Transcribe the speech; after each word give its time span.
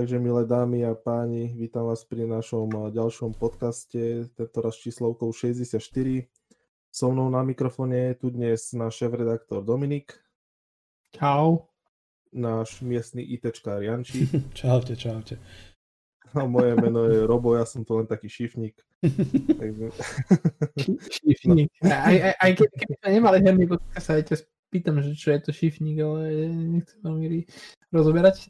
Takže 0.00 0.18
milé 0.18 0.48
dámy 0.48 0.88
a 0.88 0.96
páni, 0.96 1.52
vítam 1.52 1.84
vás 1.84 2.08
pri 2.08 2.24
našom 2.24 2.88
ďalšom 2.88 3.36
podcaste, 3.36 4.32
tentoraz 4.32 4.80
číslovkou 4.80 5.28
64. 5.28 5.76
So 6.88 7.12
mnou 7.12 7.28
na 7.28 7.44
mikrofóne 7.44 8.08
je 8.08 8.14
tu 8.16 8.32
dnes 8.32 8.56
náš 8.72 8.96
šéf-redaktor 8.96 9.60
Dominik. 9.60 10.16
Čau. 11.12 11.68
Náš 12.32 12.80
miestny 12.80 13.28
ITčkár 13.28 13.84
Janči. 13.84 14.24
čaute, 14.56 14.96
čaute. 14.96 15.36
A 16.32 16.48
moje 16.48 16.80
meno 16.80 17.04
je 17.04 17.20
Robo, 17.28 17.52
ja 17.52 17.68
som 17.68 17.84
to 17.84 18.00
len 18.00 18.08
taký 18.08 18.32
šifník. 18.32 18.80
Takže... 19.60 19.92
šifník. 21.12 21.68
No. 21.84 21.92
Aj, 21.92 22.16
aj, 22.16 22.34
aj 22.40 22.50
keď 22.56 22.88
sme 23.04 23.08
nemali 23.20 23.36
herný 23.44 23.68
podcast, 23.68 24.08
sa 24.08 24.16
aj 24.16 24.32
ťa 24.32 24.36
spýtam, 24.48 25.04
že 25.04 25.12
čo 25.12 25.36
je 25.36 25.40
to 25.44 25.52
šifník, 25.52 26.00
ale 26.00 26.48
nechcem 26.48 27.04
veľmi 27.04 27.44
rozoberať. 27.92 28.48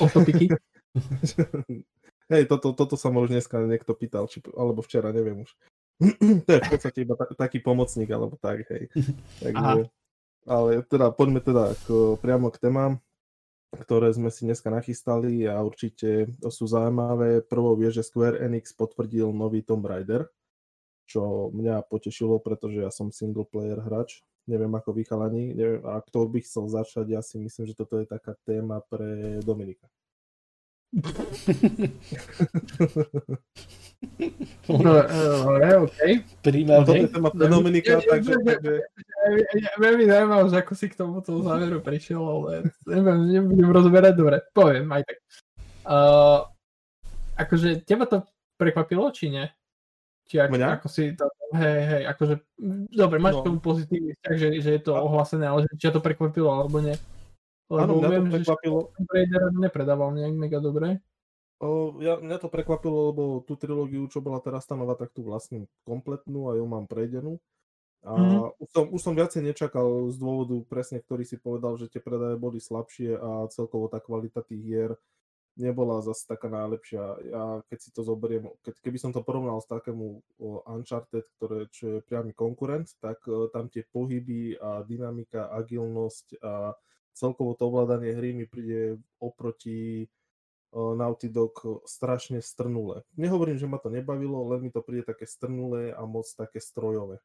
Otopiky. 0.00 0.52
Hej, 2.32 2.44
toto, 2.44 2.76
toto 2.76 2.94
sa 3.00 3.08
ma 3.08 3.24
už 3.24 3.32
dneska 3.32 3.56
niekto 3.64 3.96
pýtal, 3.96 4.28
či, 4.28 4.44
alebo 4.52 4.84
včera, 4.84 5.16
neviem 5.16 5.48
už. 5.48 5.50
to 6.46 6.50
je 6.52 6.60
v 6.60 6.68
podstate 6.68 6.98
iba 7.02 7.16
ta, 7.16 7.24
taký 7.32 7.64
pomocník, 7.64 8.12
alebo 8.12 8.36
tak, 8.36 8.68
hej. 8.68 8.92
Takže, 9.42 9.88
ale 10.44 10.70
teda 10.84 11.08
poďme 11.08 11.40
teda 11.40 11.72
k, 11.88 12.20
priamo 12.20 12.52
k 12.52 12.60
témam, 12.60 12.92
ktoré 13.72 14.12
sme 14.12 14.28
si 14.28 14.44
dneska 14.44 14.68
nachystali 14.68 15.48
a 15.48 15.60
určite 15.64 16.28
sú 16.52 16.68
zaujímavé. 16.68 17.40
Prvou 17.48 17.76
je, 17.80 18.00
že 18.00 18.06
Square 18.06 18.44
Enix 18.44 18.76
potvrdil 18.76 19.32
nový 19.32 19.64
Tomb 19.64 19.88
Raider, 19.88 20.28
čo 21.08 21.48
mňa 21.56 21.88
potešilo, 21.88 22.44
pretože 22.44 22.84
ja 22.84 22.92
som 22.92 23.08
single 23.08 23.48
player 23.48 23.80
hráč 23.80 24.20
neviem 24.48 24.72
ako 24.72 24.96
vychalani, 24.96 25.52
neviem, 25.52 25.84
a 25.84 26.00
kto 26.00 26.24
by 26.24 26.40
chcel 26.40 26.64
začať, 26.72 27.06
ja 27.12 27.20
si 27.20 27.36
myslím, 27.36 27.68
že 27.68 27.76
toto 27.76 28.00
je 28.00 28.08
taká 28.08 28.32
téma 28.48 28.80
pre 28.80 29.38
Dominika. 29.44 29.84
Dobre, 34.64 35.68
OK. 35.84 35.98
Príjmam, 36.40 36.80
toto 36.88 36.96
je 36.96 37.12
téma 37.12 37.28
pre 37.28 37.46
Dominika, 37.52 38.00
takže... 38.00 38.40
Veľmi 39.76 40.04
zaujímavé, 40.08 40.44
že 40.48 40.56
ako 40.64 40.72
si 40.72 40.86
k 40.88 40.96
tomuto 40.96 41.44
záveru 41.44 41.84
prišiel, 41.84 42.24
ale 42.24 42.72
neviem, 42.88 43.20
nebudem 43.28 43.68
rozoberať, 43.68 44.12
dobre, 44.16 44.40
poviem 44.56 44.88
aj 44.88 45.02
tak. 45.04 45.18
Uh, 45.88 46.48
akože 47.36 47.84
teba 47.84 48.08
to 48.08 48.24
prekvapilo, 48.56 49.12
či 49.12 49.28
nie? 49.28 49.44
Či 50.28 50.44
ako, 50.44 50.54
Mňa? 50.60 50.68
ako 50.76 50.86
si 50.92 51.16
to, 51.16 51.24
hej, 51.56 51.80
hej, 51.88 52.02
akože, 52.12 52.34
dobre, 52.92 53.16
máš 53.16 53.40
no. 53.40 53.44
tomu 53.48 53.58
pozitívny 53.64 54.12
vzťah, 54.12 54.36
že, 54.36 54.48
že 54.60 54.70
je 54.76 54.80
to 54.84 54.92
a... 54.92 55.00
ohlásené, 55.00 55.48
ale 55.48 55.64
že 55.64 55.88
ťa 55.88 55.96
to 55.96 56.04
prekvapilo, 56.04 56.52
alebo 56.52 56.84
nie? 56.84 56.92
Lebo 57.72 57.80
Áno, 57.80 57.92
mňa 57.96 58.08
viem, 58.12 58.24
to 58.28 58.32
prekvapilo. 58.36 58.78
že 58.92 59.08
Raider 59.08 59.42
nepredával 59.56 60.12
nejak 60.12 60.34
mega 60.36 60.60
dobre. 60.60 61.00
O, 61.64 61.96
ja, 62.04 62.20
mňa 62.20 62.36
to 62.44 62.52
prekvapilo, 62.52 63.08
lebo 63.10 63.22
tú 63.48 63.56
trilógiu, 63.56 64.04
čo 64.12 64.20
bola 64.20 64.38
teraz 64.44 64.68
stanová, 64.68 65.00
tak 65.00 65.16
tu 65.16 65.24
vlastne 65.24 65.64
kompletnú 65.88 66.52
a 66.52 66.60
ju 66.60 66.64
mám 66.68 66.84
prejdenú. 66.84 67.40
A 68.04 68.14
mm. 68.14 68.62
už, 68.62 68.68
som, 68.70 68.84
už 68.94 69.00
som 69.00 69.14
viacej 69.16 69.42
nečakal 69.42 70.12
z 70.12 70.16
dôvodu 70.20 70.54
presne, 70.68 71.02
ktorý 71.02 71.24
si 71.24 71.40
povedal, 71.40 71.74
že 71.80 71.90
tie 71.90 71.98
predaje 71.98 72.38
boli 72.38 72.62
slabšie 72.62 73.16
a 73.16 73.48
celkovo 73.50 73.90
tá 73.90 73.98
kvalita 73.98 74.44
tých 74.44 74.62
hier 74.62 74.90
nebola 75.58 75.98
zase 76.00 76.24
taká 76.24 76.46
najlepšia. 76.46 77.02
Ja 77.28 77.44
keď 77.66 77.78
si 77.82 77.90
to 77.90 78.06
zoberiem, 78.06 78.46
keď, 78.62 78.78
keby 78.78 78.98
som 79.02 79.10
to 79.10 79.26
porovnal 79.26 79.58
s 79.58 79.66
takému 79.66 80.22
Uncharted, 80.64 81.26
ktoré, 81.36 81.66
čo 81.68 81.98
je 81.98 82.06
priamy 82.06 82.30
konkurent, 82.32 82.94
tak 83.02 83.18
tam 83.50 83.66
tie 83.66 83.82
pohyby 83.82 84.54
a 84.62 84.86
dynamika, 84.86 85.50
agilnosť 85.50 86.38
a 86.40 86.78
celkovo 87.12 87.58
to 87.58 87.66
ovládanie 87.66 88.14
hry 88.14 88.30
mi 88.30 88.46
príde 88.46 89.02
oproti 89.18 90.06
Naughty 90.70 91.32
Dog 91.32 91.82
strašne 91.88 92.38
strnulé. 92.38 93.02
Nehovorím, 93.18 93.58
že 93.58 93.66
ma 93.66 93.82
to 93.82 93.90
nebavilo, 93.90 94.46
len 94.54 94.68
mi 94.68 94.70
to 94.70 94.84
príde 94.84 95.08
také 95.08 95.26
strnulé 95.26 95.90
a 95.90 96.06
moc 96.06 96.28
také 96.38 96.62
strojové. 96.62 97.18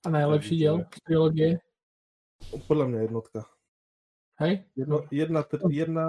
A 0.00 0.08
najlepší 0.08 0.54
diel 0.56 0.88
trilógie? 1.04 1.60
Podľa 2.64 2.86
mňa 2.88 3.00
jednotka. 3.04 3.44
Hej? 4.40 4.64
Jedna, 4.72 5.04
jedna, 5.12 5.40
jedna, 5.68 6.06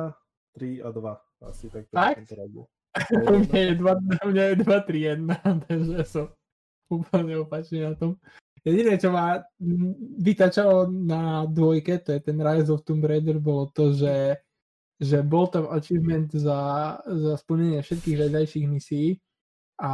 3 0.55 0.83
a 0.83 0.91
2. 0.91 1.30
Asi 1.41 1.69
tak. 1.69 1.89
Tak? 1.89 2.15
U 3.31 3.39
mňa 3.39 3.59
je 3.59 3.73
2, 3.79 4.27
u 4.27 4.29
mňa 4.35 4.43
je 4.43 4.55
2, 4.55 4.81
3, 4.83 5.01
1, 5.23 5.63
takže 5.63 6.03
som 6.03 6.27
úplne 6.91 7.39
opačne 7.39 7.87
na 7.87 7.93
tom. 7.95 8.19
Jediné, 8.67 8.99
čo 8.99 9.15
ma 9.15 9.39
vytačalo 10.19 10.91
na 10.91 11.47
dvojke, 11.47 12.03
to 12.03 12.13
je 12.13 12.19
ten 12.19 12.37
Rise 12.37 12.69
of 12.69 12.83
Tomb 12.83 13.01
Raider, 13.07 13.39
bolo 13.39 13.71
to, 13.71 13.95
že, 13.95 14.37
že 14.99 15.23
bol 15.23 15.47
tam 15.47 15.71
achievement 15.71 16.29
za, 16.35 16.99
za 16.99 17.33
splnenie 17.39 17.79
všetkých 17.79 18.27
vedľajších 18.27 18.65
misií 18.67 19.17
a 19.81 19.91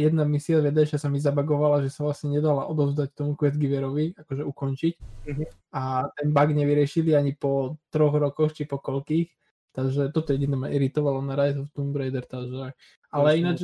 jedna 0.00 0.24
misia 0.24 0.56
vedľajšia 0.64 0.96
sa 1.04 1.12
mi 1.12 1.20
zabagovala, 1.20 1.84
že 1.84 1.92
sa 1.92 2.08
vlastne 2.08 2.32
nedala 2.32 2.64
odovzdať 2.64 3.12
tomu 3.12 3.36
quest 3.36 3.60
giverovi, 3.60 4.16
akože 4.16 4.40
ukončiť. 4.40 4.94
Mm-hmm. 5.28 5.48
A 5.76 6.08
ten 6.16 6.32
bug 6.32 6.48
nevyriešili 6.56 7.12
ani 7.12 7.36
po 7.36 7.76
troch 7.92 8.16
rokoch, 8.16 8.56
či 8.56 8.64
po 8.64 8.80
koľkých. 8.80 9.28
Takže 9.78 10.10
toto 10.10 10.34
jediné 10.34 10.58
ma 10.58 10.66
iritovalo 10.66 11.22
na 11.22 11.38
Rise 11.38 11.62
of 11.62 11.70
Tomb 11.70 11.94
Raider, 11.94 12.26
takže... 12.26 12.74
Ale 13.14 13.28
ináč, 13.38 13.62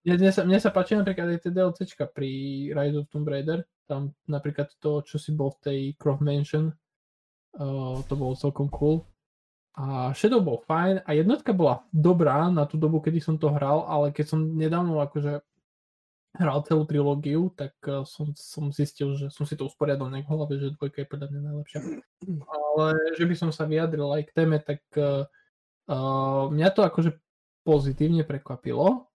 mne 0.00 0.32
sa, 0.32 0.48
mne 0.48 0.56
sa 0.56 0.72
páči 0.72 0.96
napríklad 0.96 1.36
aj 1.36 1.44
tie 1.44 1.52
DLCčka 1.52 2.08
pri 2.08 2.30
Rise 2.72 3.04
of 3.04 3.12
Tomb 3.12 3.28
Raider, 3.28 3.68
tam 3.84 4.16
napríklad 4.24 4.72
to, 4.80 5.04
čo 5.04 5.20
si 5.20 5.36
bol 5.36 5.52
v 5.52 5.60
tej 5.60 5.78
Croft 6.00 6.24
Mansion, 6.24 6.72
uh, 6.72 8.00
to 8.08 8.14
bolo 8.16 8.32
celkom 8.32 8.72
cool. 8.72 9.04
A 9.76 10.16
Shadow 10.16 10.40
bol 10.40 10.64
fajn 10.64 11.04
a 11.04 11.10
jednotka 11.12 11.52
bola 11.52 11.84
dobrá 11.92 12.48
na 12.48 12.64
tú 12.64 12.80
dobu, 12.80 13.04
kedy 13.04 13.20
som 13.20 13.36
to 13.36 13.52
hral, 13.52 13.84
ale 13.92 14.16
keď 14.16 14.24
som 14.24 14.40
nedávno 14.40 15.04
akože 15.04 15.44
hral 16.38 16.62
celú 16.62 16.86
trilógiu, 16.86 17.50
tak 17.58 17.74
uh, 17.90 18.06
som, 18.06 18.30
som 18.38 18.70
zistil, 18.70 19.18
že 19.18 19.32
som 19.34 19.42
si 19.42 19.58
to 19.58 19.66
usporiadal 19.66 20.06
nejak 20.06 20.30
hlave, 20.30 20.62
že 20.62 20.76
dvojka 20.78 21.02
je 21.02 21.10
podľa 21.10 21.26
mňa 21.30 21.40
najlepšia. 21.42 21.80
Ale 22.46 22.86
že 23.18 23.24
by 23.26 23.34
som 23.34 23.50
sa 23.50 23.66
vyjadril 23.66 24.06
aj 24.14 24.22
k 24.30 24.34
téme, 24.34 24.56
tak 24.62 24.82
uh, 24.94 25.26
mňa 26.50 26.68
to 26.70 26.86
akože 26.86 27.18
pozitívne 27.66 28.22
prekvapilo 28.22 29.10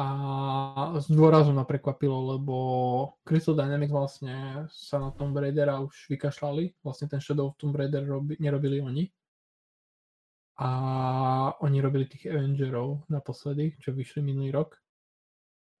a 0.00 0.96
z 0.96 1.12
dôrazu 1.12 1.52
ma 1.52 1.68
prekvapilo, 1.68 2.32
lebo 2.32 2.56
Crystal 3.20 3.52
Dynamics 3.52 3.92
vlastne 3.92 4.64
sa 4.72 4.96
na 4.96 5.12
Tomb 5.12 5.36
Raidera 5.36 5.76
už 5.76 6.08
vykašľali, 6.16 6.80
vlastne 6.80 7.04
ten 7.04 7.20
Shadow 7.20 7.52
of 7.52 7.60
Tomb 7.60 7.76
Raider 7.76 8.08
robi, 8.08 8.40
nerobili 8.40 8.80
oni. 8.80 9.04
A 10.60 10.68
oni 11.60 11.84
robili 11.84 12.08
tých 12.08 12.32
Avengerov 12.32 13.04
naposledy, 13.12 13.76
čo 13.80 13.92
vyšli 13.92 14.24
minulý 14.24 14.56
rok 14.56 14.80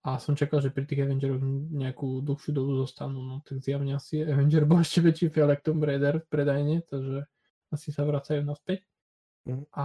a 0.00 0.16
som 0.16 0.32
čakal, 0.32 0.64
že 0.64 0.72
pri 0.72 0.88
tých 0.88 1.04
Avengeroch 1.04 1.44
nejakú 1.76 2.24
dlhšiu 2.24 2.56
dobu 2.56 2.80
zostanú, 2.80 3.20
no 3.20 3.34
tak 3.44 3.60
zjavne 3.60 4.00
asi 4.00 4.24
Avenger 4.24 4.64
bol 4.64 4.80
ešte 4.80 5.04
väčší 5.04 5.28
ako 5.28 5.60
Tomb 5.60 5.84
Raider 5.84 6.24
v 6.24 6.26
predajne, 6.32 6.76
takže 6.88 7.28
asi 7.68 7.88
sa 7.92 8.08
vracajú 8.08 8.40
naspäť. 8.40 8.80
Mm. 9.44 9.68
A 9.76 9.84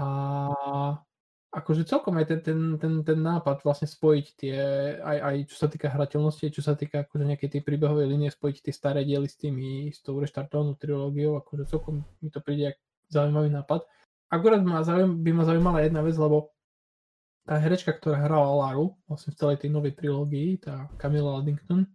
akože 1.52 1.84
celkom 1.84 2.16
aj 2.16 2.31
ten, 2.31 2.40
ten, 2.40 2.59
ten, 2.80 2.94
ten 3.03 3.20
nápad 3.20 3.68
vlastne 3.68 3.92
spojiť 3.92 4.26
tie, 4.40 4.58
aj, 5.03 5.18
aj 5.20 5.36
čo 5.52 5.56
sa 5.59 5.68
týka 5.68 5.92
hrateľnosti, 5.92 6.47
čo 6.47 6.64
sa 6.64 6.80
týka 6.80 7.03
akože 7.03 7.24
nejakej 7.36 7.59
tej 7.59 7.62
príbehovej 7.68 8.08
linie, 8.08 8.32
spojiť 8.32 8.72
tie 8.72 8.74
staré 8.76 9.03
diely 9.03 9.28
s 9.28 9.36
tými, 9.36 9.92
s 9.92 10.00
tou 10.00 10.16
reštartovanou 10.20 10.80
trilógiou, 10.80 11.36
akože 11.44 11.68
celkom 11.68 12.08
mi 12.24 12.32
to 12.32 12.40
príde 12.40 12.72
ako 12.72 12.82
zaujímavý 13.12 13.50
nápad. 13.52 13.84
Akurát 14.32 14.64
ma 14.64 14.80
zaujím, 14.80 15.20
by 15.24 15.32
ma 15.32 15.44
zaujímala 15.44 15.80
jedna 15.84 16.02
vec, 16.03 16.16
lebo 16.16 16.55
tá 17.46 17.62
herečka, 17.62 17.94
ktorá 17.94 18.26
hrala 18.26 18.58
Laru 18.58 18.98
vlastne 19.06 19.32
v 19.32 19.40
celej 19.40 19.58
tej 19.62 19.70
novej 19.70 19.94
trilógii, 19.94 20.66
tá 20.66 20.90
Camilla 20.98 21.38
Luddington, 21.38 21.86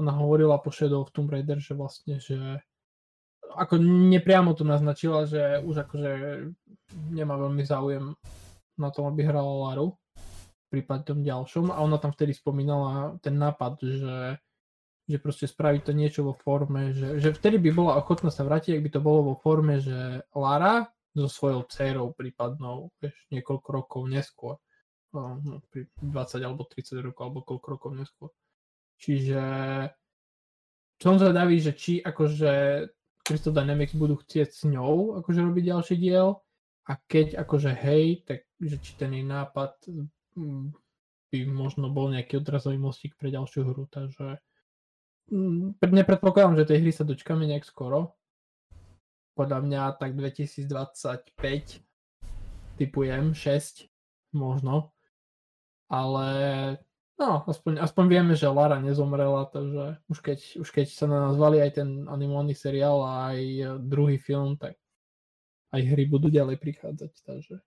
ona 0.00 0.12
hovorila 0.16 0.58
po 0.58 0.72
Shadow 0.72 1.04
of 1.04 1.12
Tomb 1.12 1.30
Raider, 1.30 1.60
že 1.60 1.76
vlastne, 1.76 2.18
že 2.18 2.58
ako 3.54 3.78
nepriamo 3.84 4.56
to 4.56 4.66
naznačila, 4.66 5.28
že 5.28 5.62
už 5.62 5.86
akože 5.86 6.10
nemá 7.14 7.38
veľmi 7.38 7.62
záujem 7.62 8.16
na 8.74 8.88
tom, 8.90 9.06
aby 9.06 9.22
hrala 9.22 9.70
Laru 9.70 9.94
v 10.18 10.66
prípade 10.80 11.06
tom 11.06 11.22
ďalšom. 11.22 11.70
A 11.70 11.78
ona 11.78 12.00
tam 12.02 12.10
vtedy 12.10 12.34
spomínala 12.34 13.14
ten 13.22 13.38
nápad, 13.38 13.78
že, 13.78 14.16
že 15.06 15.16
proste 15.22 15.46
spraví 15.46 15.86
to 15.86 15.94
niečo 15.94 16.26
vo 16.26 16.34
forme, 16.34 16.90
že, 16.90 17.22
že 17.22 17.30
vtedy 17.30 17.62
by 17.62 17.70
bola 17.70 17.92
ochotná 18.02 18.34
sa 18.34 18.42
vrátiť, 18.42 18.74
ak 18.74 18.82
by 18.82 18.90
to 18.90 19.00
bolo 19.04 19.20
vo 19.30 19.34
forme, 19.38 19.78
že 19.78 20.26
Lara 20.34 20.90
so 21.14 21.30
svojou 21.30 21.70
dcerou 21.70 22.10
prípadnou, 22.10 22.90
vieš, 22.98 23.14
niekoľko 23.30 23.68
rokov 23.70 24.02
neskôr 24.10 24.58
no, 25.14 25.62
pri 25.70 25.86
20 26.02 26.42
alebo 26.42 26.66
30 26.66 27.06
rokov 27.06 27.22
alebo 27.30 27.40
koľko 27.46 27.66
rokov 27.78 27.90
neskôr. 27.94 28.30
Čiže 28.98 29.42
som 31.02 31.18
zvedavý, 31.18 31.58
že 31.58 31.74
či 31.74 31.98
akože 32.00 32.52
Crystal 33.24 33.56
Dynamics 33.56 33.96
budú 33.96 34.20
chcieť 34.20 34.48
s 34.52 34.62
ňou 34.68 35.18
akože 35.24 35.40
robiť 35.42 35.64
ďalší 35.72 35.96
diel 35.96 36.38
a 36.84 36.92
keď 37.08 37.40
akože 37.40 37.72
hej, 37.72 38.22
tak 38.28 38.44
že 38.60 38.76
či 38.78 38.92
ten 39.00 39.16
jej 39.16 39.24
nápad 39.24 39.88
mm, 40.36 40.76
by 41.32 41.38
možno 41.50 41.90
bol 41.90 42.12
nejaký 42.12 42.38
odrazový 42.38 42.78
mostík 42.78 43.16
pre 43.18 43.32
ďalšiu 43.32 43.64
hru, 43.64 43.88
takže 43.90 44.38
mm, 45.32 45.80
nepredpokladám, 45.82 46.62
že 46.62 46.68
tej 46.68 46.78
hry 46.84 46.92
sa 46.92 47.02
dočkáme 47.08 47.48
nejak 47.48 47.64
skoro. 47.66 48.14
Podľa 49.34 49.58
mňa 49.66 49.82
tak 49.98 50.14
2025 50.14 51.82
typujem 52.78 53.34
6 53.34 53.90
možno. 54.38 54.93
Ale 55.94 56.28
no, 57.14 57.46
aspoň, 57.46 57.78
aspoň 57.78 58.04
vieme, 58.10 58.34
že 58.34 58.50
Lara 58.50 58.82
nezomrela, 58.82 59.46
takže 59.46 60.02
už 60.10 60.18
keď, 60.18 60.38
už 60.58 60.68
keď 60.74 60.86
sa 60.90 61.06
na 61.06 61.30
nás 61.30 61.38
valí 61.38 61.62
aj 61.62 61.78
ten 61.78 62.10
animovaný 62.10 62.58
seriál 62.58 62.98
a 63.06 63.30
aj 63.30 63.38
druhý 63.86 64.18
film, 64.18 64.58
tak 64.58 64.74
aj 65.70 65.82
hry 65.86 66.10
budú 66.10 66.26
ďalej 66.34 66.58
prichádzať, 66.58 67.12
takže 67.22 67.62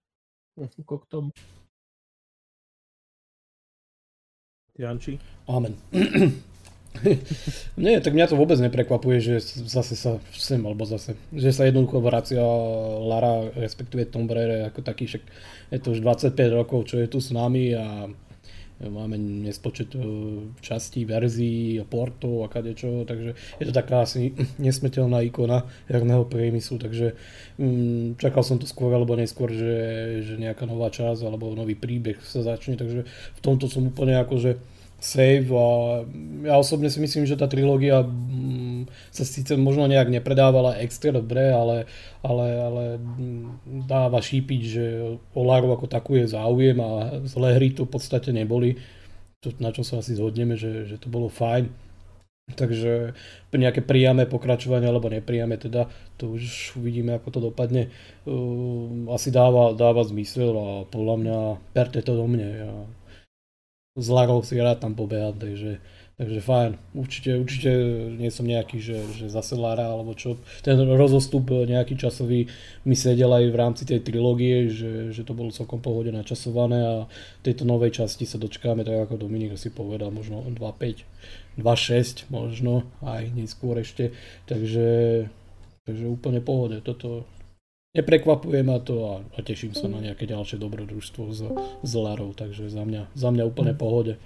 ako 0.60 0.96
k 1.00 1.06
tomu. 1.08 1.30
Janči? 4.78 5.18
Amen. 5.48 5.74
Nie, 7.78 8.02
tak 8.02 8.14
mňa 8.18 8.32
to 8.32 8.40
vôbec 8.40 8.58
neprekvapuje, 8.58 9.18
že 9.22 9.36
zase 9.70 9.94
sa 9.94 10.18
sem, 10.34 10.62
alebo 10.62 10.86
zase, 10.86 11.14
že 11.30 11.54
sa 11.54 11.68
jednoducho 11.70 12.02
vracia 12.02 12.42
Lara, 13.06 13.54
respektíve 13.54 14.10
Tomb 14.10 14.30
Raider 14.30 14.70
ako 14.70 14.82
taký, 14.82 15.06
však 15.06 15.24
je 15.74 15.80
to 15.82 15.94
už 15.94 16.00
25 16.02 16.34
rokov, 16.58 16.90
čo 16.90 16.98
je 16.98 17.08
tu 17.08 17.20
s 17.22 17.30
nami 17.30 17.78
a 17.78 18.10
máme 18.78 19.18
nespočet 19.18 19.98
e, 19.98 20.00
častí, 20.62 21.02
verzií, 21.02 21.82
portov 21.90 22.46
a 22.46 22.48
kadečo, 22.48 23.10
takže 23.10 23.34
je 23.58 23.66
to 23.66 23.74
taká 23.74 24.06
asi 24.06 24.38
nesmetelná 24.62 25.26
ikona 25.26 25.66
herného 25.90 26.30
priemyslu, 26.30 26.78
takže 26.78 27.18
um, 27.58 28.14
čakal 28.22 28.46
som 28.46 28.62
to 28.62 28.70
skôr 28.70 28.94
alebo 28.94 29.18
neskôr, 29.18 29.50
že, 29.50 29.76
že 30.22 30.34
nejaká 30.38 30.70
nová 30.70 30.94
časť 30.94 31.26
alebo 31.26 31.58
nový 31.58 31.74
príbeh 31.74 32.22
sa 32.22 32.46
začne, 32.46 32.78
takže 32.78 33.10
v 33.10 33.40
tomto 33.42 33.66
som 33.66 33.90
úplne 33.90 34.22
akože 34.22 34.77
save 34.98 35.50
a 35.54 35.68
ja 36.50 36.56
osobne 36.58 36.90
si 36.90 36.98
myslím, 36.98 37.30
že 37.30 37.38
tá 37.38 37.46
trilógia 37.46 38.02
mm, 38.02 38.90
sa 39.14 39.24
síce 39.26 39.54
možno 39.54 39.86
nejak 39.86 40.10
nepredávala 40.10 40.82
extra 40.82 41.14
dobre, 41.14 41.54
ale, 41.54 41.86
ale, 42.26 42.48
ale 42.58 42.84
dáva 43.86 44.18
šípiť, 44.18 44.62
že 44.62 44.86
o 45.38 45.42
Laru 45.46 45.70
ako 45.74 45.86
takú 45.86 46.18
je 46.18 46.34
záujem 46.34 46.78
a 46.82 47.22
zlé 47.30 47.58
hry 47.58 47.70
to 47.74 47.86
v 47.86 47.94
podstate 47.94 48.34
neboli. 48.34 48.82
To, 49.46 49.54
na 49.62 49.70
čo 49.70 49.86
sa 49.86 50.02
asi 50.02 50.18
zhodneme, 50.18 50.58
že, 50.58 50.90
že 50.90 50.98
to 50.98 51.14
bolo 51.14 51.30
fajn. 51.30 51.70
Takže 52.48 53.12
nejaké 53.52 53.84
priame 53.84 54.24
pokračovanie 54.24 54.88
alebo 54.88 55.12
nepriame, 55.12 55.60
teda 55.60 55.92
to 56.16 56.40
už 56.40 56.74
uvidíme, 56.80 57.20
ako 57.20 57.28
to 57.28 57.40
dopadne. 57.52 57.92
Uh, 58.24 59.12
asi 59.12 59.36
dáva, 59.36 59.76
dáva 59.76 60.08
zmysel 60.08 60.56
a 60.56 60.68
podľa 60.88 61.16
mňa 61.20 61.38
perte 61.76 62.00
to 62.00 62.16
do 62.16 62.24
mne. 62.24 62.48
Ja 62.48 62.72
s 63.98 64.08
Larou 64.14 64.46
si 64.46 64.54
rád 64.62 64.78
tam 64.78 64.94
pobehať, 64.94 65.42
takže, 65.42 65.72
takže 66.22 66.40
fajn. 66.46 66.72
Určite, 66.94 67.30
určite 67.42 67.70
nie 68.14 68.30
som 68.30 68.46
nejaký, 68.46 68.78
že, 68.78 69.02
že 69.18 69.26
zase 69.26 69.58
Lara 69.58 69.90
alebo 69.90 70.14
čo. 70.14 70.38
Ten 70.62 70.78
rozostup 70.78 71.50
nejaký 71.50 71.98
časový 71.98 72.46
mi 72.86 72.94
sedel 72.94 73.34
aj 73.34 73.50
v 73.50 73.58
rámci 73.58 73.84
tej 73.90 74.06
trilógie, 74.06 74.70
že, 74.70 75.10
že 75.10 75.26
to 75.26 75.34
bolo 75.34 75.50
celkom 75.50 75.82
pohode 75.82 76.14
načasované 76.14 76.86
a 76.86 76.96
tejto 77.42 77.66
novej 77.66 77.98
časti 77.98 78.30
sa 78.30 78.38
dočkáme, 78.38 78.86
tak 78.86 79.10
ako 79.10 79.18
Dominik 79.18 79.58
si 79.58 79.74
povedal, 79.74 80.14
možno 80.14 80.46
2.5, 80.46 81.58
2.6 81.58 82.30
možno, 82.30 82.86
aj 83.02 83.34
neskôr 83.34 83.82
ešte. 83.82 84.14
Takže, 84.46 85.26
takže 85.90 86.06
úplne 86.06 86.38
pohode. 86.38 86.86
Toto, 86.86 87.26
neprekvapuje 87.98 88.62
ma 88.62 88.78
to 88.78 88.96
a, 89.10 89.14
a 89.36 89.40
teším 89.42 89.74
sa 89.74 89.90
na 89.90 89.98
nejaké 89.98 90.30
ďalšie 90.30 90.62
dobrodružstvo 90.62 91.24
s, 91.34 91.42
s 91.82 91.92
Larou, 91.98 92.32
takže 92.38 92.70
za 92.70 92.86
mňa, 92.86 93.12
za 93.18 93.30
mňa 93.34 93.44
úplne 93.44 93.74
pohode. 93.74 94.22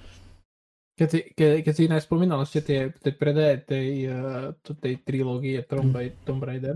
Keď 0.99 1.07
si, 1.07 1.19
ke, 1.31 1.63
keď 1.63 1.73
si 1.73 1.87
inak 1.87 2.03
spomínal 2.03 2.43
ešte 2.43 2.59
tie, 2.61 2.79
tie 2.91 3.13
predaje 3.15 3.63
tej, 3.63 3.89
uh, 4.11 4.51
tej 4.59 5.01
trilógie 5.01 5.63
Tomb, 5.63 5.95
mm. 5.95 6.27
Tomb 6.27 6.43
Raider, 6.43 6.75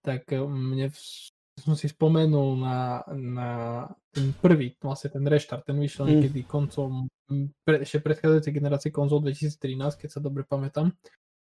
tak 0.00 0.30
eh, 0.30 0.40
mne 0.40 0.88
v, 0.88 0.98
som 1.58 1.74
si 1.74 1.90
spomenul 1.90 2.62
na, 2.62 3.02
na 3.10 3.50
ten 4.14 4.30
prvý, 4.38 4.78
vlastne 4.78 5.12
ten 5.12 5.26
reštart, 5.26 5.66
ten 5.66 5.76
vyšiel 5.76 6.08
niekedy 6.08 6.46
koncom 6.46 7.10
pre, 7.66 7.82
ešte 7.82 7.98
predchádzajúcej 8.00 8.54
generácie 8.54 8.90
konzol 8.94 9.24
2013, 9.26 10.06
keď 10.06 10.08
sa 10.08 10.20
dobre 10.22 10.46
pamätám. 10.46 10.94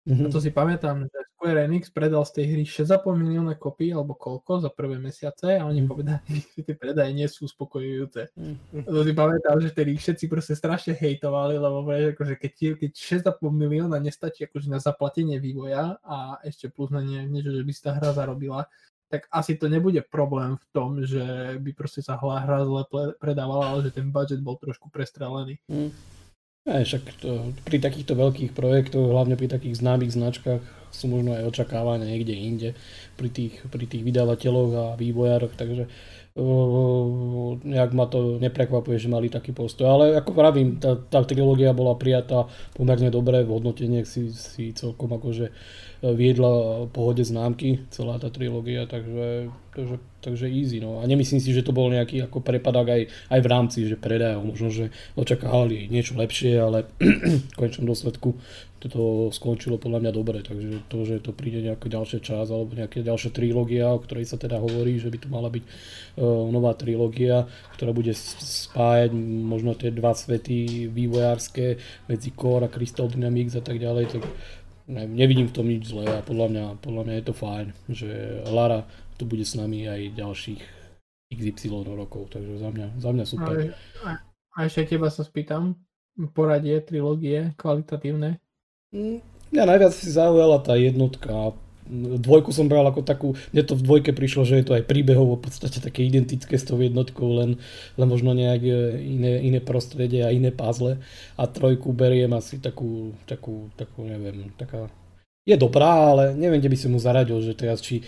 Mm-hmm. 0.09 0.27
A 0.27 0.33
to 0.33 0.41
si 0.41 0.49
pamätám, 0.49 1.05
že 1.05 1.19
Square 1.37 1.61
Enix 1.69 1.93
predal 1.93 2.25
z 2.25 2.41
tej 2.41 2.47
hry 2.57 2.65
6,5 2.65 3.05
milióna 3.21 3.57
kopí 3.61 3.93
alebo 3.93 4.17
koľko 4.17 4.65
za 4.65 4.71
prvé 4.73 4.97
mesiace 4.97 5.61
a 5.61 5.69
oni 5.69 5.85
mm-hmm. 5.85 5.93
povedali, 5.93 6.37
že 6.57 6.61
tie 6.65 6.77
predaje 6.77 7.13
nie 7.13 7.29
sú 7.29 7.45
uspokojujúce. 7.45 8.33
Mm-hmm. 8.33 8.89
To 8.89 9.01
si 9.05 9.13
pamätám, 9.13 9.57
že 9.61 9.71
tedy 9.77 9.93
všetci 9.97 10.25
proste 10.29 10.57
strašne 10.57 10.97
hejtovali, 10.97 11.61
lebo 11.61 11.85
akože 11.85 12.41
keď, 12.41 12.53
keď 12.81 12.93
6,5 12.93 13.45
milióna 13.53 14.01
nestačí 14.01 14.49
akože 14.49 14.73
na 14.73 14.81
zaplatenie 14.81 15.37
vývoja 15.37 16.01
a 16.01 16.41
ešte 16.45 16.73
plus 16.73 16.89
na 16.89 17.05
nie, 17.05 17.21
niečo, 17.29 17.53
že 17.53 17.65
by 17.65 17.73
si 17.73 17.81
tá 17.85 17.93
hra 17.97 18.17
zarobila, 18.17 18.65
tak 19.11 19.27
asi 19.35 19.59
to 19.59 19.67
nebude 19.67 20.01
problém 20.07 20.55
v 20.55 20.67
tom, 20.71 21.03
že 21.03 21.59
by 21.59 21.71
proste 21.75 21.99
sa 21.99 22.15
hra 22.15 22.63
zle 22.63 22.87
predávala, 23.19 23.75
ale 23.75 23.91
že 23.91 24.01
ten 24.01 24.09
budget 24.09 24.39
bol 24.39 24.55
trošku 24.55 24.87
prestrelený. 24.87 25.59
Mm. 25.67 25.91
Aj, 26.71 26.87
však 26.87 27.03
to, 27.19 27.51
pri 27.67 27.83
takýchto 27.83 28.15
veľkých 28.15 28.55
projektoch, 28.55 29.11
hlavne 29.11 29.35
pri 29.35 29.51
takých 29.51 29.83
známych 29.83 30.15
značkách, 30.15 30.63
sú 30.91 31.11
možno 31.11 31.35
aj 31.35 31.51
očakávania 31.51 32.07
niekde 32.07 32.35
inde 32.35 32.71
pri 33.15 33.31
tých, 33.31 33.63
pri 33.71 33.87
tých 33.87 34.03
vydavateľoch 34.07 34.71
a 34.75 34.85
vývojároch, 34.95 35.55
takže 35.55 35.91
nejak 37.65 37.91
ma 37.91 38.07
to 38.07 38.39
neprekvapuje, 38.39 39.03
že 39.03 39.11
mali 39.11 39.27
taký 39.27 39.51
postoj. 39.51 39.91
Ale 39.91 40.05
ako 40.15 40.31
pravím, 40.31 40.79
tá, 40.79 40.95
tá 40.95 41.27
trilógia 41.27 41.75
bola 41.75 41.99
prijatá 41.99 42.47
pomerne 42.79 43.11
dobre, 43.11 43.43
v 43.43 43.51
hodnoteniach 43.51 44.07
si, 44.07 44.31
si 44.31 44.71
celkom 44.71 45.11
akože 45.11 45.51
viedla 46.01 46.87
pohode 46.89 47.21
známky, 47.21 47.85
celá 47.93 48.17
tá 48.17 48.33
trilógia, 48.33 48.89
takže, 48.89 49.53
takže, 49.77 49.97
takže 50.25 50.47
easy. 50.49 50.81
No. 50.81 51.03
A 51.03 51.05
nemyslím 51.05 51.45
si, 51.45 51.53
že 51.53 51.61
to 51.61 51.77
bol 51.77 51.93
nejaký 51.93 52.25
ako 52.25 52.41
prepadák 52.41 52.89
aj, 52.89 53.03
aj 53.37 53.41
v 53.45 53.51
rámci, 53.51 53.79
že 53.85 54.01
predajov, 54.01 54.47
možno, 54.47 54.73
že 54.73 54.95
očakávali 55.19 55.93
niečo 55.93 56.17
lepšie, 56.17 56.57
ale 56.57 56.89
v 57.53 57.57
konečnom 57.59 57.91
dôsledku 57.91 58.39
toto 58.81 59.29
skončilo 59.29 59.77
podľa 59.77 60.09
mňa 60.09 60.13
dobre, 60.17 60.41
takže 60.41 60.89
to, 60.89 61.05
že 61.05 61.21
to 61.21 61.37
príde 61.37 61.61
nejaký 61.61 61.93
ďalšia 61.93 62.25
čas 62.25 62.49
alebo 62.49 62.73
nejaká 62.73 63.05
ďalšia 63.05 63.31
trilógia, 63.31 63.93
o 63.93 64.01
ktorej 64.01 64.25
sa 64.25 64.41
teda 64.41 64.57
hovorí, 64.57 64.97
že 64.97 65.13
by 65.13 65.19
to 65.21 65.29
mala 65.29 65.53
byť 65.53 65.65
uh, 65.69 66.49
nová 66.49 66.73
trilógia, 66.73 67.45
ktorá 67.77 67.93
bude 67.93 68.17
spájať 68.17 69.13
možno 69.45 69.77
tie 69.77 69.93
dva 69.93 70.17
svety 70.17 70.89
vývojárske 70.89 71.77
medzi 72.09 72.33
Core 72.33 72.67
a 72.67 72.73
Crystal 72.73 73.07
Dynamics 73.07 73.61
a 73.61 73.63
tak 73.63 73.77
ďalej, 73.77 74.17
tak 74.17 74.25
ne, 74.89 75.05
nevidím 75.05 75.53
v 75.53 75.55
tom 75.55 75.69
nič 75.69 75.93
zlé 75.93 76.09
a 76.09 76.25
podľa 76.25 76.49
mňa, 76.49 76.65
podľa 76.81 77.03
mňa 77.05 77.15
je 77.21 77.25
to 77.29 77.35
fajn, 77.37 77.67
že 77.93 78.09
Lara 78.49 78.89
tu 79.21 79.29
bude 79.29 79.45
s 79.45 79.53
nami 79.53 79.85
aj 79.85 80.17
ďalších 80.17 80.61
XY 81.31 81.85
rokov, 81.95 82.33
takže 82.33 82.59
za 82.59 82.69
mňa, 82.73 82.87
za 82.97 83.11
mňa 83.13 83.25
super. 83.29 83.55
A, 84.03 84.11
a 84.57 84.59
ešte 84.65 84.97
teba 84.97 85.13
sa 85.13 85.23
spýtam, 85.23 85.79
poradie, 86.35 86.81
trilógie, 86.83 87.55
kvalitatívne? 87.55 88.41
Mm, 88.91 89.23
mňa 89.55 89.65
najviac 89.71 89.95
si 89.95 90.11
zaujala 90.11 90.59
tá 90.59 90.75
jednotka, 90.75 91.55
dvojku 92.19 92.51
som 92.51 92.67
bral 92.67 92.83
ako 92.87 93.07
takú, 93.07 93.29
mne 93.55 93.63
to 93.63 93.79
v 93.79 93.87
dvojke 93.87 94.11
prišlo, 94.11 94.43
že 94.43 94.63
je 94.63 94.67
to 94.67 94.75
aj 94.75 94.87
príbehovo 94.87 95.39
v 95.39 95.47
podstate 95.47 95.79
také 95.79 96.03
identické 96.07 96.59
s 96.59 96.67
tou 96.67 96.75
jednotkou, 96.79 97.39
len, 97.39 97.59
len 97.95 98.09
možno 98.11 98.35
nejak 98.35 98.63
e, 98.67 98.75
iné, 98.99 99.47
iné 99.47 99.61
prostredie 99.63 100.27
a 100.27 100.35
iné 100.35 100.51
puzzle. 100.51 100.99
A 101.39 101.47
trojku 101.47 101.95
beriem 101.95 102.35
asi 102.35 102.59
takú, 102.59 103.15
takú, 103.31 103.71
takú 103.79 104.07
neviem, 104.07 104.51
taká... 104.59 104.91
Je 105.47 105.55
dobrá, 105.55 106.15
ale 106.15 106.35
neviem, 106.35 106.59
kde 106.59 106.75
by 106.75 106.79
som 106.79 106.91
mu 106.91 106.99
zaradil, 106.99 107.39
že 107.43 107.55
teraz 107.55 107.79
či, 107.79 108.03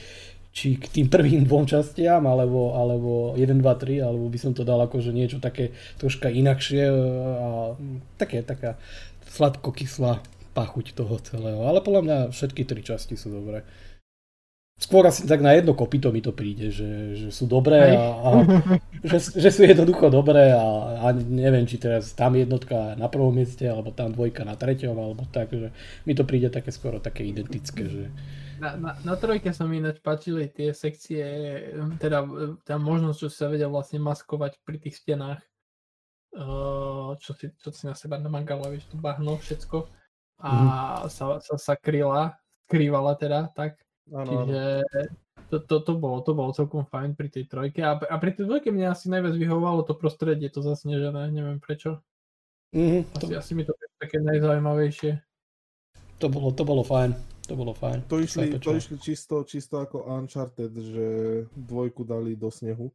či 0.50 0.78
k 0.78 0.86
tým 0.90 1.06
prvým 1.06 1.46
dvom 1.46 1.62
častiam, 1.66 2.26
alebo, 2.26 2.74
alebo 2.74 3.10
1, 3.38 3.46
2, 3.54 3.62
3, 3.62 4.02
alebo 4.02 4.26
by 4.26 4.38
som 4.38 4.50
to 4.50 4.66
dal 4.66 4.82
akože 4.82 5.14
niečo 5.14 5.38
také 5.38 5.74
troška 6.02 6.26
inakšie 6.26 6.90
e, 6.90 6.94
a 7.38 7.48
také, 8.18 8.42
taká 8.42 8.78
sladko-kyslá 9.30 10.41
pachuť 10.52 10.92
toho 10.92 11.16
celého. 11.21 11.64
Ale 11.64 11.80
podľa 11.80 12.02
mňa 12.04 12.18
všetky 12.30 12.62
tri 12.68 12.85
časti 12.85 13.16
sú 13.16 13.32
dobré. 13.32 13.64
Skôr 14.82 15.06
asi 15.06 15.23
tak 15.30 15.38
na 15.38 15.54
jedno 15.54 15.78
kopito 15.78 16.11
mi 16.11 16.18
to 16.18 16.35
príde, 16.35 16.75
že, 16.75 17.14
že 17.14 17.28
sú 17.30 17.47
dobré 17.47 17.94
a, 17.94 18.02
a 18.02 18.28
že, 19.14 19.38
že 19.38 19.50
sú 19.54 19.62
jednoducho 19.62 20.11
dobré 20.11 20.50
a, 20.50 20.99
a 21.06 21.14
neviem, 21.14 21.62
či 21.71 21.78
teraz 21.78 22.11
tam 22.18 22.35
jednotka 22.35 22.99
na 22.99 23.06
prvom 23.06 23.30
mieste, 23.30 23.62
alebo 23.62 23.94
tam 23.94 24.11
dvojka 24.11 24.42
na 24.42 24.59
treťom, 24.59 24.97
alebo 24.99 25.23
tak, 25.30 25.54
že 25.54 25.71
mi 26.02 26.18
to 26.18 26.26
príde 26.26 26.50
také 26.50 26.75
skoro 26.75 26.99
také 26.99 27.23
identické, 27.23 27.87
že... 27.87 28.11
Na, 28.59 28.75
na, 28.75 28.90
na 29.06 29.14
trojke 29.14 29.54
sa 29.54 29.71
mi 29.71 29.78
ináč 29.78 30.02
páčili 30.02 30.50
tie 30.50 30.75
sekcie, 30.75 31.23
teda 32.02 32.26
tá 32.66 32.75
možnosť, 32.75 33.18
čo 33.23 33.28
sa 33.30 33.47
vedia 33.54 33.71
vlastne 33.71 34.02
maskovať 34.02 34.59
pri 34.66 34.82
tých 34.82 34.99
stenách, 34.99 35.47
čo 37.23 37.30
si, 37.38 37.54
čo 37.54 37.71
si 37.71 37.87
na 37.87 37.94
seba 37.94 38.18
namangala, 38.18 38.66
vieš, 38.66 38.90
to 38.90 38.99
bahno, 38.99 39.38
všetko 39.38 40.01
a 40.42 40.50
mm-hmm. 40.50 41.08
sa, 41.08 41.25
sa, 41.38 41.54
sa 41.54 41.75
kryla, 41.78 42.34
skrývala 42.66 43.14
teda, 43.14 43.49
tak. 43.54 43.78
Ano, 44.11 44.42
Čiže 44.44 44.82
to, 45.46 45.56
to, 45.62 45.76
to, 45.87 45.92
bolo, 45.94 46.18
to 46.26 46.34
bolo 46.34 46.50
celkom 46.50 46.82
fajn 46.82 47.14
pri 47.14 47.28
tej 47.30 47.46
trojke. 47.46 47.80
A, 47.87 47.94
a 47.94 48.14
pri 48.18 48.34
tej 48.34 48.50
dvojke 48.50 48.75
mňa 48.75 48.90
asi 48.90 49.06
najviac 49.06 49.38
vyhovovalo 49.38 49.87
to 49.87 49.94
prostredie, 49.94 50.50
to 50.50 50.64
zasnežené, 50.64 51.30
neviem 51.30 51.62
prečo. 51.62 52.02
Mm-hmm, 52.75 53.02
asi, 53.14 53.30
to... 53.30 53.38
asi 53.38 53.52
mi 53.54 53.62
to 53.62 53.76
také 54.02 54.18
najzaujímavejšie. 54.18 55.22
To 56.18 56.26
bolo, 56.26 56.50
to 56.50 56.66
bolo 56.66 56.82
fajn. 56.82 57.14
To 57.50 57.54
bolo 57.54 57.75
fajn. 57.75 58.06
To 58.11 58.16
išli, 58.18 58.58
to 58.58 58.75
išli 58.75 58.96
čisto, 58.99 59.42
čisto 59.46 59.82
ako 59.82 60.06
Uncharted, 60.08 60.72
že 60.72 61.06
dvojku 61.54 62.02
dali 62.06 62.34
do 62.34 62.50
snehu. 62.50 62.90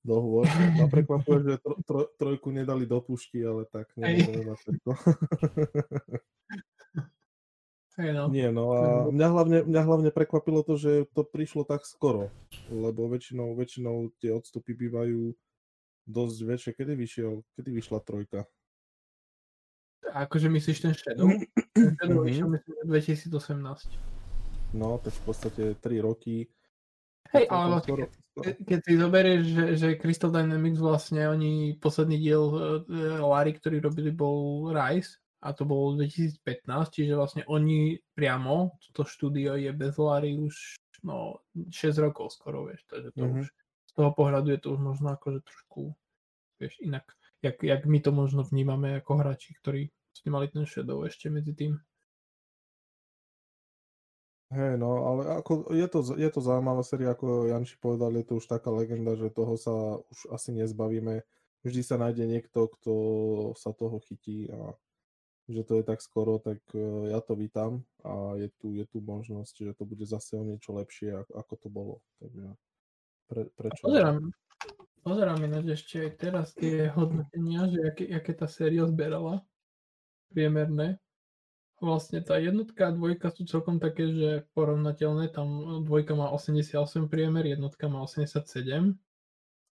dohovor. 0.00 0.48
Ma 0.80 0.88
prekvapuje, 0.88 1.38
že 1.44 1.54
tro, 1.60 1.76
tro, 1.84 2.00
trojku 2.16 2.48
nedali 2.48 2.88
do 2.88 3.00
pušti, 3.04 3.44
ale 3.44 3.68
tak 3.68 3.92
neviem 3.96 4.48
na 4.48 4.56
všetko. 4.56 4.90
Hey 7.98 8.14
no. 8.14 8.30
Nie, 8.30 8.54
no 8.54 8.70
a 8.70 9.10
mňa 9.10 9.28
hlavne, 9.34 9.58
mňa 9.66 9.82
hlavne 9.82 10.10
prekvapilo 10.14 10.62
to, 10.62 10.78
že 10.78 11.10
to 11.10 11.26
prišlo 11.26 11.66
tak 11.66 11.82
skoro, 11.82 12.30
lebo 12.70 13.10
väčšinou, 13.10 13.58
väčšinou 13.58 14.14
tie 14.22 14.30
odstupy 14.30 14.78
bývajú 14.78 15.34
dosť 16.06 16.38
väčšie. 16.46 16.70
Kedy 16.78 16.92
vyšiel, 16.94 17.32
kedy 17.58 17.70
vyšla 17.74 17.98
trojka? 18.06 18.46
Akože 20.10 20.46
myslíš 20.46 20.78
ten 20.86 20.94
Shadow? 20.94 21.30
Ten 21.74 21.94
Shadow 21.98 22.22
vyšiel 22.22 22.48
myslím 22.50 22.76
2018. 22.86 24.74
No, 24.74 25.02
tak 25.02 25.10
v 25.10 25.22
podstate 25.26 25.62
3 25.78 26.06
roky. 26.06 26.46
Hej, 27.30 27.46
ale 27.46 27.78
vlastne, 27.78 27.86
skoro, 27.86 28.04
skoro. 28.10 28.42
keď 28.66 28.78
si 28.82 28.92
zoberieš, 28.98 29.42
že, 29.46 29.64
že 29.78 29.88
Crystal 30.02 30.34
Dynamics 30.34 30.82
vlastne, 30.82 31.30
oni 31.30 31.78
posledný 31.78 32.18
diel 32.18 32.42
uh, 32.42 32.82
Larry, 33.22 33.54
ktorý 33.54 33.78
robili, 33.78 34.10
bol 34.10 34.70
Rise, 34.74 35.14
a 35.40 35.48
to 35.56 35.64
bolo 35.64 35.96
2015, 35.96 36.44
čiže 36.92 37.16
vlastne 37.16 37.42
oni 37.48 37.96
priamo, 38.12 38.76
to 38.92 39.08
štúdio 39.08 39.56
je 39.56 39.72
bez 39.72 39.96
Lary 39.96 40.36
už 40.36 40.76
no, 41.00 41.40
6 41.56 41.96
rokov 41.96 42.36
skoro, 42.36 42.68
vieš, 42.68 42.84
takže 42.86 43.10
to 43.16 43.24
mm-hmm. 43.24 43.40
už 43.40 43.46
z 43.90 43.92
toho 43.96 44.10
pohľadu 44.14 44.52
je 44.54 44.60
to 44.60 44.68
už 44.76 44.80
možno 44.80 45.16
akože 45.16 45.40
trošku, 45.42 45.96
vieš, 46.60 46.76
inak, 46.84 47.08
jak, 47.42 47.56
jak 47.58 47.82
my 47.88 47.98
to 48.04 48.12
možno 48.12 48.44
vnímame 48.44 49.00
ako 49.00 49.18
hráči, 49.18 49.56
ktorí 49.58 49.88
ste 50.12 50.28
mali 50.28 50.52
ten 50.52 50.68
Shadow 50.68 51.02
ešte 51.08 51.32
medzi 51.32 51.56
tým. 51.56 51.80
Hej, 54.50 54.82
no, 54.82 55.06
ale 55.06 55.38
ako, 55.38 55.70
je, 55.70 55.86
to, 55.86 55.98
je 56.18 56.26
to 56.26 56.40
zaujímavá 56.42 56.82
séria, 56.82 57.14
ako 57.14 57.46
Janči 57.46 57.78
povedal, 57.78 58.10
je 58.18 58.26
to 58.26 58.42
už 58.42 58.50
taká 58.50 58.66
legenda, 58.74 59.14
že 59.14 59.30
toho 59.30 59.54
sa 59.54 60.02
už 60.10 60.18
asi 60.34 60.50
nezbavíme. 60.50 61.22
Vždy 61.62 61.80
sa 61.86 61.94
nájde 62.02 62.26
niekto, 62.26 62.66
kto 62.66 62.92
sa 63.54 63.70
toho 63.70 64.02
chytí 64.02 64.50
a 64.50 64.74
že 65.50 65.62
to 65.66 65.82
je 65.82 65.84
tak 65.84 65.98
skoro, 65.98 66.38
tak 66.38 66.62
e, 66.72 67.10
ja 67.10 67.18
to 67.18 67.34
vítam 67.34 67.82
a 68.06 68.38
je 68.38 68.48
tu, 68.62 68.72
je 68.78 68.86
tu 68.86 69.02
možnosť, 69.02 69.54
že 69.66 69.72
to 69.74 69.84
bude 69.84 70.06
zase 70.06 70.38
o 70.38 70.46
niečo 70.46 70.72
lepšie, 70.78 71.26
ako, 71.34 71.52
to 71.58 71.68
bolo. 71.68 71.94
Takže 72.22 72.46
pre, 73.26 73.40
prečo? 73.58 73.82
Pozerám, 73.82 74.30
pozerám 75.02 75.40
ináč 75.42 75.82
ešte 75.82 76.06
aj 76.06 76.10
teraz 76.18 76.46
tie 76.54 76.88
hodnotenia, 76.94 77.66
že 77.66 77.80
aké, 77.82 78.04
aké 78.14 78.32
tá 78.38 78.46
séria 78.46 78.86
zberala 78.86 79.42
priemerné. 80.30 81.02
Vlastne 81.80 82.20
tá 82.20 82.36
jednotka 82.36 82.92
a 82.92 82.94
dvojka 82.94 83.32
sú 83.32 83.48
celkom 83.48 83.80
také, 83.80 84.12
že 84.12 84.30
porovnateľné. 84.52 85.32
Tam 85.32 85.80
dvojka 85.82 86.12
má 86.12 86.28
88 86.28 87.08
priemer, 87.08 87.48
jednotka 87.48 87.88
má 87.88 88.04
87. 88.04 89.00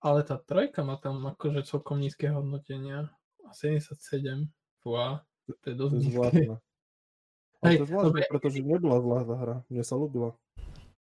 Ale 0.00 0.20
tá 0.24 0.40
trojka 0.40 0.80
má 0.86 0.96
tam 0.96 1.20
akože 1.28 1.68
celkom 1.68 2.00
nízke 2.00 2.32
hodnotenia. 2.32 3.12
77. 3.52 4.48
Fúha. 4.80 5.27
To 5.48 5.66
je 5.66 5.76
dosť 5.76 5.94
zvláštne. 6.12 6.56
Ale 7.58 7.70
to 7.74 7.84
je 7.84 7.90
zvláštne, 7.90 8.22
pretože 8.28 8.58
nebola 8.60 8.96
zlá 9.00 9.18
tá 9.24 9.34
hra. 9.34 9.56
Mne 9.72 9.82
sa 9.82 9.96
ľúbila. 9.96 10.36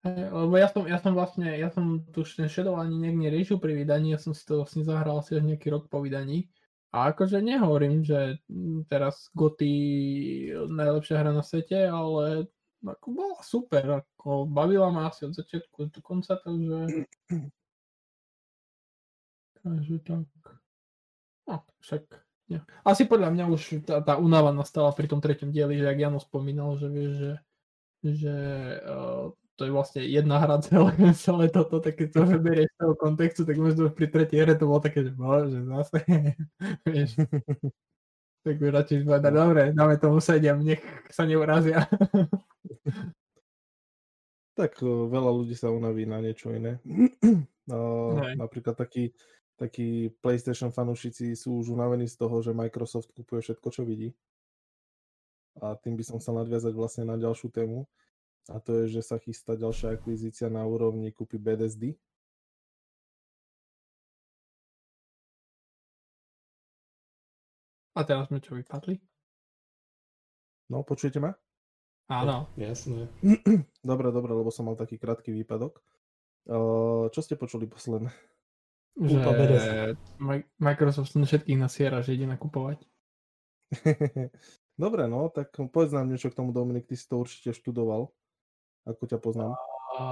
Lebo 0.06 0.54
ja 0.54 0.70
som, 0.70 0.86
ja 0.86 1.02
som 1.02 1.12
vlastne, 1.18 1.58
ja 1.58 1.66
som 1.66 2.06
tu 2.14 2.22
ten 2.22 2.46
Shadow 2.46 2.78
ani 2.78 2.94
nejak 2.94 3.16
neriešil 3.26 3.58
pri 3.58 3.74
vydaní, 3.74 4.14
ja 4.14 4.20
som 4.22 4.30
si 4.30 4.46
to 4.46 4.62
vlastne 4.62 4.86
zahral 4.86 5.18
asi 5.18 5.34
až 5.34 5.42
nejaký 5.50 5.66
rok 5.74 5.90
po 5.90 5.98
vydaní. 5.98 6.46
A 6.94 7.10
akože 7.10 7.42
nehovorím, 7.42 8.06
že 8.06 8.38
teraz 8.86 9.28
Goty 9.34 9.74
najlepšia 10.70 11.18
hra 11.18 11.34
na 11.34 11.42
svete, 11.42 11.90
ale 11.90 12.46
ako 12.86 13.06
bola 13.10 13.36
super, 13.42 13.84
ako 14.06 14.46
bavila 14.46 14.94
ma 14.94 15.10
asi 15.10 15.26
od 15.26 15.34
začiatku 15.34 15.90
do 15.90 16.00
konca, 16.00 16.38
takže... 16.38 17.06
Takže 19.66 19.98
tak. 20.06 20.30
No, 21.50 21.58
však. 21.82 22.25
Asi 22.86 23.02
podľa 23.10 23.34
mňa 23.34 23.44
už 23.50 23.62
tá, 23.82 23.98
tá 24.02 24.14
únava 24.14 24.54
nastala 24.54 24.94
pri 24.94 25.10
tom 25.10 25.18
treťom 25.18 25.50
dieli, 25.50 25.82
že 25.82 25.90
ak 25.90 25.98
Jano 25.98 26.20
spomínal, 26.22 26.78
že 26.78 26.86
vieš, 26.86 27.12
že, 27.18 27.32
že 28.06 28.36
uh, 28.86 29.34
to 29.56 29.64
je 29.64 29.72
vlastne 29.72 30.04
jedna 30.04 30.38
hra 30.38 30.60
celé, 30.60 30.92
celé 31.26 31.46
toto, 31.48 31.80
tak 31.80 31.96
keď 31.96 32.08
to 32.12 32.20
vyberieš 32.28 32.70
z 32.70 32.78
toho 32.78 32.94
kontextu, 32.94 33.42
tak 33.48 33.56
možno 33.56 33.88
pri 33.88 34.06
tretej 34.12 34.38
hre 34.44 34.54
to 34.54 34.68
bolo 34.68 34.80
také, 34.84 35.02
že 35.02 35.12
bože, 35.16 35.64
zase, 35.64 35.98
vieš. 36.86 37.10
tak 38.46 38.54
by 38.62 38.66
radšej 38.70 39.02
povedať, 39.02 39.32
dobre, 39.34 39.62
dáme 39.74 39.96
tomu 39.98 40.22
sedem, 40.22 40.62
nech 40.62 40.84
sa 41.10 41.26
neurazia. 41.26 41.82
tak 44.54 44.78
veľa 44.86 45.30
ľudí 45.34 45.58
sa 45.58 45.74
unaví 45.74 46.06
na 46.06 46.22
niečo 46.22 46.54
iné. 46.54 46.78
Uh, 47.66 48.38
napríklad 48.38 48.78
taký 48.78 49.10
takí 49.56 50.12
PlayStation 50.20 50.68
fanúšici 50.68 51.32
sú 51.32 51.64
už 51.64 51.72
unavení 51.72 52.04
z 52.04 52.16
toho, 52.20 52.44
že 52.44 52.52
Microsoft 52.52 53.12
kupuje 53.16 53.40
všetko, 53.40 53.68
čo 53.72 53.82
vidí. 53.88 54.12
A 55.64 55.72
tým 55.80 55.96
by 55.96 56.04
som 56.04 56.20
chcel 56.20 56.36
nadviazať 56.36 56.76
vlastne 56.76 57.04
na 57.08 57.16
ďalšiu 57.16 57.48
tému. 57.48 57.88
A 58.52 58.60
to 58.60 58.84
je, 58.84 59.00
že 59.00 59.02
sa 59.02 59.16
chystá 59.18 59.56
ďalšia 59.56 59.96
akvizícia 59.96 60.46
na 60.52 60.62
úrovni 60.62 61.10
kúpy 61.10 61.40
BDSD. 61.40 61.96
A 67.96 68.04
teraz 68.04 68.28
sme 68.28 68.44
čo 68.44 68.52
vypadli? 68.54 69.00
No, 70.68 70.84
počujete 70.84 71.16
ma? 71.16 71.32
Áno. 72.12 72.52
Jasné. 72.60 73.08
Dobre, 73.86 74.10
dobre, 74.10 74.34
lebo 74.34 74.50
som 74.50 74.66
mal 74.66 74.74
taký 74.74 74.98
krátky 74.98 75.30
výpadok. 75.30 75.78
čo 77.10 77.20
ste 77.22 77.38
počuli 77.38 77.70
posledné? 77.70 78.35
Že 78.96 79.96
Microsoft 80.56 81.12
na 81.20 81.28
všetkých 81.28 81.60
nasiera, 81.60 82.00
že 82.00 82.16
ide 82.16 82.24
nakupovať. 82.24 82.80
Dobre, 84.76 85.08
no, 85.08 85.28
tak 85.32 85.52
povedz 85.72 85.92
nám 85.92 86.08
niečo 86.08 86.32
k 86.32 86.36
tomu, 86.36 86.52
Dominik, 86.52 86.88
ty 86.88 86.96
si 86.96 87.08
to 87.08 87.20
určite 87.20 87.56
študoval, 87.56 88.12
ako 88.88 89.02
ťa 89.04 89.18
poznám. 89.20 89.52
A... 89.96 90.02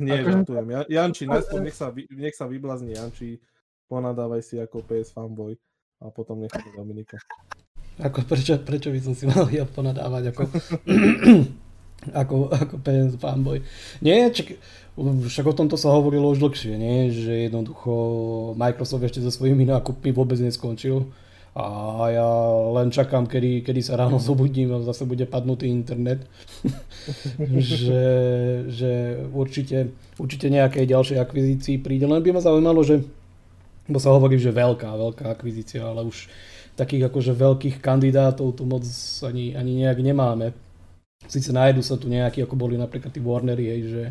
Nie, 0.00 0.20
ako... 0.20 0.28
žartujem. 0.32 0.66
Ja, 0.68 0.80
Janči, 0.88 1.24
najskôr 1.24 1.60
nech 1.64 1.76
sa, 1.76 1.88
nech 1.92 2.36
sa 2.36 2.44
vyblazni 2.48 2.96
Janči, 2.96 3.40
ponadávaj 3.88 4.42
si 4.44 4.60
ako 4.60 4.84
PS 4.84 5.12
fanboy 5.12 5.56
a 6.00 6.12
potom 6.12 6.40
necháme 6.40 6.72
Dominika. 6.76 7.20
Ako, 8.00 8.26
prečo, 8.26 8.58
prečo 8.58 8.90
by 8.90 9.00
som 9.00 9.14
si 9.14 9.24
mal 9.24 9.46
ja 9.54 9.62
ponadávať 9.64 10.34
ako, 10.34 10.42
ako, 12.12 12.52
ako 12.52 12.74
PS 12.82 13.16
fanboy? 13.16 13.64
Nie, 14.04 14.28
čak, 14.28 14.58
však 14.98 15.46
o 15.48 15.54
tomto 15.54 15.80
sa 15.80 15.94
hovorilo 15.94 16.28
už 16.34 16.42
dlhšie, 16.44 16.74
nie? 16.76 17.08
že 17.14 17.48
jednoducho 17.48 17.92
Microsoft 18.58 19.06
ešte 19.08 19.24
so 19.24 19.32
svojimi 19.32 19.64
nákupmi 19.64 20.12
vôbec 20.12 20.36
neskončil 20.42 21.08
a 21.54 21.66
ja 22.10 22.30
len 22.74 22.90
čakám, 22.90 23.30
kedy, 23.30 23.62
kedy 23.62 23.78
sa 23.78 23.94
ráno 23.94 24.18
zobudím 24.18 24.74
a 24.74 24.82
zase 24.82 25.06
bude 25.06 25.22
padnutý 25.22 25.70
internet. 25.70 26.26
že, 27.70 28.02
že 28.66 29.22
určite, 29.30 29.94
určite 30.18 30.50
nejakej 30.50 30.90
ďalšej 30.90 31.18
akvizícii 31.22 31.78
príde. 31.78 32.10
Len 32.10 32.18
by 32.18 32.30
ma 32.34 32.42
zaujímalo, 32.42 32.82
že 32.82 33.06
bo 33.86 34.02
sa 34.02 34.10
hovorí, 34.10 34.34
že 34.34 34.50
veľká, 34.50 34.98
veľká 34.98 35.30
akvizícia, 35.30 35.86
ale 35.86 36.02
už 36.02 36.26
takých 36.74 37.06
akože 37.06 37.32
veľkých 37.38 37.76
kandidátov 37.78 38.58
tu 38.58 38.66
moc 38.66 38.82
ani, 39.22 39.54
ani 39.54 39.86
nejak 39.86 40.02
nemáme. 40.02 40.50
Sice 41.28 41.50
nájdu 41.52 41.80
sa 41.80 41.96
tu 41.96 42.06
nejakí, 42.12 42.44
ako 42.44 42.54
boli 42.56 42.76
napríklad 42.76 43.10
tí 43.10 43.20
Warnery, 43.20 43.66
hej, 43.68 43.82
že 43.88 44.02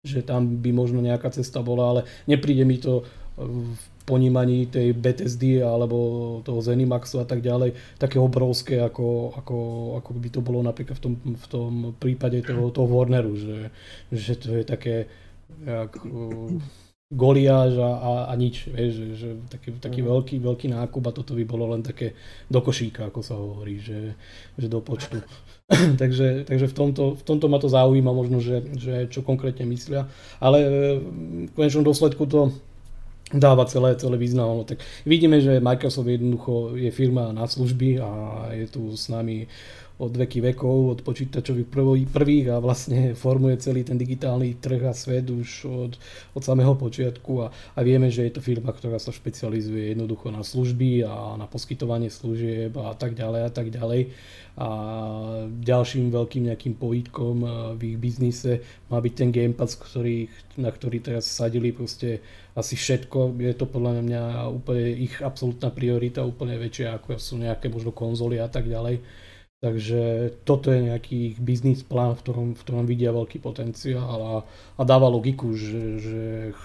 že 0.00 0.24
tam 0.24 0.64
by 0.64 0.72
možno 0.72 1.04
nejaká 1.04 1.28
cesta 1.28 1.60
bola, 1.60 1.84
ale 1.92 2.00
nepríde 2.24 2.64
mi 2.64 2.80
to 2.80 3.04
v 3.36 3.76
ponímaní 4.08 4.66
tej 4.66 4.96
BTSD 4.96 5.60
alebo 5.60 6.40
toho 6.42 6.60
Zenimaxu 6.64 7.20
a 7.20 7.28
tak 7.28 7.44
ďalej 7.44 7.76
také 8.00 8.16
obrovské, 8.16 8.80
ako, 8.80 9.36
ako, 9.36 9.56
ako 10.00 10.10
by 10.16 10.28
to 10.32 10.40
bolo 10.40 10.64
napríklad 10.64 10.96
v 10.98 11.02
tom, 11.04 11.14
v 11.20 11.46
tom 11.46 11.72
prípade 12.00 12.40
toho, 12.42 12.72
toho 12.72 12.88
Warneru, 12.88 13.36
že, 13.36 13.70
že 14.08 14.34
to 14.40 14.56
je 14.56 14.64
také 14.64 14.96
jak, 15.62 15.92
goliáž 17.10 17.74
a, 17.82 17.90
a, 17.90 18.10
a 18.30 18.32
nič, 18.38 18.70
vieš, 18.70 18.92
že, 18.94 19.06
že 19.18 19.28
taký, 19.50 19.68
taký 19.82 20.00
mm. 20.02 20.06
veľký, 20.06 20.36
veľký 20.38 20.66
nákup 20.70 21.02
a 21.10 21.16
toto 21.16 21.34
by 21.34 21.42
bolo 21.42 21.74
len 21.74 21.82
také 21.82 22.14
do 22.46 22.62
košíka, 22.62 23.10
ako 23.10 23.20
sa 23.20 23.34
hovorí, 23.34 23.82
že, 23.82 24.14
že 24.54 24.70
do 24.70 24.78
počtu. 24.78 25.18
takže, 26.00 26.46
takže 26.46 26.66
v, 26.70 26.74
tomto, 26.74 27.18
v 27.18 27.22
tomto 27.26 27.50
ma 27.50 27.58
to 27.58 27.66
zaujíma 27.66 28.14
možno, 28.14 28.38
že, 28.38 28.62
že 28.78 29.10
čo 29.10 29.26
konkrétne 29.26 29.66
myslia. 29.66 30.06
Ale 30.38 30.58
e, 30.62 30.68
v 31.50 31.52
konečnom 31.58 31.82
dôsledku 31.82 32.30
to 32.30 32.54
dáva 33.34 33.66
celé, 33.66 33.98
celé 33.98 34.14
význam. 34.14 34.62
No, 34.62 34.64
tak 34.66 34.78
vidíme, 35.02 35.42
že 35.42 35.62
Microsoft 35.62 36.06
jednoducho 36.06 36.78
je 36.78 36.90
firma 36.94 37.34
na 37.34 37.46
služby 37.46 37.98
a 37.98 38.10
je 38.54 38.66
tu 38.70 38.90
s 38.94 39.10
nami 39.10 39.50
od 40.00 40.16
veky 40.16 40.40
vekov, 40.40 40.96
od 40.96 41.00
počítačových 41.04 41.68
prvých 42.08 42.46
a 42.48 42.56
vlastne 42.56 43.12
formuje 43.12 43.60
celý 43.60 43.84
ten 43.84 44.00
digitálny 44.00 44.56
trh 44.56 44.88
a 44.88 44.96
svet 44.96 45.28
už 45.28 45.68
od, 45.68 45.92
od 46.32 46.42
samého 46.42 46.72
počiatku 46.72 47.44
a, 47.44 47.52
a 47.52 47.80
vieme, 47.84 48.08
že 48.08 48.24
je 48.24 48.32
to 48.32 48.40
firma, 48.40 48.72
ktorá 48.72 48.96
sa 48.96 49.12
špecializuje 49.12 49.92
jednoducho 49.92 50.32
na 50.32 50.40
služby 50.40 51.04
a 51.04 51.36
na 51.36 51.44
poskytovanie 51.44 52.08
služieb 52.08 52.72
a 52.80 52.96
tak 52.96 53.12
ďalej 53.12 53.42
a 53.44 53.50
tak 53.52 53.68
ďalej. 53.68 54.16
A 54.60 54.68
ďalším 55.46 56.12
veľkým 56.12 56.48
nejakým 56.48 56.74
povítkom 56.80 57.44
v 57.76 57.94
ich 57.94 57.98
biznise 58.00 58.60
má 58.88 59.00
byť 59.00 59.14
ten 59.14 59.30
Game 59.32 59.56
Pass, 59.56 59.76
ktorý, 59.76 60.28
na 60.60 60.68
ktorý 60.68 61.00
teraz 61.00 61.28
sadili 61.28 61.72
proste 61.72 62.20
asi 62.56 62.76
všetko. 62.76 63.40
Je 63.40 63.54
to 63.56 63.64
podľa 63.68 64.00
mňa 64.04 64.22
úplne 64.52 64.96
ich 64.96 65.20
absolútna 65.20 65.68
priorita, 65.72 66.26
úplne 66.26 66.60
väčšia 66.60 66.98
ako 66.98 67.16
sú 67.16 67.40
nejaké 67.40 67.68
možno 67.72 67.92
konzoly 67.92 68.40
a 68.40 68.48
tak 68.48 68.68
ďalej 68.68 69.28
Takže 69.60 70.32
toto 70.48 70.72
je 70.72 70.88
nejaký 70.88 71.36
biznis 71.36 71.84
plán, 71.84 72.16
v 72.16 72.24
ktorom, 72.24 72.48
v 72.56 72.62
ktorom 72.64 72.84
vidia 72.88 73.12
veľký 73.12 73.44
potenciál 73.44 74.20
a, 74.24 74.34
a 74.80 74.82
dáva 74.88 75.12
logiku, 75.12 75.52
že, 75.52 76.00
že 76.00 76.20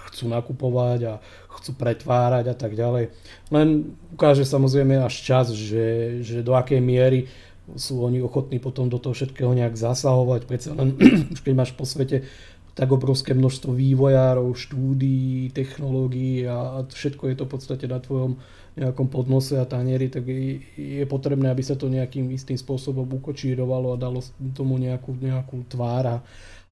chcú 0.08 0.32
nakupovať 0.32 1.00
a 1.04 1.14
chcú 1.60 1.76
pretvárať 1.76 2.48
a 2.48 2.56
tak 2.56 2.72
ďalej. 2.72 3.12
Len 3.52 3.92
ukáže 4.16 4.48
samozrejme 4.48 4.96
až 5.04 5.12
čas, 5.12 5.52
že, 5.52 6.18
že 6.24 6.40
do 6.40 6.56
akej 6.56 6.80
miery 6.80 7.28
sú 7.76 8.00
oni 8.00 8.24
ochotní 8.24 8.56
potom 8.64 8.88
do 8.88 8.96
toho 8.96 9.12
všetkého 9.12 9.52
nejak 9.52 9.76
zasahovať. 9.76 10.48
Predsa 10.48 10.72
len 10.72 10.96
už 11.36 11.44
keď 11.44 11.52
máš 11.52 11.76
po 11.76 11.84
svete 11.84 12.24
tak 12.72 12.88
obrovské 12.88 13.36
množstvo 13.36 13.76
vývojárov, 13.76 14.56
štúdií, 14.56 15.52
technológií 15.52 16.48
a 16.48 16.88
všetko 16.88 17.28
je 17.28 17.36
to 17.36 17.44
v 17.44 17.52
podstate 17.52 17.84
na 17.92 18.00
tvojom 18.00 18.40
nejakom 18.76 19.08
podnose 19.08 19.56
a 19.56 19.64
tanieri, 19.64 20.12
tak 20.12 20.28
je, 20.28 21.04
potrebné, 21.08 21.48
aby 21.48 21.64
sa 21.64 21.80
to 21.80 21.88
nejakým 21.88 22.28
istým 22.28 22.60
spôsobom 22.60 23.08
ukočírovalo 23.08 23.96
a 23.96 24.00
dalo 24.00 24.20
tomu 24.52 24.76
nejakú, 24.76 25.16
nejakú 25.16 25.64
tvára 25.64 26.20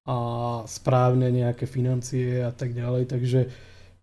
a 0.05 0.17
správne 0.69 1.33
nejaké 1.33 1.65
financie 1.65 2.45
a 2.45 2.53
tak 2.53 2.77
ďalej. 2.77 3.09
Takže 3.09 3.39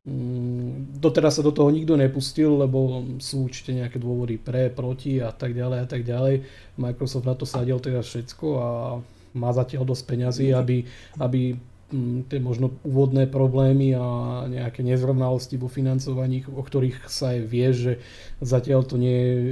mm, 0.03 0.99
doteraz 0.99 1.39
sa 1.39 1.47
do 1.47 1.55
toho 1.55 1.71
nikto 1.71 1.95
nepustil, 1.95 2.59
lebo 2.59 3.07
sú 3.23 3.47
určite 3.47 3.71
nejaké 3.71 4.03
dôvody 4.03 4.35
pre, 4.35 4.67
proti 4.67 5.23
a 5.23 5.31
tak 5.31 5.55
ďalej 5.55 5.79
a 5.79 5.87
tak 5.87 6.03
ďalej. 6.03 6.43
Microsoft 6.75 7.23
na 7.23 7.39
to 7.39 7.47
sadil 7.47 7.79
teraz 7.79 8.11
všetko 8.11 8.47
a 8.59 8.69
má 9.33 9.51
zatiaľ 9.55 9.87
dosť 9.87 10.05
peňazí, 10.11 10.47
aby, 10.51 10.85
aby 11.23 11.55
tie 12.27 12.41
možno 12.41 12.73
úvodné 12.83 13.29
problémy 13.29 13.93
a 13.93 14.07
nejaké 14.49 14.81
nezrovnalosti 14.81 15.61
vo 15.61 15.69
financovaní, 15.69 16.43
o 16.49 16.65
ktorých 16.65 17.07
sa 17.07 17.37
aj 17.37 17.41
vie, 17.45 17.69
že 17.71 17.93
zatiaľ 18.41 18.89
to 18.89 18.97
nie 18.97 19.13
je 19.13 19.33
e, 19.37 19.47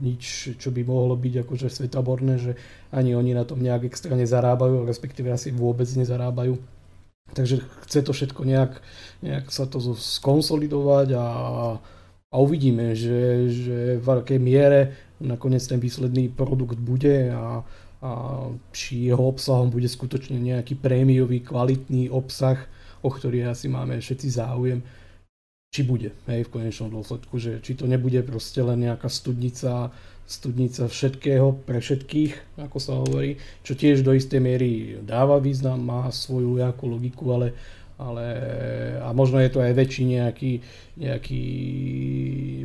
nič, 0.00 0.22
čo 0.56 0.72
by 0.72 0.82
mohlo 0.88 1.14
byť 1.14 1.44
akože 1.44 1.68
svetaborné, 1.68 2.40
že 2.40 2.52
ani 2.90 3.12
oni 3.12 3.36
na 3.36 3.44
tom 3.44 3.60
nejak 3.60 3.92
extra 3.92 4.16
nezarábajú, 4.16 4.88
respektíve 4.88 5.28
asi 5.28 5.52
vôbec 5.52 5.86
nezarábajú. 5.86 6.56
Takže 7.36 7.60
chce 7.84 8.00
to 8.06 8.12
všetko 8.16 8.42
nejak, 8.46 8.72
nejak 9.20 9.52
sa 9.52 9.68
to 9.68 9.82
skonsolidovať 9.92 11.08
a, 11.18 11.26
a 12.32 12.36
uvidíme, 12.40 12.96
že, 12.96 13.50
že 13.52 13.78
v 14.00 14.06
akej 14.06 14.40
miere 14.40 14.80
nakoniec 15.20 15.64
ten 15.64 15.80
výsledný 15.80 16.32
produkt 16.32 16.78
bude 16.80 17.32
a, 17.32 17.66
či 18.72 19.08
jeho 19.10 19.22
obsahom 19.22 19.70
bude 19.70 19.88
skutočne 19.88 20.38
nejaký 20.38 20.78
prémiový, 20.78 21.42
kvalitný 21.42 22.10
obsah, 22.10 22.58
o 23.02 23.08
ktorý 23.12 23.46
asi 23.46 23.70
máme 23.70 23.98
všetci 24.00 24.28
záujem, 24.34 24.80
či 25.70 25.84
bude, 25.84 26.16
hej, 26.30 26.48
v 26.48 26.52
konečnom 26.52 26.88
dôsledku, 26.88 27.36
že 27.36 27.60
či 27.60 27.76
to 27.76 27.84
nebude 27.84 28.16
proste 28.24 28.64
len 28.64 28.88
nejaká 28.88 29.12
studnica, 29.12 29.92
studnica 30.24 30.88
všetkého 30.88 31.52
pre 31.68 31.78
všetkých, 31.78 32.58
ako 32.64 32.78
sa 32.80 32.96
hovorí, 32.96 33.36
čo 33.60 33.76
tiež 33.76 34.00
do 34.00 34.16
istej 34.16 34.40
miery 34.40 34.70
dáva 35.04 35.36
význam, 35.36 35.84
má 35.84 36.08
svoju 36.08 36.58
nejakú 36.58 36.88
logiku, 36.88 37.28
ale 37.36 37.52
ale 37.96 38.24
a 39.00 39.08
možno 39.16 39.40
je 39.40 39.48
to 39.48 39.64
aj 39.64 39.72
väčší 39.72 40.04
nejaký, 40.04 40.52
nejaký 41.00 41.44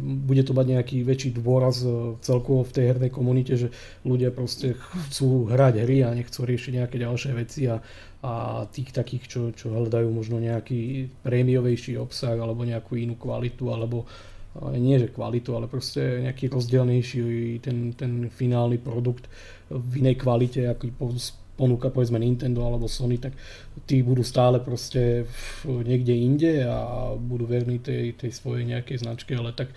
bude 0.04 0.44
to 0.44 0.52
mať 0.52 0.68
nejaký 0.76 0.98
väčší 1.08 1.30
dôraz 1.40 1.88
e, 1.88 2.20
celkovo 2.20 2.68
v 2.68 2.76
tej 2.76 2.86
hernej 2.92 3.12
komunite, 3.16 3.56
že 3.56 3.72
ľudia 4.04 4.36
proste 4.36 4.76
chcú 5.08 5.48
hrať 5.48 5.88
hry 5.88 6.04
a 6.04 6.12
nechcú 6.12 6.44
riešiť 6.44 6.84
nejaké 6.84 7.00
ďalšie 7.00 7.32
veci 7.32 7.72
a, 7.72 7.80
a 8.20 8.32
tých 8.68 8.92
takých, 8.92 9.24
čo, 9.32 9.42
čo 9.56 9.72
hľadajú 9.72 10.12
možno 10.12 10.36
nejaký 10.44 11.08
prémiovejší 11.24 11.96
obsah 11.96 12.36
alebo 12.36 12.68
nejakú 12.68 13.00
inú 13.00 13.16
kvalitu 13.16 13.72
alebo 13.72 14.04
nie 14.60 15.00
že 15.00 15.08
kvalitu, 15.08 15.56
ale 15.56 15.72
proste 15.72 16.28
nejaký 16.28 16.52
rozdielnejší 16.52 17.64
ten, 17.64 17.96
ten 17.96 18.28
finálny 18.28 18.84
produkt 18.84 19.32
v 19.72 20.04
inej 20.04 20.20
kvalite, 20.20 20.68
aký 20.68 20.92
ponúka 21.62 21.94
povedzme 21.94 22.18
Nintendo 22.18 22.66
alebo 22.66 22.90
Sony, 22.90 23.22
tak 23.22 23.38
tí 23.86 24.02
budú 24.02 24.26
stále 24.26 24.58
proste 24.58 25.30
niekde 25.70 26.18
inde 26.18 26.66
a 26.66 27.14
budú 27.14 27.46
verní 27.46 27.78
tej, 27.78 28.18
tej 28.18 28.34
svojej 28.34 28.66
nejakej 28.66 29.06
značke, 29.06 29.38
ale 29.38 29.54
tak 29.54 29.70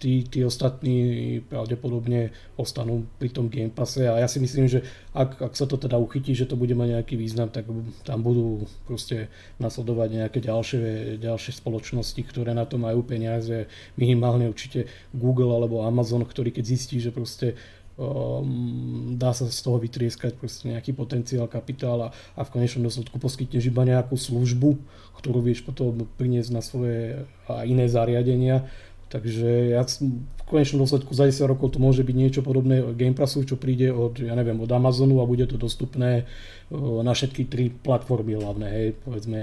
tí, 0.00 0.24
tí 0.24 0.40
ostatní 0.40 1.38
pravdepodobne 1.44 2.32
ostanú 2.56 3.04
pri 3.20 3.28
tom 3.28 3.52
Game 3.52 3.70
Passe. 3.70 4.08
A 4.08 4.16
ja 4.16 4.26
si 4.26 4.40
myslím, 4.40 4.66
že 4.66 4.80
ak, 5.12 5.44
ak 5.44 5.52
sa 5.52 5.68
to 5.68 5.76
teda 5.76 6.00
uchytí, 6.00 6.32
že 6.32 6.48
to 6.48 6.56
bude 6.56 6.72
mať 6.72 6.98
nejaký 6.98 7.14
význam, 7.20 7.52
tak 7.52 7.68
tam 8.02 8.24
budú 8.24 8.64
proste 8.88 9.28
nasledovať 9.60 10.08
nejaké 10.24 10.40
ďalšie, 10.40 11.20
ďalšie 11.20 11.52
spoločnosti, 11.60 12.20
ktoré 12.24 12.56
na 12.56 12.64
to 12.64 12.80
majú 12.80 13.04
peniaze, 13.04 13.68
minimálne 14.00 14.48
určite 14.48 14.88
Google 15.12 15.52
alebo 15.52 15.84
Amazon, 15.84 16.24
ktorý 16.24 16.48
keď 16.50 16.64
zistí, 16.64 16.96
že 16.98 17.12
proste 17.12 17.54
um, 18.00 19.14
dá 19.20 19.36
sa 19.36 19.44
z 19.44 19.60
toho 19.60 19.76
vytrieskať 19.76 20.40
proste 20.40 20.72
nejaký 20.72 20.96
potenciál 20.96 21.44
kapitála 21.44 22.16
a 22.32 22.40
v 22.40 22.52
konečnom 22.56 22.88
dôsledku 22.88 23.20
poskytneš 23.20 23.68
iba 23.68 23.84
nejakú 23.84 24.16
službu, 24.16 24.80
ktorú 25.20 25.44
vieš 25.44 25.60
potom 25.68 26.08
priniesť 26.16 26.50
na 26.50 26.64
svoje 26.64 27.28
a 27.44 27.68
iné 27.68 27.90
zariadenia. 27.90 28.64
Takže 29.10 29.74
ja 29.74 29.82
v 29.82 30.42
konečnom 30.46 30.86
dôsledku 30.86 31.10
za 31.18 31.26
10 31.26 31.50
rokov 31.50 31.74
to 31.74 31.82
môže 31.82 32.06
byť 32.06 32.14
niečo 32.14 32.40
podobné 32.46 32.94
Game 32.94 33.18
Passu, 33.18 33.42
čo 33.42 33.58
príde 33.58 33.90
od, 33.90 34.22
ja 34.22 34.38
neviem, 34.38 34.54
od 34.62 34.70
Amazonu 34.70 35.18
a 35.18 35.26
bude 35.26 35.50
to 35.50 35.58
dostupné 35.58 36.30
na 36.78 37.10
všetky 37.10 37.50
tri 37.50 37.66
platformy 37.74 38.38
hlavné, 38.38 38.66
hej, 38.70 38.88
povedzme 39.02 39.40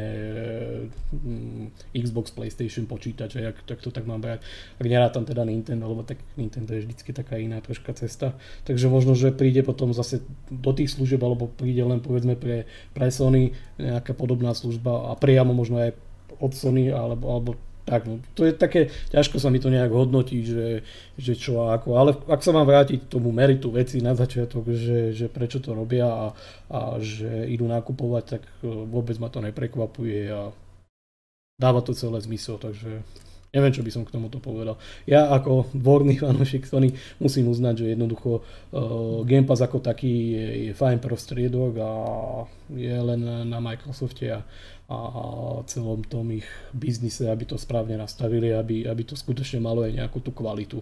mm, 1.12 1.91
Xbox, 1.91 2.32
PlayStation, 2.32 2.88
počítač, 2.88 3.36
ak 3.43 3.67
tak 3.67 3.84
to 3.84 3.91
tak 3.91 4.08
mám 4.08 4.23
brať. 4.23 4.39
Ak 4.80 4.88
nerátam 4.88 5.27
teda 5.27 5.43
Nintendo, 5.43 5.91
lebo 5.91 6.08
tak 6.08 6.23
Nintendo 6.39 6.71
je 6.71 6.88
vždycky 6.88 7.12
taká 7.12 7.36
iná 7.36 7.60
troška 7.60 7.91
cesta. 7.99 8.39
Takže 8.63 8.88
možno, 8.88 9.12
že 9.12 9.36
príde 9.36 9.60
potom 9.67 9.91
zase 9.91 10.23
do 10.47 10.71
tých 10.71 10.95
služieb, 10.95 11.19
alebo 11.19 11.51
príde 11.51 11.84
len 11.84 11.99
povedzme 11.99 12.39
pre, 12.39 12.63
pre 12.95 13.12
Sony 13.12 13.51
nejaká 13.75 14.15
podobná 14.15 14.56
služba 14.56 15.12
a 15.12 15.19
priamo 15.19 15.51
možno 15.51 15.84
aj 15.84 15.91
od 16.39 16.51
Sony 16.56 16.88
alebo, 16.88 17.27
alebo 17.27 17.51
tak, 17.88 18.04
no, 18.04 18.19
to 18.36 18.43
je 18.43 18.52
také, 18.52 18.91
ťažko 19.15 19.39
sa 19.39 19.47
mi 19.47 19.63
to 19.63 19.71
nejak 19.71 19.88
hodnotí, 19.88 20.43
že, 20.43 20.84
že 21.15 21.39
čo 21.39 21.63
a 21.63 21.80
ako, 21.80 21.95
ale 21.95 22.12
ak 22.28 22.43
sa 22.43 22.52
mám 22.52 22.67
vrátiť 22.67 23.08
k 23.08 23.12
tomu 23.15 23.32
meritu 23.32 23.71
veci 23.71 24.04
na 24.04 24.12
začiatok, 24.12 24.67
že, 24.76 25.15
že 25.15 25.32
prečo 25.32 25.63
to 25.63 25.71
robia 25.71 26.04
a, 26.04 26.26
a 26.67 27.00
že 27.00 27.47
idú 27.47 27.63
nakupovať, 27.63 28.23
tak 28.28 28.43
e, 28.43 28.67
vôbec 28.67 29.15
ma 29.23 29.32
to 29.32 29.39
neprekvapuje 29.39 30.28
a 30.28 30.52
dáva 31.56 31.80
to 31.80 31.95
celé 31.95 32.19
zmysel, 32.19 32.60
takže 32.60 33.08
neviem, 33.56 33.71
čo 33.71 33.82
by 33.82 33.91
som 33.95 34.04
k 34.04 34.12
tomuto 34.12 34.43
povedal. 34.43 34.76
Ja 35.08 35.32
ako 35.32 35.71
dvorný 35.71 36.19
fanúšik 36.23 36.67
Sony 36.67 36.91
musím 37.23 37.47
uznať, 37.47 37.88
že 37.88 37.95
jednoducho 37.95 38.43
uh, 38.43 39.23
Game 39.23 39.47
Pass 39.47 39.63
ako 39.63 39.80
taký 39.80 40.36
je, 40.36 40.45
je 40.67 40.71
fajn 40.76 41.00
prostriedok 41.00 41.71
a 41.80 41.91
je 42.76 42.91
len 42.91 43.47
na 43.47 43.63
Microsofte 43.63 44.28
a, 44.28 44.43
a 44.88 44.97
celom 45.67 46.00
tom 46.08 46.32
ich 46.32 46.47
biznise, 46.71 47.28
aby 47.28 47.43
to 47.43 47.60
správne 47.60 48.00
nastavili, 48.00 48.56
aby, 48.56 48.88
aby 48.88 49.04
to 49.04 49.19
skutočne 49.19 49.60
malo 49.60 49.84
aj 49.84 50.00
nejakú 50.00 50.23
tú 50.23 50.32
kvalitu. 50.32 50.80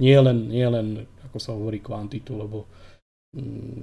Nie 0.00 0.24
len, 0.24 0.48
nie 0.48 0.64
len 0.64 1.04
ako 1.28 1.38
sa 1.38 1.52
hovorí, 1.52 1.84
kvantitu, 1.84 2.32
lebo 2.32 2.64
mm, 3.36 3.80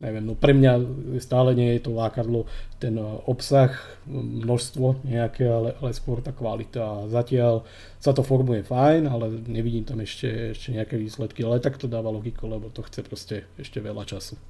neviem, 0.00 0.24
no 0.24 0.36
pre 0.36 0.56
mňa 0.56 0.72
stále 1.20 1.52
nie 1.52 1.76
je 1.76 1.88
to 1.88 1.92
lákadlo 1.92 2.48
ten 2.80 2.96
obsah, 3.28 3.72
množstvo 4.08 5.04
nejaké, 5.04 5.44
ale, 5.44 5.76
ale 5.80 5.90
skôr 5.92 6.24
tá 6.24 6.32
kvalita. 6.32 7.08
Zatiaľ 7.08 7.68
sa 8.00 8.16
to 8.16 8.24
formuje 8.24 8.64
fajn, 8.64 9.08
ale 9.08 9.44
nevidím 9.44 9.84
tam 9.84 10.00
ešte, 10.00 10.56
ešte 10.56 10.72
nejaké 10.72 10.96
výsledky, 10.96 11.44
ale 11.44 11.60
tak 11.60 11.76
to 11.76 11.88
dáva 11.88 12.08
logiku, 12.08 12.48
lebo 12.48 12.72
to 12.72 12.80
chce 12.84 13.00
proste 13.04 13.36
ešte 13.60 13.80
veľa 13.80 14.08
času. 14.08 14.40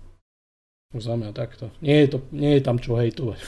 Za 0.91 1.15
mňa 1.15 1.31
takto. 1.31 1.71
Nie 1.79 2.03
je, 2.03 2.15
to, 2.15 2.19
nie 2.35 2.59
je 2.59 2.63
tam 2.67 2.83
čo 2.83 2.99
hejtovať. 2.99 3.39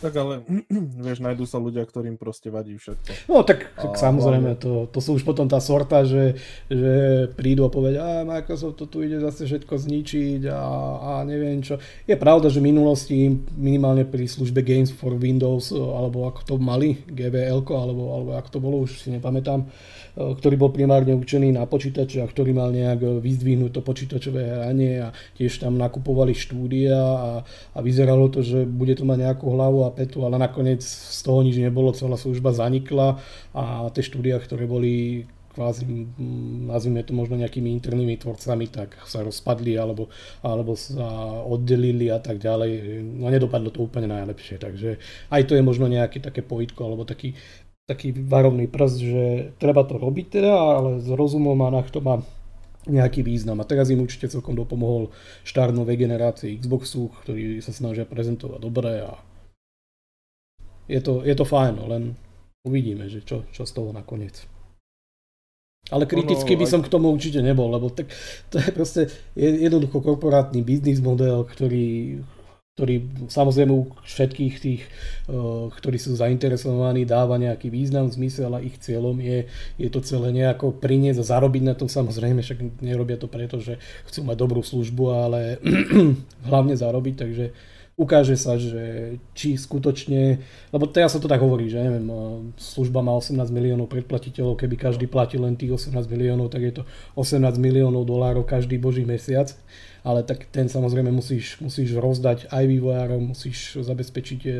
Tak 0.00 0.16
ale, 0.16 0.40
vieš, 1.04 1.20
nájdú 1.20 1.44
sa 1.44 1.60
ľudia, 1.60 1.84
ktorým 1.84 2.16
proste 2.16 2.48
vadí 2.48 2.80
všetko. 2.80 3.28
No 3.28 3.44
tak, 3.44 3.68
a, 3.76 3.92
samozrejme, 3.92 4.56
to, 4.56 4.88
to 4.88 4.98
sú 5.04 5.20
už 5.20 5.28
potom 5.28 5.44
tá 5.44 5.60
sorta, 5.60 6.08
že, 6.08 6.40
že 6.72 7.28
prídu 7.36 7.68
a 7.68 7.70
povedia, 7.70 8.00
a 8.00 8.24
Microsoft 8.24 8.80
to 8.80 8.88
tu 8.88 9.04
ide 9.04 9.20
zase 9.20 9.44
všetko 9.44 9.76
zničiť 9.76 10.48
a, 10.48 10.62
a 10.98 11.10
neviem 11.28 11.60
čo. 11.60 11.76
Je 12.08 12.16
pravda, 12.16 12.48
že 12.48 12.64
v 12.64 12.72
minulosti 12.72 13.28
minimálne 13.54 14.08
pri 14.08 14.24
službe 14.24 14.64
Games 14.64 14.88
for 14.88 15.12
Windows, 15.20 15.68
alebo 15.76 16.24
ako 16.24 16.40
to 16.48 16.54
mali, 16.56 17.04
GBL, 17.04 17.60
alebo, 17.68 18.02
alebo 18.16 18.30
ako 18.40 18.48
to 18.48 18.58
bolo, 18.58 18.76
už 18.88 19.04
si 19.04 19.12
nepamätám, 19.12 19.68
E, 20.10 20.34
ktorý 20.34 20.58
bol 20.58 20.70
primárne 20.74 21.14
učený 21.14 21.54
na 21.54 21.64
počítače 21.66 22.22
a 22.22 22.30
ktorý 22.30 22.50
mal 22.50 22.74
nejak 22.74 23.22
vyzdvihnúť 23.22 23.70
to 23.78 23.80
počítačové 23.82 24.42
hranie 24.42 25.06
a 25.06 25.08
tiež 25.38 25.62
tam 25.62 25.78
nakupovali 25.78 26.34
štúdia 26.34 26.98
a, 26.98 27.30
a 27.46 27.78
vyzeralo 27.78 28.26
to, 28.26 28.42
že 28.42 28.66
bude 28.66 28.98
to 28.98 29.06
mať 29.06 29.30
nejakú 29.30 29.46
hlavu 29.54 29.86
a 29.86 29.89
petu, 29.92 30.24
ale 30.24 30.40
nakoniec 30.40 30.82
z 30.84 31.20
toho 31.22 31.42
nič 31.42 31.58
nebolo, 31.58 31.92
celá 31.92 32.16
služba 32.16 32.54
zanikla 32.54 33.20
a 33.54 33.88
tie 33.92 34.02
štúdia, 34.02 34.38
ktoré 34.38 34.64
boli 34.66 35.26
kvázi, 35.50 35.82
nazvime 36.70 37.02
to 37.02 37.10
možno 37.10 37.34
nejakými 37.34 37.74
internými 37.74 38.14
tvorcami, 38.22 38.70
tak 38.70 38.94
sa 39.04 39.26
rozpadli 39.26 39.74
alebo, 39.74 40.06
alebo 40.46 40.78
sa 40.78 41.42
oddelili 41.42 42.06
a 42.06 42.22
tak 42.22 42.38
ďalej. 42.38 43.02
No 43.02 43.26
nedopadlo 43.28 43.74
to 43.74 43.82
úplne 43.82 44.06
najlepšie, 44.06 44.62
takže 44.62 45.02
aj 45.28 45.42
to 45.50 45.58
je 45.58 45.62
možno 45.66 45.90
nejaké 45.90 46.22
také 46.22 46.46
povitko 46.46 46.86
alebo 46.86 47.02
taký 47.02 47.34
taký 47.90 48.14
varovný 48.14 48.70
prst, 48.70 48.98
že 49.02 49.24
treba 49.58 49.82
to 49.82 49.98
robiť 49.98 50.26
teda, 50.38 50.54
ale 50.54 51.02
s 51.02 51.10
rozumom 51.10 51.58
a 51.66 51.74
na 51.74 51.82
to 51.82 51.98
má 51.98 52.22
nejaký 52.86 53.26
význam. 53.26 53.58
A 53.58 53.66
teraz 53.66 53.90
im 53.90 53.98
určite 53.98 54.30
celkom 54.30 54.54
dopomohol 54.54 55.10
štart 55.42 55.74
novej 55.74 55.98
generácie 55.98 56.54
Xboxu, 56.54 57.10
ktorí 57.26 57.58
sa 57.58 57.74
snažia 57.74 58.06
prezentovať 58.06 58.60
dobre 58.62 59.02
a 59.02 59.18
je 60.90 61.00
to, 61.00 61.22
je 61.22 61.34
to 61.38 61.46
fajn, 61.46 61.78
len 61.86 62.02
uvidíme, 62.66 63.06
že 63.06 63.22
čo, 63.22 63.46
čo 63.54 63.62
z 63.62 63.72
toho 63.72 63.94
nakoniec. 63.94 64.42
Ale 65.90 66.06
kriticky 66.06 66.54
by 66.54 66.66
som 66.68 66.84
k 66.84 66.92
tomu 66.92 67.10
určite 67.10 67.42
nebol, 67.42 67.72
lebo 67.72 67.90
tak 67.90 68.12
to 68.52 68.62
je 68.62 68.68
proste 68.70 69.02
jednoducho 69.34 70.04
korporátny 70.04 70.62
biznis 70.62 71.02
model, 71.02 71.42
ktorý, 71.48 72.20
ktorý 72.78 73.26
samozrejme 73.26 73.72
u 73.74 73.90
všetkých 74.06 74.54
tých, 74.60 74.82
eh, 74.86 75.66
ktorí 75.72 75.98
sú 75.98 76.14
zainteresovaní, 76.14 77.08
dáva 77.08 77.40
nejaký 77.40 77.72
význam, 77.72 78.06
zmysel 78.06 78.54
a 78.54 78.62
ich 78.62 78.78
cieľom 78.78 79.18
je, 79.18 79.50
je 79.80 79.88
to 79.90 80.04
celé 80.04 80.30
nejako 80.30 80.78
priniesť 80.78 81.26
a 81.26 81.30
zarobiť 81.34 81.62
na 81.66 81.74
tom. 81.74 81.90
Samozrejme, 81.90 82.44
však 82.44 82.84
nerobia 82.84 83.18
to 83.18 83.26
preto, 83.26 83.58
že 83.58 83.80
chcú 84.06 84.30
mať 84.30 84.36
dobrú 84.36 84.62
službu, 84.62 85.04
ale 85.10 85.58
hlavne 86.48 86.76
zarobiť, 86.76 87.14
takže 87.18 87.46
ukáže 88.00 88.32
sa, 88.40 88.56
že 88.56 89.16
či 89.36 89.60
skutočne, 89.60 90.40
lebo 90.72 90.88
teraz 90.88 91.12
sa 91.12 91.20
to 91.20 91.28
tak 91.28 91.44
hovorí, 91.44 91.68
že 91.68 91.84
neviem, 91.84 92.08
eh, 92.08 92.16
služba 92.56 93.04
má 93.04 93.12
18 93.12 93.52
miliónov 93.52 93.92
predplatiteľov, 93.92 94.56
keby 94.56 94.80
každý 94.80 95.04
platil 95.04 95.44
len 95.44 95.60
tých 95.60 95.76
18 95.76 96.08
miliónov, 96.08 96.48
tak 96.48 96.64
je 96.64 96.80
to 96.80 96.82
18 97.12 97.60
miliónov 97.60 98.08
dolárov 98.08 98.48
každý 98.48 98.80
boží 98.80 99.04
mesiac 99.04 99.52
ale 100.00 100.24
tak 100.24 100.48
ten 100.48 100.68
samozrejme 100.68 101.12
musíš, 101.12 101.60
musíš 101.60 101.92
rozdať 101.96 102.48
aj 102.48 102.64
vývojárom, 102.64 103.36
musíš 103.36 103.80
zabezpečiť 103.84 104.40
e, 104.48 104.50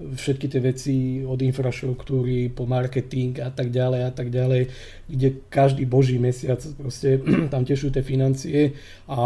všetky 0.00 0.46
tie 0.48 0.60
veci 0.60 0.96
od 1.24 1.36
infraštruktúry 1.40 2.48
po 2.48 2.64
marketing 2.64 3.44
a 3.44 3.52
tak 3.52 3.68
ďalej 3.68 4.00
a 4.08 4.12
tak 4.12 4.32
ďalej, 4.32 4.72
kde 5.08 5.28
každý 5.52 5.84
boží 5.84 6.16
mesiac 6.16 6.60
proste 6.80 7.20
tam 7.52 7.68
tešujú 7.68 7.92
tie 7.92 8.04
financie 8.04 8.72
a 9.04 9.20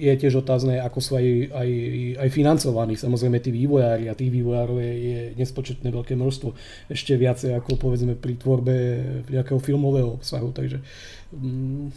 je 0.00 0.16
tiež 0.16 0.40
otázne, 0.40 0.80
ako 0.80 0.98
sú 1.04 1.12
aj, 1.20 1.26
aj, 1.52 1.70
aj 2.24 2.28
financovaní. 2.32 2.96
Samozrejme 2.96 3.36
tí 3.36 3.52
vývojári 3.52 4.08
a 4.08 4.16
tých 4.16 4.32
vývojárov 4.32 4.80
je, 4.80 4.92
je 4.96 5.20
nespočetné 5.36 5.92
veľké 5.92 6.16
množstvo. 6.16 6.56
Ešte 6.88 7.20
viacej 7.20 7.52
ako 7.60 7.76
povedzme 7.76 8.16
pri 8.16 8.40
tvorbe 8.40 8.74
nejakého 9.28 9.60
filmového 9.60 10.16
obsahu. 10.16 10.56
Takže 10.56 10.80
mm, 11.36 11.92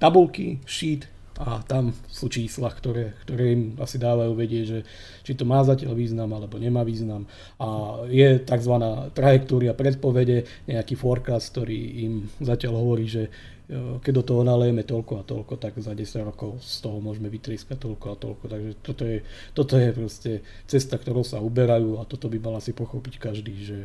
tabulky, 0.00 0.64
sheet, 0.64 1.04
a 1.40 1.64
tam 1.64 1.96
sú 2.04 2.28
čísla, 2.28 2.68
ktoré, 2.68 3.16
ktoré 3.24 3.56
im 3.56 3.62
asi 3.80 3.96
dávajú 3.96 4.36
vedieť, 4.36 4.64
že 4.68 4.78
či 5.24 5.32
to 5.32 5.48
má 5.48 5.64
zatiaľ 5.64 5.96
význam 5.96 6.28
alebo 6.36 6.60
nemá 6.60 6.84
význam. 6.84 7.24
A 7.56 8.00
je 8.12 8.44
tzv. 8.44 8.74
trajektória 9.16 9.72
predpovede, 9.72 10.44
nejaký 10.68 11.00
forecast, 11.00 11.56
ktorý 11.56 11.80
im 12.04 12.28
zatiaľ 12.44 12.84
hovorí, 12.84 13.08
že 13.08 13.32
e, 13.72 13.96
keď 14.04 14.12
do 14.20 14.24
toho 14.28 14.42
nalejeme 14.44 14.84
toľko 14.84 15.12
a 15.16 15.24
toľko, 15.24 15.56
tak 15.56 15.80
za 15.80 15.96
10 15.96 16.28
rokov 16.28 16.60
z 16.60 16.84
toho 16.84 17.00
môžeme 17.00 17.32
vytrieskať 17.32 17.88
toľko 17.88 18.06
a 18.12 18.16
toľko. 18.20 18.44
Takže 18.44 18.70
toto 18.84 19.02
je, 19.08 19.18
toto 19.56 19.74
je 19.80 19.88
proste 19.96 20.32
cesta, 20.68 21.00
ktorou 21.00 21.24
sa 21.24 21.40
uberajú 21.40 21.96
a 21.96 22.04
toto 22.04 22.28
by 22.28 22.36
mal 22.36 22.60
asi 22.60 22.76
pochopiť 22.76 23.16
každý, 23.16 23.56
že, 23.64 23.80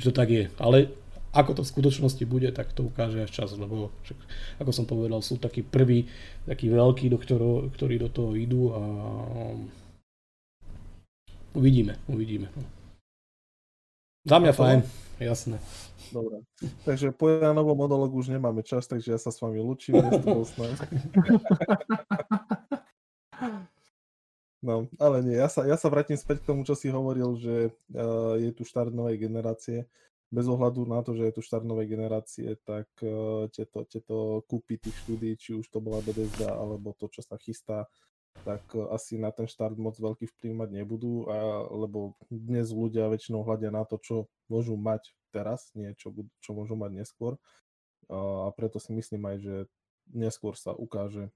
že 0.00 0.08
to 0.08 0.16
tak 0.16 0.32
je. 0.32 0.48
Ale 0.56 1.03
ako 1.34 1.60
to 1.60 1.62
v 1.66 1.72
skutočnosti 1.74 2.24
bude, 2.30 2.48
tak 2.54 2.70
to 2.70 2.86
ukáže 2.86 3.26
až 3.26 3.30
čas, 3.34 3.50
lebo 3.58 3.90
však, 4.06 4.18
ako 4.62 4.70
som 4.70 4.86
povedal, 4.86 5.18
sú 5.18 5.34
takí 5.36 5.66
prví, 5.66 6.06
takí 6.46 6.70
veľkí, 6.70 7.10
do 7.10 7.18
ktorého, 7.18 7.68
ktorí 7.74 7.98
do 7.98 8.06
toho 8.06 8.38
idú 8.38 8.70
a 8.70 8.82
uvidíme, 11.58 11.98
uvidíme. 12.06 12.46
Za 14.24 14.38
mňa 14.40 14.52
fajn, 14.54 14.80
jasné. 15.20 15.58
Dobre. 16.14 16.46
Takže 16.86 17.10
po 17.10 17.28
Janovom 17.28 17.76
monologu 17.76 18.22
už 18.22 18.30
nemáme 18.30 18.62
čas, 18.62 18.86
takže 18.86 19.12
ja 19.12 19.18
sa 19.18 19.34
s 19.34 19.42
vami 19.42 19.58
lučím. 19.58 19.98
No, 24.64 24.88
ale 24.96 25.20
nie, 25.20 25.36
ja 25.36 25.52
sa, 25.52 25.68
ja 25.68 25.76
sa 25.76 25.92
vrátim 25.92 26.16
späť 26.16 26.40
k 26.40 26.48
tomu, 26.48 26.64
čo 26.64 26.72
si 26.72 26.88
hovoril, 26.88 27.36
že 27.36 27.68
uh, 27.92 28.40
je 28.40 28.48
tu 28.48 28.64
štart 28.64 28.96
novej 28.96 29.20
generácie 29.20 29.84
bez 30.34 30.50
ohľadu 30.50 30.82
na 30.90 30.98
to, 31.06 31.14
že 31.14 31.30
je 31.30 31.34
tu 31.38 31.42
štart 31.46 31.62
novej 31.62 31.94
generácie, 31.94 32.58
tak 32.66 32.90
uh, 33.06 33.46
tieto, 33.54 33.86
tieto 33.86 34.42
kúpy 34.50 34.82
tých 34.82 34.98
štúdí, 35.06 35.38
či 35.38 35.54
už 35.54 35.70
to 35.70 35.78
bola 35.78 36.02
Bethesda, 36.02 36.50
alebo 36.50 36.90
to, 36.98 37.06
čo 37.06 37.22
sa 37.22 37.38
chystá, 37.38 37.86
tak 38.42 38.66
uh, 38.74 38.90
asi 38.90 39.14
na 39.14 39.30
ten 39.30 39.46
štart 39.46 39.78
moc 39.78 39.94
veľký 39.94 40.26
vplyv 40.26 40.52
mať 40.66 40.70
nebudú, 40.74 41.30
a, 41.30 41.62
lebo 41.70 42.18
dnes 42.26 42.74
ľudia 42.74 43.06
väčšinou 43.06 43.46
hľadia 43.46 43.70
na 43.70 43.86
to, 43.86 44.02
čo 44.02 44.26
môžu 44.50 44.74
mať 44.74 45.14
teraz, 45.30 45.70
nie 45.78 45.94
čo, 45.94 46.10
čo 46.42 46.50
môžu 46.50 46.74
mať 46.74 46.98
neskôr. 46.98 47.38
A 48.12 48.52
preto 48.52 48.76
si 48.76 48.92
myslím 48.92 49.24
aj, 49.32 49.36
že 49.40 49.54
neskôr 50.12 50.54
sa 50.54 50.76
ukáže 50.76 51.32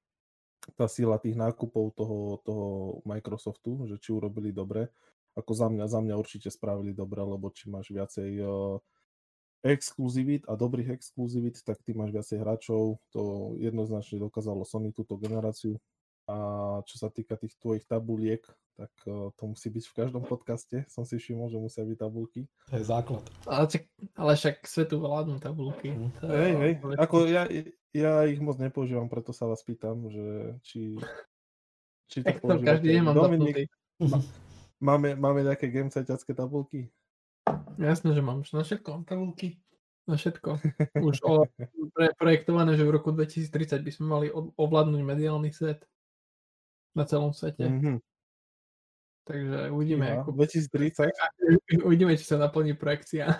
tá 0.76 0.84
sila 0.84 1.16
tých 1.16 1.38
nákupov 1.38 1.96
toho, 1.96 2.38
toho 2.44 2.66
Microsoftu, 3.08 3.88
že 3.88 3.96
či 3.96 4.12
urobili 4.12 4.52
dobre 4.52 4.92
ako 5.38 5.52
za 5.54 5.70
mňa, 5.70 5.86
za 5.86 6.00
mňa 6.02 6.14
určite 6.18 6.50
spravili 6.50 6.90
dobre, 6.90 7.22
lebo 7.22 7.54
či 7.54 7.70
máš 7.70 7.94
viacej 7.94 8.42
uh, 8.42 8.82
exkluzivít 9.62 10.46
a 10.50 10.54
dobrých 10.54 10.98
exkluzivít, 10.98 11.62
tak 11.62 11.82
ty 11.82 11.94
máš 11.94 12.10
viacej 12.10 12.38
hráčov. 12.42 12.98
To 13.14 13.54
jednoznačne 13.58 14.18
dokázalo 14.18 14.66
Sony 14.66 14.90
túto 14.94 15.18
generáciu. 15.18 15.78
A 16.28 16.36
čo 16.84 17.00
sa 17.00 17.08
týka 17.08 17.40
tých 17.40 17.56
tvojich 17.56 17.88
tabuliek, 17.88 18.44
tak 18.76 18.92
to 19.34 19.42
musí 19.42 19.72
byť 19.72 19.84
v 19.90 19.96
každom 19.96 20.22
podcaste. 20.22 20.86
Som 20.86 21.02
si 21.02 21.18
všimol, 21.18 21.50
že 21.50 21.58
musia 21.58 21.82
byť 21.82 21.98
tabulky. 21.98 22.46
To 22.70 22.78
je 22.78 22.84
základ. 22.84 23.24
Ale, 23.48 23.66
ale 24.14 24.32
však 24.36 24.62
svetu 24.62 25.02
vládnu 25.02 25.40
tabulky. 25.42 25.90
Mm. 25.90 26.12
Hej, 26.22 26.52
hej. 26.54 26.72
Ako 27.00 27.26
ja, 27.26 27.48
ja 27.90 28.12
ich 28.28 28.38
moc 28.38 28.60
nepoužívam, 28.60 29.10
preto 29.10 29.34
sa 29.34 29.50
vás 29.50 29.64
pýtam, 29.66 30.06
že 30.12 30.54
či, 30.62 30.94
či 32.06 32.22
to, 32.22 32.30
to 32.54 32.60
každý 32.62 32.94
deň 32.94 33.02
mám 33.02 33.16
Dominik, 33.18 33.72
Máme, 34.78 35.18
máme 35.18 35.42
nejaké 35.42 35.66
gamesajťacké 35.74 36.38
tabulky? 36.38 36.86
Jasné, 37.78 38.14
že 38.14 38.22
mám 38.22 38.46
na 38.46 38.62
všetko 38.62 39.02
tabulky. 39.02 39.58
Na 40.06 40.14
všetko. 40.14 40.62
Už 41.08 41.18
o, 41.26 41.44
pre, 41.92 42.14
projektované, 42.14 42.78
že 42.78 42.86
v 42.86 42.94
roku 42.94 43.10
2030 43.10 43.82
by 43.82 43.90
sme 43.92 44.06
mali 44.06 44.26
ovládnuť 44.32 45.02
mediálny 45.02 45.50
svet. 45.50 45.82
Na 46.94 47.04
celom 47.04 47.34
svete. 47.34 47.66
Mm-hmm. 47.68 47.96
Takže 49.28 49.58
uvidíme. 49.74 50.06
Ja, 50.08 50.24
ako... 50.24 50.32
2030? 50.32 51.84
Uvidíme, 51.84 52.16
či 52.16 52.24
sa 52.24 52.40
naplní 52.40 52.72
projekcia. 52.78 53.34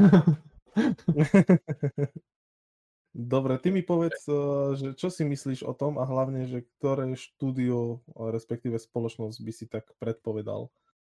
Dobre, 3.18 3.59
ty 3.59 3.72
mi 3.72 3.81
povedz, 3.81 4.29
eh, 4.29 4.37
že 4.77 4.88
čo 4.94 5.09
si 5.09 5.24
myslíš 5.24 5.64
o 5.64 5.72
tom 5.72 5.96
a 5.96 6.05
hlavne, 6.05 6.44
že 6.44 6.68
ktoré 6.79 7.09
štúdio, 7.16 8.05
respektíve 8.14 8.77
spoločnosť 8.79 9.38
by 9.40 9.53
si 9.55 9.64
tak 9.66 9.90
predpovedal 9.96 10.68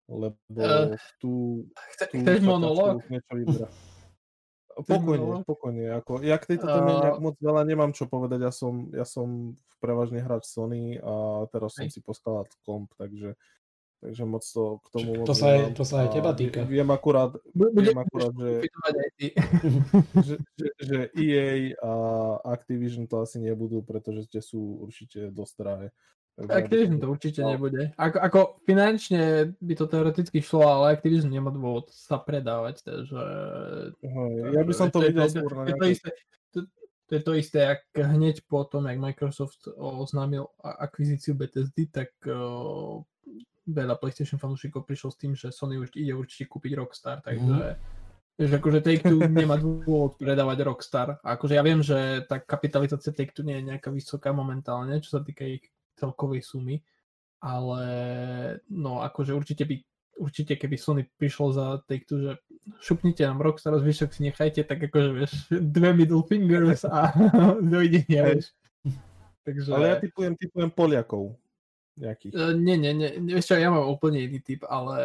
lebo 0.07 0.39
uh, 0.55 0.95
tu... 1.19 1.63
Chce, 1.95 2.05
tu 2.11 2.17
chceš 2.23 2.41
monológ? 2.47 3.03
Pokojne, 4.77 5.41
pokojne. 5.49 5.85
Ako, 6.05 6.21
ja 6.21 6.37
k 6.37 6.53
tejto 6.53 6.69
téme 6.69 6.93
uh, 7.01 7.17
moc 7.17 7.41
veľa 7.41 7.65
nemám 7.65 7.97
čo 7.97 8.05
povedať. 8.05 8.45
Ja 8.45 8.53
som, 8.53 8.93
ja 8.93 9.09
som 9.09 9.57
prevažne 9.81 10.21
hráč 10.21 10.53
Sony 10.53 11.01
a 11.01 11.49
teraz 11.49 11.81
som 11.81 11.89
si 11.89 12.05
postavil 12.05 12.45
komp, 12.61 12.93
takže, 13.01 13.41
takže 14.05 14.23
moc 14.29 14.45
to 14.45 14.77
k 14.85 14.87
tomu... 14.93 15.25
To 15.25 15.33
sa, 15.33 15.57
aj, 15.57 15.81
to 15.81 15.85
sa 15.89 16.05
aj 16.05 16.09
teba 16.13 16.37
týka. 16.37 16.69
Viem 16.69 16.93
akurát, 16.93 17.33
viem 17.57 17.97
akurát 17.97 18.37
že, 18.37 18.69
že, 20.21 20.37
že, 20.53 20.69
že 20.77 20.99
EA 21.17 21.73
a 21.81 21.93
Activision 22.45 23.09
to 23.09 23.25
asi 23.25 23.41
nebudú, 23.41 23.81
pretože 23.81 24.29
tie 24.29 24.45
sú 24.45 24.85
určite 24.85 25.33
dosť 25.33 25.55
drahé. 25.57 25.89
Activision 26.37 27.01
to 27.01 27.09
určite 27.09 27.41
no. 27.41 27.57
nebude. 27.57 27.97
Ako, 27.97 28.19
ako 28.21 28.39
finančne 28.69 29.57
by 29.57 29.75
to 29.75 29.89
teoreticky 29.89 30.45
šlo, 30.45 30.69
ale 30.69 31.01
Activision 31.01 31.33
nemá 31.33 31.49
dôvod 31.49 31.89
sa 31.89 32.21
predávať, 32.21 32.85
takže... 32.85 33.21
ja 34.53 34.63
by 34.63 34.73
som 34.77 34.93
to, 34.93 35.01
videl 35.01 35.25
skôr 35.33 35.65
na 35.65 35.73
to, 37.07 37.15
je 37.15 37.23
to 37.23 37.33
isté, 37.39 37.63
ak 37.63 37.87
hneď 37.95 38.43
po 38.51 38.67
tom, 38.67 38.91
jak 38.91 38.99
Microsoft 38.99 39.71
oznámil 39.79 40.51
akvizíciu 40.59 41.39
Bethesdy, 41.39 41.87
tak 41.87 42.11
uh, 42.27 42.99
veľa 43.67 43.95
PlayStation 44.03 44.43
fanúšikov 44.43 44.83
prišlo 44.83 45.15
s 45.15 45.17
tým, 45.17 45.33
že 45.39 45.55
Sony 45.55 45.79
už 45.79 45.95
ide 45.95 46.19
určite 46.19 46.51
kúpiť 46.51 46.73
Rockstar, 46.75 47.23
takže 47.23 47.79
mm. 47.79 48.05
Že 48.37 48.61
akože 48.61 48.81
Take-Two 48.85 49.33
nemá 49.33 49.57
dôvod 49.57 50.21
predávať 50.21 50.61
Rockstar. 50.61 51.17
A 51.25 51.41
akože 51.41 51.57
ja 51.57 51.65
viem, 51.65 51.81
že 51.81 52.21
tá 52.29 52.37
kapitalizácia 52.37 53.09
Take-Two 53.09 53.41
nie 53.49 53.57
je 53.57 53.73
nejaká 53.73 53.89
vysoká 53.89 54.29
momentálne, 54.29 55.01
čo 55.01 55.17
sa 55.17 55.21
týka 55.25 55.49
ich 55.49 55.65
celkovej 55.97 56.45
sumy, 56.45 56.79
ale 57.41 57.83
no 58.69 59.01
akože 59.01 59.33
určite 59.33 59.65
by 59.65 59.77
určite 60.17 60.57
keby 60.57 60.77
Sony 60.81 61.03
prišlo 61.05 61.53
za 61.53 61.67
Take-Two, 61.85 62.19
že 62.21 62.33
šupnite 62.81 63.23
nám 63.23 63.45
Rockstar, 63.45 63.77
zvyšok 63.77 64.11
si 64.13 64.21
nechajte, 64.27 64.65
tak 64.65 64.81
akože 64.89 65.11
vieš, 65.13 65.33
dve 65.77 65.93
middle 65.93 66.25
fingers 66.25 66.89
a 66.89 67.13
dovidenia, 67.73 68.37
vieš. 68.37 68.57
Takže... 69.47 69.71
Ale 69.71 69.87
ja 69.95 69.97
typujem, 70.03 70.35
typujem 70.35 70.71
Poliakov. 70.75 71.39
Nejakých. 71.97 72.33
Uh, 72.37 72.53
nie, 72.53 72.77
nie, 72.77 72.93
nie, 72.93 73.41
čo, 73.41 73.57
ja 73.57 73.73
mám 73.73 73.89
úplne 73.89 74.21
iný 74.21 74.43
typ, 74.45 74.69
ale 74.69 75.01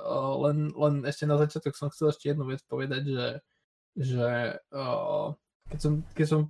uh, 0.00 0.32
len, 0.48 0.72
len 0.72 1.04
ešte 1.04 1.28
na 1.28 1.36
začiatok 1.36 1.76
som 1.76 1.92
chcel 1.92 2.08
ešte 2.08 2.32
jednu 2.32 2.48
vec 2.48 2.64
povedať, 2.64 3.04
že, 3.04 3.28
že 4.00 4.26
uh, 4.72 5.36
keď, 5.68 5.78
som, 5.82 5.92
keď 6.16 6.26
som 6.30 6.40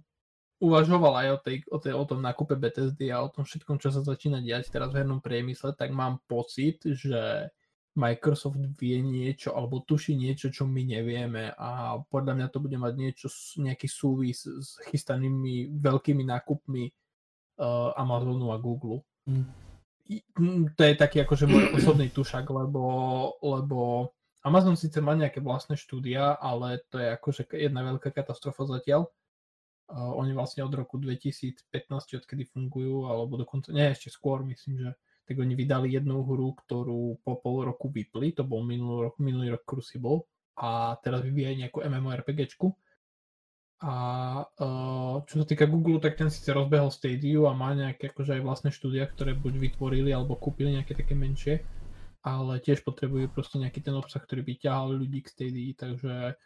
uvažoval 0.62 1.12
aj 1.18 1.28
o, 1.34 1.38
tej, 1.42 1.56
o, 1.66 1.78
tej, 1.82 1.92
o 1.98 2.04
tom 2.06 2.22
nákupe 2.22 2.54
BTSD 2.54 3.10
a 3.10 3.26
o 3.26 3.28
tom 3.28 3.42
všetkom, 3.42 3.82
čo 3.82 3.90
sa 3.90 4.06
začína 4.06 4.38
diať 4.38 4.70
teraz 4.70 4.94
v 4.94 5.02
hernom 5.02 5.18
priemysle, 5.18 5.74
tak 5.74 5.90
mám 5.90 6.22
pocit, 6.30 6.78
že 6.86 7.50
Microsoft 7.92 8.62
vie 8.78 9.04
niečo 9.04 9.52
alebo 9.52 9.84
tuší 9.84 10.16
niečo, 10.16 10.48
čo 10.48 10.64
my 10.64 10.80
nevieme 10.86 11.52
a 11.52 12.00
podľa 12.08 12.32
mňa 12.38 12.46
to 12.48 12.58
bude 12.62 12.78
mať 12.78 12.94
niečo, 12.96 13.26
nejaký 13.60 13.84
súvis 13.90 14.48
s 14.48 14.80
chystanými 14.88 15.76
veľkými 15.76 16.24
nákupmi 16.24 16.84
uh, 16.88 17.92
Amazonu 17.98 18.54
a 18.54 18.56
Google. 18.56 19.04
Mm. 19.28 19.44
To 20.78 20.82
je 20.82 20.94
taký 20.96 21.20
akože 21.26 21.44
môj 21.44 21.64
osobný 21.76 22.08
tušak, 22.08 22.48
lebo, 22.48 22.82
lebo 23.44 24.10
Amazon 24.40 24.74
síce 24.74 24.98
má 25.04 25.12
nejaké 25.14 25.44
vlastné 25.44 25.76
štúdia, 25.76 26.34
ale 26.40 26.80
to 26.88 26.96
je 26.96 27.08
akože 27.12 27.42
jedna 27.54 27.86
veľká 27.92 28.08
katastrofa 28.08 28.66
zatiaľ 28.66 29.10
oni 29.92 30.32
vlastne 30.32 30.64
od 30.64 30.72
roku 30.72 30.96
2015, 30.96 31.68
odkedy 32.16 32.48
fungujú, 32.48 33.04
alebo 33.06 33.36
dokonca, 33.36 33.70
nie, 33.76 33.92
ešte 33.92 34.08
skôr 34.08 34.40
myslím, 34.48 34.88
že 34.88 34.90
tak 35.28 35.38
oni 35.38 35.54
vydali 35.54 35.94
jednu 35.94 36.24
hru, 36.26 36.56
ktorú 36.58 37.22
po 37.22 37.38
pol 37.38 37.68
roku 37.68 37.92
vypli, 37.92 38.34
to 38.34 38.42
bol 38.42 38.64
minulý 38.64 39.08
rok, 39.08 39.16
minulý 39.22 39.54
rok 39.54 39.62
Crucible 39.62 40.26
a 40.58 40.98
teraz 41.00 41.22
vyvíjajú 41.22 41.56
nejakú 41.62 41.78
MMORPGčku. 41.80 42.68
A 43.82 43.94
uh, 44.46 45.16
čo 45.26 45.42
sa 45.42 45.46
týka 45.46 45.66
Google, 45.66 45.98
tak 45.98 46.14
ten 46.14 46.30
síce 46.30 46.54
rozbehol 46.54 46.94
Stadia 46.94 47.50
a 47.50 47.52
má 47.54 47.74
nejaké 47.74 48.14
akože 48.14 48.38
aj 48.38 48.42
vlastné 48.46 48.70
štúdia, 48.70 49.10
ktoré 49.10 49.34
buď 49.34 49.58
vytvorili 49.58 50.14
alebo 50.14 50.38
kúpili 50.38 50.78
nejaké 50.78 50.94
také 50.94 51.18
menšie, 51.18 51.66
ale 52.22 52.62
tiež 52.62 52.86
potrebujú 52.86 53.26
proste 53.34 53.58
nejaký 53.58 53.82
ten 53.82 53.98
obsah, 53.98 54.22
ktorý 54.22 54.46
by 54.46 54.54
ťahal 54.62 55.02
ľudí 55.02 55.26
k 55.26 55.32
Stadia, 55.34 55.74
takže 55.74 56.38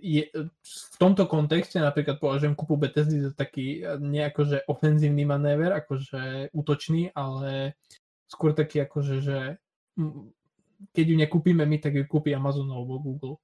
je, 0.00 0.22
v 0.34 0.96
tomto 0.98 1.24
kontexte 1.24 1.80
napríklad 1.80 2.20
považujem 2.20 2.54
kúpu 2.58 2.76
Bethesdy 2.76 3.24
za 3.24 3.32
taký 3.32 3.84
nejako, 4.00 4.40
že 4.44 4.58
ofenzívny 4.68 5.24
manéver, 5.24 5.72
akože 5.72 6.52
útočný, 6.52 7.14
ale 7.16 7.78
skôr 8.28 8.52
taký 8.52 8.84
akože, 8.84 9.16
že 9.22 9.38
keď 10.92 11.04
ju 11.08 11.16
nekúpime 11.16 11.64
my, 11.64 11.78
tak 11.80 11.96
ju 11.96 12.04
kúpi 12.04 12.34
Amazon 12.36 12.68
alebo 12.68 13.00
Google. 13.00 13.40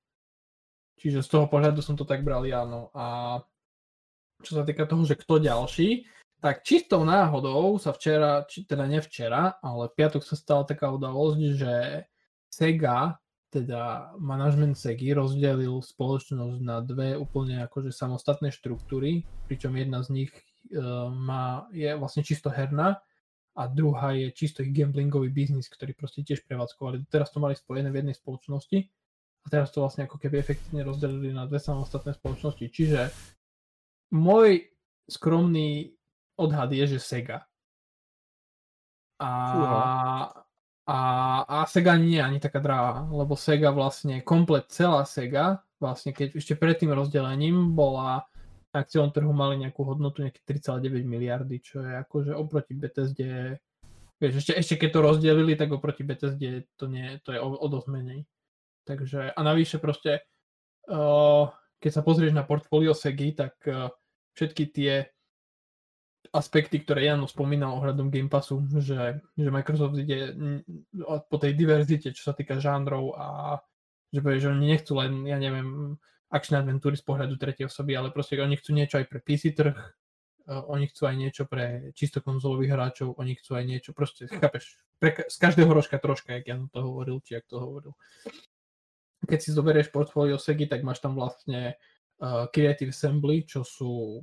Čiže 1.00 1.24
z 1.24 1.28
toho 1.32 1.46
pohľadu 1.48 1.80
som 1.80 1.96
to 1.96 2.04
tak 2.04 2.20
bral 2.20 2.44
áno. 2.44 2.92
A 2.92 3.38
čo 4.44 4.60
sa 4.60 4.64
týka 4.68 4.84
toho, 4.84 5.08
že 5.08 5.16
kto 5.16 5.40
ďalší, 5.40 6.04
tak 6.40 6.64
čistou 6.64 7.04
náhodou 7.04 7.76
sa 7.80 7.92
včera, 7.92 8.44
či 8.48 8.64
teda 8.64 8.84
nevčera, 8.84 9.60
ale 9.60 9.92
v 9.92 9.96
piatok 9.96 10.24
sa 10.24 10.36
stala 10.36 10.64
taká 10.64 10.92
udalosť, 10.92 11.40
že 11.56 12.04
Sega 12.52 13.20
teda 13.50 14.14
manažment 14.22 14.78
SEGI 14.78 15.18
rozdelil 15.18 15.82
spoločnosť 15.82 16.58
na 16.62 16.78
dve 16.80 17.18
úplne 17.18 17.66
akože 17.66 17.90
samostatné 17.90 18.54
štruktúry, 18.54 19.26
pričom 19.50 19.74
jedna 19.74 20.06
z 20.06 20.08
nich 20.22 20.30
uh, 20.30 21.10
má, 21.10 21.66
je 21.74 21.90
vlastne 21.98 22.22
čisto 22.22 22.46
herná 22.46 23.02
a 23.58 23.62
druhá 23.66 24.14
je 24.14 24.30
čisto 24.30 24.62
ich 24.62 24.70
gamblingový 24.70 25.34
biznis, 25.34 25.66
ktorý 25.66 25.98
proste 25.98 26.22
tiež 26.22 26.46
prevádzkovali. 26.46 27.10
Teraz 27.10 27.34
to 27.34 27.42
mali 27.42 27.58
spojené 27.58 27.90
v 27.90 28.06
jednej 28.06 28.14
spoločnosti 28.14 28.78
a 29.42 29.46
teraz 29.50 29.74
to 29.74 29.82
vlastne 29.82 30.06
ako 30.06 30.22
keby 30.22 30.38
efektívne 30.38 30.86
rozdelili 30.86 31.34
na 31.34 31.50
dve 31.50 31.58
samostatné 31.58 32.14
spoločnosti. 32.14 32.66
Čiže 32.70 33.10
môj 34.14 34.70
skromný 35.10 35.98
odhad 36.38 36.70
je, 36.70 36.96
že 36.96 37.00
Sega. 37.02 37.50
A, 39.20 39.28
a, 40.88 40.98
a 41.44 41.56
Sega 41.68 41.96
nie 42.00 42.18
je 42.18 42.24
ani 42.24 42.38
taká 42.40 42.58
drahá, 42.62 43.04
lebo 43.12 43.36
Sega 43.36 43.70
vlastne, 43.74 44.24
komplet 44.24 44.68
celá 44.72 45.04
Sega, 45.04 45.60
vlastne 45.80 46.12
keď 46.12 46.40
ešte 46.40 46.54
pred 46.56 46.76
tým 46.76 46.92
rozdelením 46.92 47.72
bola 47.76 48.28
na 48.70 48.86
akciovom 48.86 49.10
trhu 49.10 49.32
mali 49.34 49.58
nejakú 49.58 49.82
hodnotu 49.82 50.22
nejaké 50.22 50.40
3,9 50.46 51.02
miliardy, 51.02 51.58
čo 51.58 51.82
je 51.82 51.92
akože 52.06 52.32
oproti 52.38 52.78
BTSD, 52.78 53.20
vieš, 54.22 54.46
ešte, 54.46 54.52
ešte 54.54 54.74
keď 54.78 54.90
to 54.94 55.00
rozdelili, 55.02 55.58
tak 55.58 55.74
oproti 55.74 56.06
BTSD 56.06 56.70
to, 56.78 56.86
nie, 56.86 57.18
to 57.26 57.34
je 57.34 57.40
o, 57.42 57.48
o 57.50 57.66
dosť 57.66 57.88
menej. 57.90 58.20
Takže, 58.86 59.34
a 59.34 59.40
navyše 59.42 59.82
proste, 59.82 60.22
uh, 60.86 61.50
keď 61.82 61.90
sa 61.90 62.02
pozrieš 62.06 62.32
na 62.36 62.46
portfólio 62.46 62.94
Segy, 62.94 63.34
tak 63.34 63.58
uh, 63.66 63.90
všetky 64.38 64.64
tie 64.70 65.10
aspekty, 66.30 66.84
ktoré 66.84 67.08
Jano 67.08 67.26
spomínal 67.26 67.80
ohľadom 67.80 68.12
Game 68.12 68.28
Passu, 68.28 68.60
že, 68.78 69.24
že 69.34 69.48
Microsoft 69.50 69.96
ide 69.96 70.36
po 71.26 71.36
tej 71.40 71.56
diverzite, 71.56 72.12
čo 72.12 72.30
sa 72.30 72.34
týka 72.36 72.60
žánrov 72.60 73.16
a 73.16 73.58
že, 74.12 74.20
že 74.20 74.48
oni 74.52 74.66
nechcú 74.76 74.92
len, 75.00 75.24
ja 75.24 75.40
neviem, 75.40 75.96
akčné 76.30 76.62
adventúry 76.62 76.94
z 76.94 77.04
pohľadu 77.06 77.34
tretej 77.34 77.66
osoby, 77.66 77.98
ale 77.98 78.14
proste 78.14 78.38
oni 78.38 78.54
chcú 78.54 78.70
niečo 78.74 79.02
aj 79.02 79.06
pre 79.10 79.18
PC 79.18 79.50
trh, 79.54 79.74
uh, 79.74 80.62
oni 80.70 80.86
chcú 80.86 81.10
aj 81.10 81.16
niečo 81.18 81.42
pre 81.50 81.90
čisto 81.98 82.22
konzolových 82.22 82.74
hráčov, 82.74 83.18
oni 83.18 83.34
chcú 83.34 83.58
aj 83.58 83.64
niečo, 83.66 83.90
proste, 83.90 84.30
chápeš, 84.30 84.78
pre, 85.02 85.26
z 85.26 85.36
každého 85.36 85.70
rožka 85.70 85.98
troška, 85.98 86.38
jak 86.38 86.46
Jan 86.46 86.70
to 86.70 86.86
hovoril, 86.86 87.18
či 87.26 87.38
jak 87.38 87.46
to 87.50 87.58
hovoril. 87.58 87.92
Keď 89.26 89.38
si 89.42 89.50
zoberieš 89.50 89.90
portfólio 89.90 90.38
Segi, 90.38 90.70
tak 90.70 90.86
máš 90.86 91.02
tam 91.02 91.18
vlastne 91.18 91.74
uh, 92.22 92.46
Creative 92.54 92.94
Assembly, 92.94 93.42
čo 93.42 93.66
sú 93.66 94.22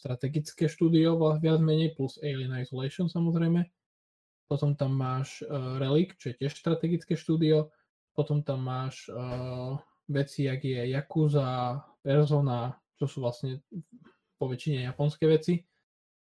strategické 0.00 0.64
štúdio 0.64 1.20
viac 1.36 1.60
menej, 1.60 1.92
plus 1.92 2.16
Alien 2.24 2.56
Isolation 2.64 3.12
samozrejme. 3.12 3.68
Potom 4.48 4.72
tam 4.72 4.96
máš 4.96 5.44
uh, 5.44 5.76
Relic, 5.76 6.16
čo 6.16 6.32
je 6.32 6.40
tiež 6.40 6.56
strategické 6.56 7.14
štúdio. 7.14 7.68
Potom 8.16 8.40
tam 8.40 8.64
máš 8.64 9.06
uh, 9.12 9.76
veci, 10.08 10.48
jak 10.48 10.64
je 10.64 10.90
Yakuza, 10.90 11.78
Persona, 12.00 12.74
čo 12.96 13.04
sú 13.04 13.20
vlastne 13.20 13.60
po 14.40 14.48
väčšine 14.48 14.88
japonské 14.88 15.28
veci. 15.28 15.60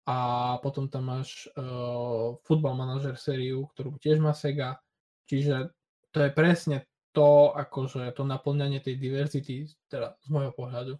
A 0.06 0.17
potom 0.62 0.86
tam 0.86 1.10
máš 1.10 1.49
uh, 1.58 2.38
Football 2.45 2.78
Manager 2.78 3.17
sériu, 3.17 3.65
ktorú 3.73 3.97
tiež 3.97 4.21
má 4.21 4.38
Sega. 4.38 4.78
Čiže 5.25 5.73
to 6.13 6.21
je 6.21 6.32
presne 6.32 6.86
to, 7.12 7.51
akože 7.51 8.13
to 8.13 8.23
naplňanie 8.23 8.80
tej 8.80 9.01
diverzity, 9.01 9.65
teda 9.89 10.13
z 10.21 10.28
môjho 10.30 10.54
pohľadu. 10.54 10.93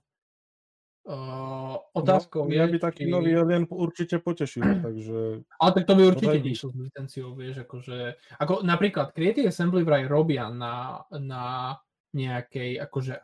Uh, 1.05 1.77
otázkou 1.93 2.49
no, 2.49 2.49
je... 2.49 2.65
by 2.65 2.79
taký 2.81 3.05
či... 3.05 3.13
nový 3.13 3.37
Alien 3.37 3.69
určite 3.69 4.17
potešil, 4.17 4.65
takže... 4.89 5.45
Ale 5.61 5.71
tak 5.77 5.85
to 5.85 5.93
by 5.93 6.03
určite 6.09 6.37
nešiel 6.41 6.73
s 6.73 6.77
licenciou, 6.81 7.29
vieš, 7.37 7.61
akože... 7.61 7.97
Ako 8.41 8.65
napríklad 8.65 9.13
Creative 9.13 9.53
Assembly 9.53 9.85
vraj 9.85 10.09
robia 10.09 10.49
na, 10.49 11.05
na 11.13 11.77
nejakej, 12.17 12.81
akože 12.81 13.21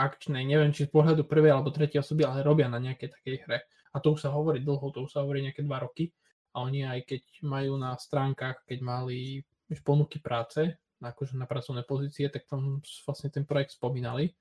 akčnej, 0.00 0.48
neviem, 0.48 0.72
či 0.72 0.88
z 0.88 0.90
pohľadu 0.96 1.28
prvej 1.28 1.52
alebo 1.52 1.68
tretej 1.68 2.00
osoby, 2.00 2.24
ale 2.24 2.40
robia 2.40 2.72
na 2.72 2.80
nejakej 2.80 3.12
takej 3.20 3.36
hre. 3.44 3.58
A 3.92 4.00
to 4.00 4.16
už 4.16 4.24
sa 4.24 4.32
hovorí 4.32 4.64
dlho, 4.64 4.88
to 4.88 5.04
už 5.04 5.12
sa 5.12 5.20
hovorí 5.20 5.44
nejaké 5.44 5.60
dva 5.60 5.84
roky. 5.84 6.08
A 6.56 6.64
oni 6.64 6.88
aj 6.88 7.04
keď 7.04 7.22
majú 7.44 7.76
na 7.76 8.00
stránkach, 8.00 8.64
keď 8.64 8.80
mali 8.80 9.44
ponuky 9.84 10.24
práce, 10.24 10.72
akože 11.04 11.36
na 11.36 11.44
pracovné 11.44 11.84
pozície, 11.84 12.32
tak 12.32 12.48
tam 12.48 12.80
vlastne 13.04 13.28
ten 13.28 13.44
projekt 13.44 13.76
spomínali 13.76 14.32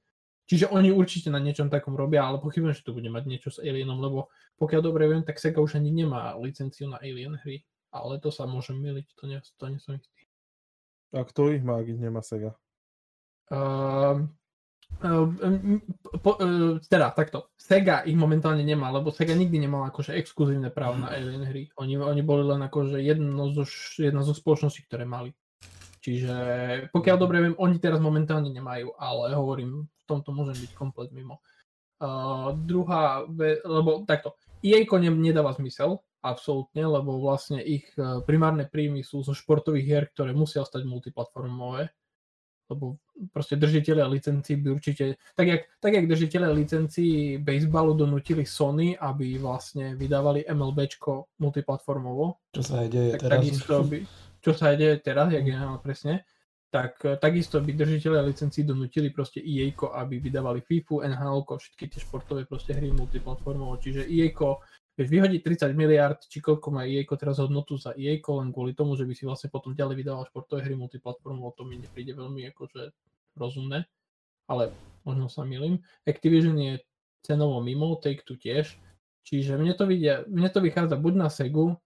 Čiže 0.44 0.70
oni 0.70 0.92
určite 0.92 1.32
na 1.32 1.40
niečom 1.40 1.72
takom 1.72 1.96
robia, 1.96 2.28
ale 2.28 2.44
pochybujem, 2.44 2.76
že 2.76 2.84
to 2.84 2.92
bude 2.92 3.08
mať 3.08 3.24
niečo 3.26 3.50
s 3.50 3.64
Alienom, 3.64 4.04
lebo 4.04 4.28
pokiaľ 4.60 4.82
dobre 4.84 5.08
viem, 5.08 5.24
tak 5.24 5.40
Sega 5.40 5.64
už 5.64 5.80
ani 5.80 5.92
nemá 5.92 6.36
licenciu 6.36 6.92
na 6.92 7.00
Alien 7.00 7.40
hry. 7.42 7.64
Ale 7.94 8.18
to 8.18 8.34
sa 8.34 8.50
môžem 8.50 8.76
miliť, 8.82 9.08
to 9.16 9.24
nie, 9.30 9.40
to 9.40 9.66
nie 9.70 9.80
som 9.80 9.96
istý. 9.96 10.26
A 11.14 11.22
kto 11.22 11.54
ich 11.54 11.62
má, 11.62 11.78
ak 11.78 11.88
ich 11.94 12.02
nemá 12.02 12.26
Sega? 12.26 12.58
Uh, 13.54 14.26
Uh, 15.02 15.26
po, 16.22 16.38
uh, 16.38 16.78
teda 16.86 17.10
takto, 17.18 17.50
Sega 17.58 18.06
ich 18.06 18.14
momentálne 18.14 18.62
nemá, 18.62 18.94
lebo 18.94 19.10
Sega 19.10 19.34
nikdy 19.34 19.66
nemala 19.66 19.90
akože 19.90 20.14
exkluzívne 20.14 20.70
právo 20.70 21.02
na 21.02 21.10
Alien 21.10 21.50
hry. 21.50 21.74
Oni, 21.82 21.98
oni 21.98 22.22
boli 22.22 22.46
len 22.46 22.62
akože 22.62 23.02
jedno 23.02 23.50
zo, 23.58 23.66
jedna 23.98 24.22
zo 24.22 24.38
spoločností, 24.38 24.86
ktoré 24.86 25.10
mali. 25.10 25.34
Čiže 26.04 26.36
pokiaľ 26.92 27.16
dobre 27.16 27.40
viem, 27.40 27.56
oni 27.56 27.80
teraz 27.80 28.04
momentálne 28.04 28.52
nemajú, 28.52 28.92
ale 29.00 29.32
hovorím, 29.32 29.88
v 29.88 30.04
tomto 30.04 30.36
môžem 30.36 30.60
byť 30.60 30.72
komplet 30.76 31.16
mimo. 31.16 31.40
Uh, 32.04 32.52
druhá, 32.60 33.24
lebo 33.64 34.04
takto, 34.04 34.36
EA 34.60 34.84
ne, 35.00 35.12
nedáva 35.16 35.56
zmysel, 35.56 36.04
absolútne, 36.20 36.84
lebo 36.84 37.24
vlastne 37.24 37.64
ich 37.64 37.88
primárne 38.28 38.68
príjmy 38.68 39.00
sú 39.00 39.24
zo 39.24 39.32
športových 39.32 39.86
hier, 39.88 40.06
ktoré 40.12 40.36
musia 40.36 40.68
stať 40.68 40.84
multiplatformové 40.84 41.92
lebo 42.74 42.98
proste 43.30 43.60
držiteľia 43.60 44.08
licencií 44.08 44.58
by 44.58 44.70
určite, 44.74 45.20
tak 45.36 45.48
jak, 45.48 45.62
tak 45.78 45.92
jak 45.94 46.06
držiteľia 46.08 46.50
licencií 46.50 47.38
baseballu 47.38 47.94
donútili 47.94 48.48
Sony, 48.48 48.96
aby 48.98 49.38
vlastne 49.38 49.94
vydávali 49.94 50.48
MLBčko 50.48 51.38
multiplatformovo. 51.38 52.50
Čo 52.56 52.64
sa 52.64 52.74
aj 52.82 52.88
deje 52.90 53.12
tak 53.14 53.22
teraz. 53.28 53.40
Takisto 53.44 53.76
by, 53.86 53.98
čo 54.44 54.52
sa 54.52 54.76
deje 54.76 55.00
teraz, 55.00 55.32
jak 55.32 55.48
je 55.48 55.56
presne, 55.80 56.28
tak 56.74 57.00
takisto 57.22 57.62
by 57.62 57.70
držiteľia 57.70 58.26
licencií 58.26 58.66
donútili 58.66 59.14
proste 59.14 59.40
EA, 59.40 59.72
aby 60.04 60.18
vydávali 60.18 60.66
FIFA, 60.66 61.06
NHL, 61.06 61.46
všetky 61.46 61.86
tie 61.86 62.00
športové 62.02 62.50
proste 62.50 62.74
hry 62.74 62.90
multiplatformovo. 62.90 63.78
Čiže 63.78 64.10
EA 64.10 64.34
vieš 64.98 65.10
vyhodiť 65.10 65.70
30 65.70 65.78
miliard, 65.78 66.18
či 66.26 66.42
koľko 66.42 66.74
má 66.74 66.90
EA 66.90 67.06
teraz 67.14 67.38
hodnotu 67.38 67.78
za 67.78 67.94
EA, 67.94 68.18
len 68.18 68.50
kvôli 68.50 68.74
tomu, 68.74 68.98
že 68.98 69.06
by 69.06 69.14
si 69.14 69.24
vlastne 69.30 69.54
potom 69.54 69.78
ďalej 69.78 70.02
vydával 70.02 70.26
športové 70.26 70.66
hry 70.66 70.74
multiplatformu, 70.74 71.54
to 71.54 71.62
mi 71.66 71.78
nepríde 71.78 72.18
veľmi 72.18 72.50
akože 72.54 72.90
rozumné, 73.38 73.86
ale 74.50 74.74
možno 75.06 75.30
sa 75.30 75.46
milím. 75.46 75.78
Activision 76.10 76.58
je 76.58 76.82
cenovo 77.22 77.62
mimo, 77.62 78.02
Take-Two 78.02 78.38
tiež, 78.38 78.82
čiže 79.22 79.62
mne 79.62 79.78
to, 79.78 79.86
vidia, 79.86 80.26
mne 80.26 80.50
to 80.50 80.58
vychádza 80.58 80.98
buď 80.98 81.14
na 81.22 81.30
Segu, 81.30 81.78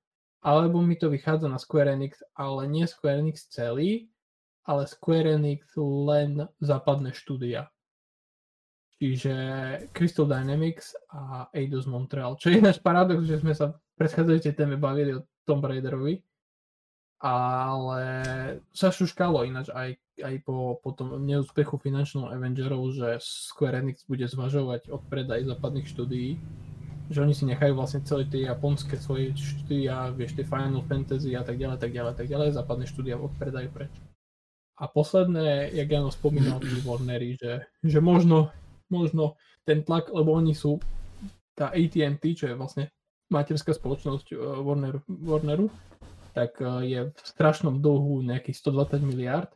alebo 0.41 0.82
mi 0.82 0.95
to 0.95 1.10
vychádza 1.10 1.50
na 1.50 1.58
Square 1.58 1.93
Enix, 1.93 2.21
ale 2.38 2.67
nie 2.69 2.86
Square 2.88 3.19
Enix 3.26 3.50
celý, 3.50 4.10
ale 4.67 4.86
Square 4.86 5.39
Enix 5.39 5.73
len 5.80 6.45
západné 6.60 7.15
štúdia. 7.15 7.71
Čiže 8.97 9.34
Crystal 9.93 10.26
Dynamics 10.26 10.97
a 11.13 11.45
Eidos 11.54 11.86
Montreal. 11.86 12.34
Čo 12.41 12.50
je 12.50 12.58
náš 12.58 12.82
paradox, 12.82 13.30
že 13.30 13.38
sme 13.38 13.54
sa 13.54 13.69
v 13.69 13.78
predchádzajúcej 14.02 14.58
téme 14.58 14.73
bavili 14.82 15.13
o 15.13 15.26
Tomb 15.45 15.62
Raiderovi, 15.62 16.17
ale 17.21 18.02
sa 18.73 18.89
šuškalo 18.89 19.45
ináč 19.45 19.69
aj, 19.73 19.97
aj 20.21 20.36
po, 20.45 20.82
po 20.82 20.93
tom 20.97 21.17
neúspechu 21.21 21.78
finančného 21.78 22.30
Avengerov, 22.30 22.93
že 22.93 23.21
Square 23.21 23.86
Enix 23.86 24.02
bude 24.06 24.26
zvažovať 24.26 24.89
odpredaj 24.89 25.45
západných 25.45 25.88
štúdií, 25.89 26.38
že 27.08 27.24
oni 27.24 27.34
si 27.34 27.48
nechajú 27.48 27.74
vlastne 27.74 28.04
celé 28.04 28.28
tie 28.28 28.48
japonské 28.48 29.00
svoje 29.00 29.32
štúdia, 29.36 30.12
vieš, 30.12 30.36
tie 30.36 30.46
Final 30.48 30.84
Fantasy 30.86 31.34
a 31.34 31.43
tak 31.43 31.58
ďalej, 31.58 31.78
tak 31.80 31.91
ďalej, 31.96 32.13
tak 32.15 32.28
ďalej, 32.28 32.56
západné 32.56 32.86
štúdia 32.88 33.15
odpredajú 33.15 33.70
preč. 33.72 33.93
A 34.78 34.86
posledné, 34.86 35.74
jak 35.74 35.89
Jano 35.89 36.13
spomínal, 36.13 36.60
tí 36.65 36.78
Warnery, 36.84 37.39
že, 37.39 37.65
že 37.82 38.00
možno 38.04 38.52
možno 38.89 39.36
ten 39.67 39.84
tlak, 39.84 40.12
lebo 40.12 40.36
oni 40.36 40.56
sú 40.56 40.80
tá 41.56 41.74
AT&T, 41.76 42.24
čo 42.36 42.48
je 42.48 42.56
vlastne 42.56 42.84
materská 43.28 43.76
spoločnosť 43.76 44.28
uh, 44.32 44.63
Warner, 44.63 45.04
Warneru, 45.08 45.67
tak 46.32 46.62
uh, 46.63 46.80
je 46.86 47.12
v 47.12 47.20
strašnom 47.20 47.84
dlhu 47.84 48.24
nejakých 48.24 48.56
120 48.63 49.04
miliard 49.04 49.52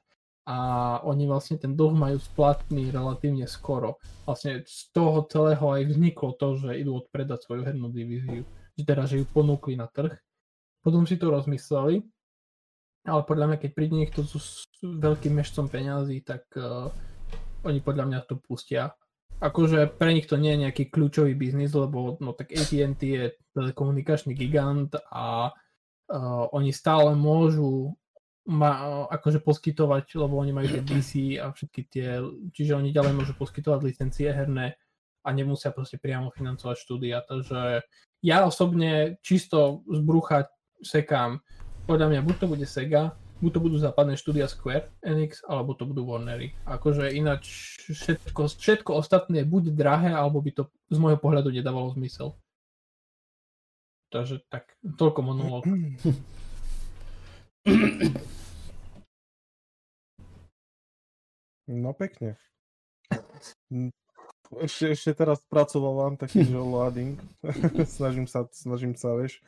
a 0.48 0.58
oni 1.06 1.30
vlastne 1.30 1.62
ten 1.62 1.78
dlh 1.78 1.94
majú 1.94 2.18
splatný 2.18 2.90
relatívne 2.90 3.46
skoro. 3.46 4.02
Vlastne 4.26 4.66
z 4.66 4.90
toho 4.90 5.26
celého 5.30 5.62
aj 5.62 5.86
vzniklo 5.86 6.34
to, 6.36 6.58
že 6.58 6.82
idú 6.82 6.98
odpredať 6.98 7.46
svoju 7.46 7.62
hernú 7.66 7.94
divíziu. 7.94 8.44
Že 8.76 8.84
teda, 8.84 9.04
že 9.06 9.22
ju 9.22 9.26
ponúkli 9.30 9.78
na 9.78 9.86
trh. 9.86 10.18
Potom 10.82 11.06
si 11.06 11.22
to 11.22 11.30
rozmysleli, 11.30 12.02
ale 13.06 13.22
podľa 13.22 13.46
mňa, 13.54 13.58
keď 13.62 13.72
príde 13.78 13.96
niekto 14.02 14.26
s 14.26 14.66
veľkým 14.82 15.38
mešcom 15.38 15.70
peňazí, 15.70 16.26
tak 16.26 16.50
uh, 16.58 16.90
oni 17.62 17.86
podľa 17.86 18.06
mňa 18.10 18.20
to 18.26 18.42
pustia 18.42 18.90
akože 19.42 19.98
pre 19.98 20.14
nich 20.14 20.30
to 20.30 20.38
nie 20.38 20.54
je 20.54 20.64
nejaký 20.70 20.94
kľúčový 20.94 21.34
biznis, 21.34 21.74
lebo 21.74 22.22
no 22.22 22.32
tak 22.38 22.54
AT&T 22.54 23.02
je 23.02 23.34
telekomunikačný 23.58 24.38
gigant 24.38 24.94
a 25.10 25.50
uh, 25.50 26.46
oni 26.54 26.70
stále 26.70 27.18
môžu 27.18 27.98
ma, 28.50 29.06
akože 29.10 29.44
poskytovať, 29.46 30.18
lebo 30.18 30.42
oni 30.42 30.52
majú 30.56 30.68
tie 30.72 30.82
DC 30.82 31.12
a 31.38 31.54
všetky 31.54 31.82
tie, 31.92 32.08
čiže 32.56 32.74
oni 32.74 32.90
ďalej 32.90 33.14
môžu 33.14 33.34
poskytovať 33.38 33.80
licencie 33.86 34.34
herné 34.34 34.78
a 35.22 35.30
nemusia 35.30 35.70
proste 35.70 36.02
priamo 36.02 36.34
financovať 36.34 36.78
štúdia, 36.82 37.22
takže 37.22 37.86
ja 38.26 38.46
osobne 38.46 39.22
čisto 39.22 39.86
z 39.86 40.00
brucha 40.02 40.50
sekám, 40.82 41.42
podľa 41.86 42.08
mňa 42.10 42.22
buď 42.26 42.36
to 42.42 42.46
bude 42.50 42.66
Sega, 42.66 43.14
buď 43.42 43.52
to 43.54 43.60
budú 43.62 43.78
západné 43.78 44.14
štúdia 44.18 44.46
Square 44.50 44.90
Enix, 45.02 45.42
alebo 45.46 45.74
to 45.74 45.86
budú 45.86 46.06
Warnery. 46.06 46.54
Akože 46.66 47.10
ináč 47.14 47.78
všetko, 47.90 48.50
všetko 48.50 48.92
ostatné 48.98 49.42
je 49.42 49.50
buď 49.50 49.64
drahé, 49.74 50.14
alebo 50.14 50.42
by 50.42 50.52
to 50.54 50.64
z 50.94 50.98
môjho 51.02 51.18
pohľadu 51.18 51.50
nedávalo 51.50 51.94
zmysel. 51.98 52.38
Takže 54.14 54.46
tak, 54.50 54.78
toľko 54.82 55.20
monológ. 55.26 55.64
No 61.72 61.94
pekne. 61.96 62.36
Ešte, 64.60 64.92
ešte 64.92 65.12
teraz 65.16 65.40
pracovávam 65.48 66.20
taký, 66.20 66.44
loading. 66.52 67.16
snažím 67.96 68.28
sa, 68.28 68.44
snažím 68.52 68.98
sa, 69.00 69.16
vieš, 69.16 69.40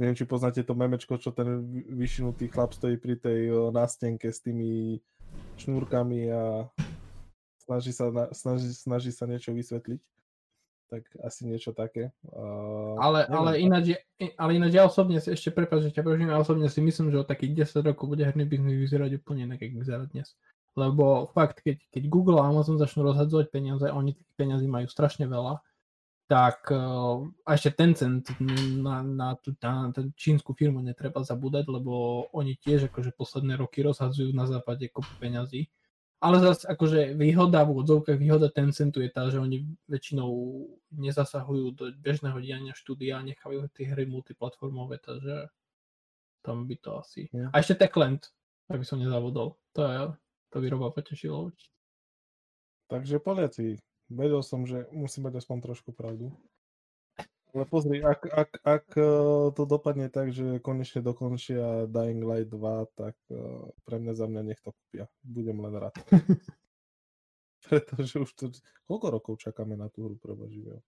Neviem, 0.00 0.16
či 0.16 0.24
poznáte 0.24 0.64
to 0.64 0.72
memečko, 0.72 1.20
čo 1.20 1.28
ten 1.28 1.60
vyšinutý 1.92 2.48
chlap 2.48 2.72
stojí 2.72 2.96
pri 2.96 3.20
tej 3.20 3.52
nástenke 3.68 4.32
s 4.32 4.40
tými 4.40 4.96
šnúrkami 5.60 6.32
a 6.32 6.64
snaží 7.60 7.92
sa, 7.92 8.08
snaží, 8.32 8.72
snaží 8.72 9.12
sa 9.12 9.28
niečo 9.28 9.52
vysvetliť. 9.52 10.00
Tak 10.90 11.06
asi 11.22 11.46
niečo 11.46 11.70
také. 11.70 12.10
Uh, 12.26 12.98
ale, 12.98 13.22
ale, 13.30 13.62
ináč, 13.62 13.94
ale 14.34 14.50
ináč 14.58 14.74
ja 14.74 14.90
osobne 14.90 15.22
si 15.22 15.30
ešte 15.30 15.54
prepáč, 15.54 15.86
že 15.86 15.94
ťa 15.94 16.02
prosím, 16.02 16.34
ja 16.34 16.42
osobne 16.42 16.66
si 16.66 16.82
myslím, 16.82 17.14
že 17.14 17.22
o 17.22 17.30
takých 17.30 17.70
10 17.70 17.94
rokov 17.94 18.10
bude 18.10 18.26
herný 18.26 18.42
biznis 18.42 18.74
vyzerať 18.74 19.22
úplne 19.22 19.46
inak, 19.46 19.62
ako 19.62 19.86
vyzerá 19.86 20.04
dnes. 20.10 20.34
Lebo 20.74 21.30
fakt, 21.30 21.62
keď, 21.62 21.78
keď 21.94 22.02
Google 22.10 22.42
a 22.42 22.50
Amazon 22.50 22.74
začnú 22.74 23.06
rozhadzovať 23.06 23.54
peniaze, 23.54 23.86
oni 23.86 24.18
tých 24.18 24.30
peniazí 24.34 24.66
majú 24.66 24.90
strašne 24.90 25.30
veľa 25.30 25.62
tak 26.30 26.70
eh, 26.70 26.78
a 27.42 27.50
ešte 27.58 27.74
Tencent 27.74 28.30
na, 28.78 29.02
na, 29.02 29.34
tú, 29.34 29.50
na, 29.58 29.90
na 29.90 29.98
tú 29.98 30.14
čínsku 30.14 30.54
firmu 30.54 30.78
netreba 30.78 31.26
zabúdať, 31.26 31.66
lebo 31.66 32.24
oni 32.30 32.54
tiež 32.54 32.86
akože 32.86 33.10
posledné 33.18 33.58
roky 33.58 33.82
rozhadzujú 33.82 34.30
na 34.30 34.46
západe 34.46 34.86
kopu 34.94 35.10
peňazí. 35.18 35.66
Ale 36.20 36.36
zase 36.36 36.68
akože 36.68 37.16
výhoda 37.16 37.64
v 37.64 37.80
odzovkách, 37.80 38.20
výhoda 38.20 38.52
Tencentu 38.52 39.00
je 39.00 39.08
tá, 39.08 39.32
že 39.32 39.40
oni 39.40 39.64
väčšinou 39.88 40.28
nezasahujú 40.92 41.66
do 41.72 41.84
bežného 41.96 42.36
diania 42.44 42.76
štúdia 42.76 43.16
a 43.16 43.24
nechávajú 43.24 43.72
tie 43.72 43.88
hry 43.88 44.04
multiplatformové, 44.04 45.00
takže 45.00 45.48
tam 46.44 46.68
by 46.68 46.76
to 46.76 47.00
asi... 47.00 47.32
A 47.32 47.64
ešte 47.64 47.80
Techland, 47.80 48.28
aby 48.68 48.84
som 48.84 49.00
nezabudol. 49.00 49.56
To 49.72 49.80
je, 49.80 49.96
to 50.52 50.56
by 50.60 50.66
Roba 50.68 50.92
potešilo 50.92 51.48
určite. 51.48 51.72
Takže 52.92 53.16
Poliaci, 53.16 53.80
vedel 54.12 54.44
som, 54.44 54.68
že 54.68 54.92
musím 54.92 55.24
mať 55.24 55.40
aspoň 55.40 55.56
trošku 55.72 55.96
pravdu. 55.96 56.36
Ale 57.50 57.64
pozri, 57.66 57.98
ak, 57.98 58.22
ak, 58.30 58.50
ak 58.62 58.86
e, 58.94 59.10
to 59.58 59.62
dopadne 59.66 60.06
tak, 60.06 60.30
že 60.30 60.62
konečne 60.62 61.02
dokončia 61.02 61.90
Dying 61.90 62.22
Light 62.22 62.46
2, 62.46 62.98
tak 62.98 63.18
e, 63.26 63.38
pre 63.82 63.98
mňa 63.98 64.12
za 64.14 64.26
mňa 64.30 64.42
nech 64.46 64.60
to 64.62 64.70
kúpia. 64.70 65.10
Budem 65.26 65.58
len 65.58 65.74
rád. 65.74 65.94
Pretože 67.66 68.22
už 68.22 68.30
to... 68.38 68.44
Koľko 68.86 69.06
rokov 69.10 69.34
čakáme 69.42 69.74
na 69.74 69.90
tú 69.90 70.06
hru 70.06 70.16
pre 70.16 70.38
živého? 70.46 70.80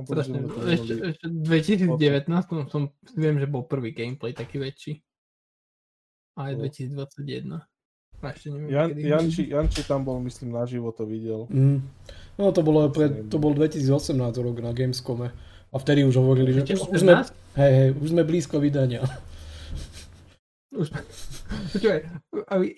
Strašne, 0.00 0.38
ešte, 0.70 0.94
ešte 1.12 1.26
2019 1.28 2.72
som, 2.72 2.88
viem, 3.14 3.36
že 3.36 3.46
bol 3.50 3.68
prvý 3.68 3.92
gameplay 3.92 4.32
taký 4.32 4.56
väčší. 4.62 4.92
A 6.38 6.54
aj 6.54 6.54
2021. 6.56 7.44
No. 7.44 7.58
A 8.20 8.36
ešte 8.36 8.52
neviem, 8.52 8.68
Jan, 8.68 8.90
Janči, 8.96 9.42
Janči 9.48 9.82
tam 9.84 10.04
bol, 10.04 10.20
myslím, 10.24 10.52
naživo 10.56 10.92
to 10.92 11.08
videl. 11.08 11.48
Mm. 11.48 11.84
No 12.36 12.52
to 12.52 12.60
bolo, 12.60 12.88
pre, 12.92 13.28
to 13.28 13.36
bol 13.40 13.52
2018 13.52 14.16
rok 14.40 14.56
na 14.60 14.72
Gamescome. 14.72 15.32
A 15.70 15.76
vtedy 15.78 16.02
už 16.02 16.18
hovorili, 16.18 16.50
že 16.50 16.66
už, 16.66 16.90
už, 16.90 17.00
sme, 17.06 17.22
hej, 17.54 17.72
hej, 17.72 17.88
už 18.02 18.08
sme 18.10 18.22
blízko 18.26 18.58
vydania. 18.58 19.06
Už, 20.70 20.86
počúvaj, 21.74 22.06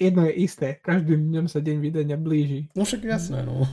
jedno 0.00 0.24
je 0.24 0.32
isté, 0.48 0.80
každým 0.80 1.28
dňom 1.28 1.44
sa 1.44 1.60
deň 1.60 1.76
vydania 1.76 2.16
blíži. 2.16 2.72
No 2.72 2.88
však 2.88 3.04
jasné, 3.04 3.44
no. 3.44 3.68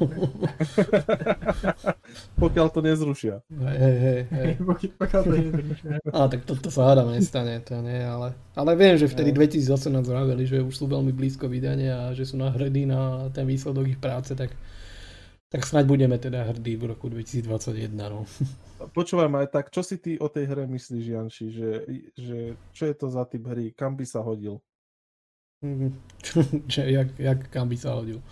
Pokiaľ 2.43 2.67
to 2.67 2.83
nezrušia. 2.83 3.39
Hej, 3.47 3.77
hej, 3.79 3.97
hej. 3.99 4.21
hej. 4.27 4.51
Pokiaľ 4.99 5.21
to 5.23 5.31
nezrušia. 5.39 5.91
A 6.11 6.27
tak 6.27 6.43
toto 6.43 6.67
to 6.67 6.69
sa 6.71 6.91
hádam 6.91 7.15
nestane, 7.15 7.63
to 7.63 7.79
nie, 7.79 8.03
ale, 8.03 8.35
ale 8.59 8.71
viem, 8.75 8.99
že 8.99 9.07
vtedy 9.07 9.31
2018 9.31 10.03
vraveli, 10.03 10.43
že 10.43 10.63
už 10.63 10.75
sú 10.75 10.91
veľmi 10.91 11.15
blízko 11.15 11.47
vydania 11.47 12.11
a 12.11 12.15
že 12.15 12.27
sú 12.27 12.35
nahredí 12.35 12.83
na 12.83 13.31
ten 13.31 13.47
výsledok 13.47 13.87
ich 13.87 13.99
práce, 14.03 14.35
tak 14.35 14.51
Tak 15.49 15.65
snáď 15.65 15.85
budeme 15.89 16.17
teda 16.21 16.45
hrdí 16.45 16.77
v 16.77 16.93
roku 16.93 17.09
2021. 17.09 17.89
No. 17.97 18.21
Počúvaj 18.97 19.33
aj 19.33 19.49
tak, 19.49 19.65
čo 19.73 19.81
si 19.81 19.97
ty 19.97 20.13
o 20.21 20.29
tej 20.29 20.45
hre 20.45 20.69
myslíš, 20.69 21.05
Janši? 21.09 21.45
Že, 21.49 21.69
že 22.13 22.37
čo 22.69 22.83
je 22.85 22.93
to 22.93 23.09
za 23.09 23.25
typ 23.25 23.49
hry? 23.49 23.73
Kam 23.73 23.97
by 23.97 24.05
sa 24.05 24.21
hodil? 24.21 24.61
Čo, 26.71 26.81
jak, 26.87 27.19
jak 27.19 27.39
kam 27.51 27.67
by 27.67 27.75
sa 27.75 27.99
hodil? 27.99 28.23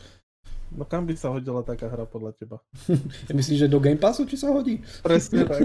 No 0.68 0.84
kam 0.84 1.08
by 1.08 1.16
sa 1.16 1.32
hodila 1.32 1.64
taká 1.64 1.88
hra 1.88 2.04
podľa 2.04 2.36
teba? 2.36 2.58
Myslíš, 3.32 3.66
že 3.66 3.68
do 3.72 3.80
Game 3.80 4.00
Passu 4.00 4.28
či 4.28 4.36
sa 4.36 4.52
hodí? 4.52 4.84
Presne 5.00 5.48
tak. 5.48 5.64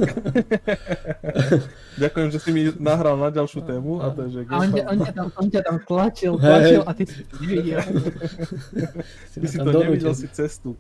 Ďakujem, 2.03 2.29
že 2.31 2.39
si 2.39 2.51
mi 2.55 2.63
nahral 2.79 3.19
na 3.19 3.29
ďalšiu 3.35 3.67
tému 3.67 3.99
a 3.99 4.15
to 4.15 4.31
je, 4.31 4.39
že 4.39 4.41
Game 4.47 4.71
Pass... 4.71 4.87
On, 4.87 4.91
on, 4.95 4.99
ťa 5.03 5.13
tam, 5.13 5.27
on 5.35 5.47
ťa 5.51 5.63
tam 5.67 5.77
tlačil, 5.83 6.33
tlačil 6.39 6.83
a 6.87 6.91
ty 6.95 7.05
si 7.09 7.23
to 7.27 7.35
nevidel. 7.43 7.81
Ty 9.33 9.47
si 9.49 9.59
to 9.59 9.71
nevidel 9.75 10.15
si 10.15 10.27
cestu. 10.31 10.79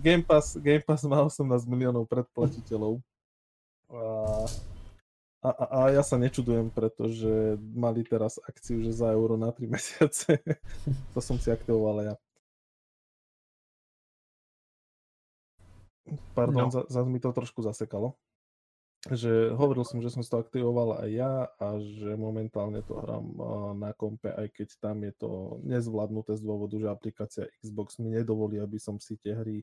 Game 0.00 0.24
Pass, 0.24 0.56
Game 0.56 0.80
Pass 0.80 1.04
má 1.04 1.20
18 1.20 1.44
miliónov 1.68 2.08
predplatiteľov. 2.08 3.04
A 3.92 4.00
a, 5.46 5.50
a, 5.50 5.64
a 5.70 5.80
ja 5.94 6.02
sa 6.02 6.18
nečudujem, 6.18 6.74
pretože 6.74 7.54
mali 7.70 8.02
teraz 8.02 8.42
akciu, 8.42 8.82
že 8.82 8.90
za 8.90 9.14
euro 9.14 9.38
na 9.38 9.54
3 9.54 9.70
mesiace. 9.70 10.42
to 11.14 11.20
som 11.22 11.38
si 11.38 11.54
aktivoval 11.54 12.02
ja. 12.02 12.14
Pardon, 16.34 16.68
no. 16.68 16.72
za, 16.72 16.82
za 16.86 17.00
mi 17.02 17.18
to 17.18 17.34
trošku 17.34 17.62
zasekalo. 17.62 18.14
Že 19.06 19.54
hovoril 19.54 19.86
som, 19.86 20.02
že 20.02 20.10
som 20.10 20.18
to 20.26 20.42
aktivoval 20.42 20.98
aj 20.98 21.10
ja 21.14 21.32
a 21.62 21.78
že 21.78 22.18
momentálne 22.18 22.82
to 22.82 22.98
hrám 22.98 23.26
na 23.78 23.94
kompe, 23.94 24.34
aj 24.34 24.50
keď 24.50 24.68
tam 24.82 25.06
je 25.06 25.14
to 25.14 25.30
nezvládnuté 25.62 26.34
z 26.34 26.42
dôvodu, 26.42 26.74
že 26.74 26.90
aplikácia 26.90 27.46
Xbox 27.62 28.02
mi 28.02 28.10
nedovolí, 28.10 28.58
aby 28.58 28.82
som 28.82 28.98
si 28.98 29.14
tie 29.14 29.38
hry 29.38 29.62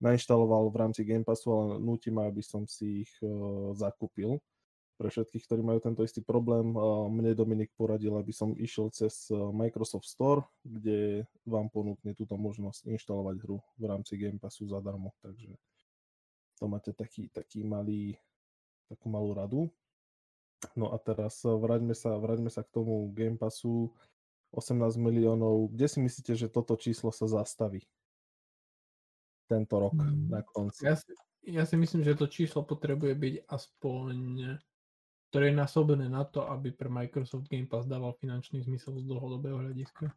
nainštaloval 0.00 0.72
v 0.72 0.80
rámci 0.80 1.04
Game 1.04 1.28
Passu, 1.28 1.52
ale 1.52 1.76
nutí 1.76 2.08
ma, 2.08 2.24
aby 2.24 2.40
som 2.40 2.64
si 2.64 3.04
ich 3.04 3.12
uh, 3.20 3.76
zakúpil 3.76 4.40
pre 5.04 5.12
všetkých, 5.12 5.44
ktorí 5.44 5.60
majú 5.60 5.84
tento 5.84 6.00
istý 6.00 6.24
problém. 6.24 6.72
Mne 7.12 7.36
Dominik 7.36 7.76
poradil, 7.76 8.16
aby 8.16 8.32
som 8.32 8.56
išiel 8.56 8.88
cez 8.88 9.28
e, 9.28 9.36
Microsoft 9.36 10.08
Store, 10.08 10.48
kde 10.64 11.28
vám 11.44 11.68
ponúkne 11.68 12.16
túto 12.16 12.40
možnosť 12.40 12.88
inštalovať 12.88 13.36
hru 13.44 13.60
v 13.76 13.84
rámci 13.84 14.16
Game 14.16 14.40
Passu 14.40 14.64
zadarmo. 14.64 15.12
Takže 15.20 15.60
to 16.56 16.64
máte 16.72 16.96
taký, 16.96 17.28
taký 17.28 17.68
malý, 17.68 18.16
takú 18.88 19.12
malú 19.12 19.36
radu. 19.36 19.68
No 20.72 20.88
a 20.88 20.96
teraz 20.96 21.44
e, 21.44 21.52
vráťme 21.52 21.92
sa, 21.92 22.16
vráťme 22.16 22.48
sa 22.48 22.64
k 22.64 22.72
tomu 22.72 23.12
Game 23.12 23.36
Passu 23.36 23.92
18 24.56 24.96
miliónov. 24.96 25.68
Kde 25.68 25.84
si 25.84 26.00
myslíte, 26.00 26.32
že 26.32 26.48
toto 26.48 26.80
číslo 26.80 27.12
sa 27.12 27.28
zastaví? 27.28 27.84
Tento 29.52 29.76
rok 29.76 30.00
hmm. 30.00 30.32
na 30.32 30.40
konci. 30.40 30.88
Ja 30.88 30.96
si, 30.96 31.12
ja 31.44 31.68
si 31.68 31.76
myslím, 31.76 32.08
že 32.08 32.16
to 32.16 32.24
číslo 32.24 32.64
potrebuje 32.64 33.12
byť 33.12 33.34
aspoň 33.52 34.16
trojnásobené 35.34 36.06
na 36.06 36.22
to, 36.22 36.46
aby 36.46 36.70
pre 36.70 36.86
Microsoft 36.86 37.50
Game 37.50 37.66
Pass 37.66 37.90
dával 37.90 38.14
finančný 38.22 38.62
zmysel 38.62 39.02
z 39.02 39.10
dlhodobého 39.10 39.58
hľadiska. 39.58 40.14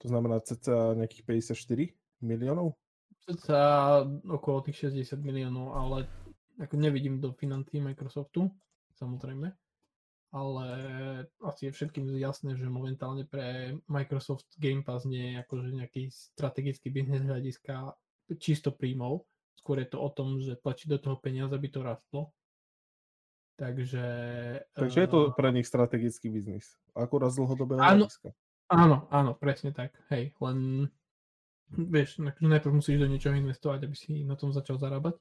To 0.00 0.06
znamená 0.06 0.38
cca 0.46 0.94
nejakých 0.94 1.50
54 1.50 1.90
miliónov? 2.22 2.78
Cca 3.26 4.06
okolo 4.30 4.62
tých 4.62 4.94
60 4.94 5.18
miliónov, 5.26 5.74
ale 5.74 6.06
ako 6.62 6.78
nevidím 6.78 7.18
do 7.18 7.34
financí 7.34 7.82
Microsoftu, 7.82 8.46
samozrejme. 8.94 9.50
Ale 10.30 10.66
asi 11.42 11.66
je 11.66 11.74
všetkým 11.74 12.06
jasné, 12.14 12.54
že 12.54 12.70
momentálne 12.70 13.26
pre 13.26 13.74
Microsoft 13.90 14.46
Game 14.62 14.86
Pass 14.86 15.02
nie 15.02 15.34
je 15.34 15.42
akože 15.42 15.68
nejaký 15.74 16.14
strategický 16.14 16.94
biznes 16.94 17.26
hľadiska 17.26 17.98
čisto 18.38 18.70
príjmov. 18.70 19.26
Skôr 19.58 19.82
je 19.82 19.90
to 19.90 19.98
o 19.98 20.08
tom, 20.14 20.38
že 20.38 20.62
tlačí 20.62 20.86
do 20.86 21.02
toho 21.02 21.18
peniaze, 21.18 21.50
aby 21.50 21.66
to 21.66 21.82
rastlo 21.82 22.30
Takže... 23.60 24.04
Takže 24.72 25.00
je 25.04 25.10
to 25.12 25.20
eh, 25.28 25.32
pre 25.36 25.52
nich 25.52 25.68
strategický 25.68 26.32
biznis. 26.32 26.80
Akurát 26.96 27.28
z 27.28 27.44
dlhodobého 27.44 27.76
áno, 27.76 28.08
hľadiska. 28.08 28.32
Áno, 28.72 28.96
áno, 29.12 29.36
presne 29.36 29.76
tak. 29.76 29.92
Hej, 30.08 30.32
len 30.40 30.88
vieš, 31.68 32.24
najprv 32.40 32.72
musíš 32.72 33.04
do 33.04 33.06
niečoho 33.06 33.36
investovať, 33.36 33.84
aby 33.84 33.96
si 33.96 34.24
na 34.24 34.32
tom 34.40 34.56
začal 34.56 34.80
zarábať. 34.80 35.20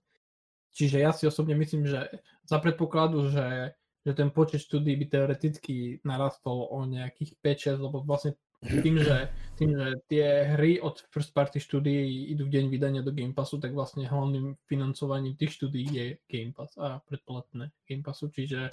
Čiže 0.72 1.04
ja 1.04 1.12
si 1.12 1.28
osobne 1.28 1.60
myslím, 1.60 1.84
že 1.84 2.08
za 2.48 2.64
predpokladu, 2.64 3.28
že, 3.28 3.76
že 4.08 4.12
ten 4.16 4.32
počet 4.32 4.64
štúdí 4.64 4.96
by 4.96 5.06
teoreticky 5.12 6.00
narastol 6.08 6.72
o 6.72 6.80
nejakých 6.88 7.36
5-6, 7.76 7.86
lebo 7.92 8.08
vlastne 8.08 8.40
tým, 8.60 9.00
že, 9.00 9.32
tým, 9.56 9.72
že 9.72 9.88
tie 10.12 10.56
hry 10.56 10.84
od 10.84 11.00
first 11.08 11.32
party 11.32 11.64
štúdií 11.64 12.32
idú 12.36 12.44
v 12.44 12.60
deň 12.60 12.66
vydania 12.68 13.02
do 13.04 13.16
Game 13.16 13.32
Passu, 13.32 13.56
tak 13.56 13.72
vlastne 13.72 14.04
hlavným 14.04 14.60
financovaním 14.68 15.40
tých 15.40 15.56
štúdií 15.56 15.88
je 15.88 16.06
Game 16.28 16.52
Pass 16.52 16.76
a 16.76 17.00
predplatné 17.08 17.72
Game 17.88 18.04
Passu, 18.04 18.28
čiže 18.28 18.68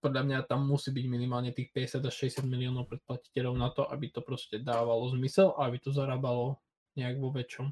podľa 0.00 0.22
mňa 0.24 0.38
tam 0.48 0.68
musí 0.68 0.92
byť 0.92 1.06
minimálne 1.08 1.52
tých 1.52 1.72
50 1.72 2.08
až 2.08 2.14
60 2.28 2.44
miliónov 2.48 2.88
predplatiteľov 2.88 3.54
na 3.56 3.68
to, 3.72 3.84
aby 3.88 4.08
to 4.12 4.20
proste 4.24 4.60
dávalo 4.64 5.08
zmysel 5.12 5.56
a 5.56 5.68
aby 5.68 5.80
to 5.80 5.92
zarábalo 5.92 6.60
nejak 6.96 7.16
vo 7.20 7.32
väčšom. 7.32 7.68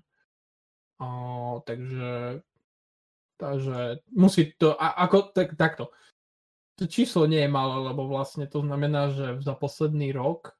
A, 1.01 1.07
takže, 1.65 2.43
takže 3.41 4.05
musí 4.13 4.53
to, 4.57 4.77
a, 4.77 4.97
ako, 5.09 5.33
tak, 5.33 5.57
takto. 5.57 5.93
To 6.81 6.89
číslo 6.89 7.29
nie 7.29 7.45
je 7.45 7.53
malé, 7.53 7.77
lebo 7.85 8.09
vlastne 8.09 8.49
to 8.49 8.65
znamená, 8.65 9.13
že 9.13 9.41
za 9.45 9.53
posledný 9.57 10.13
rok 10.13 10.57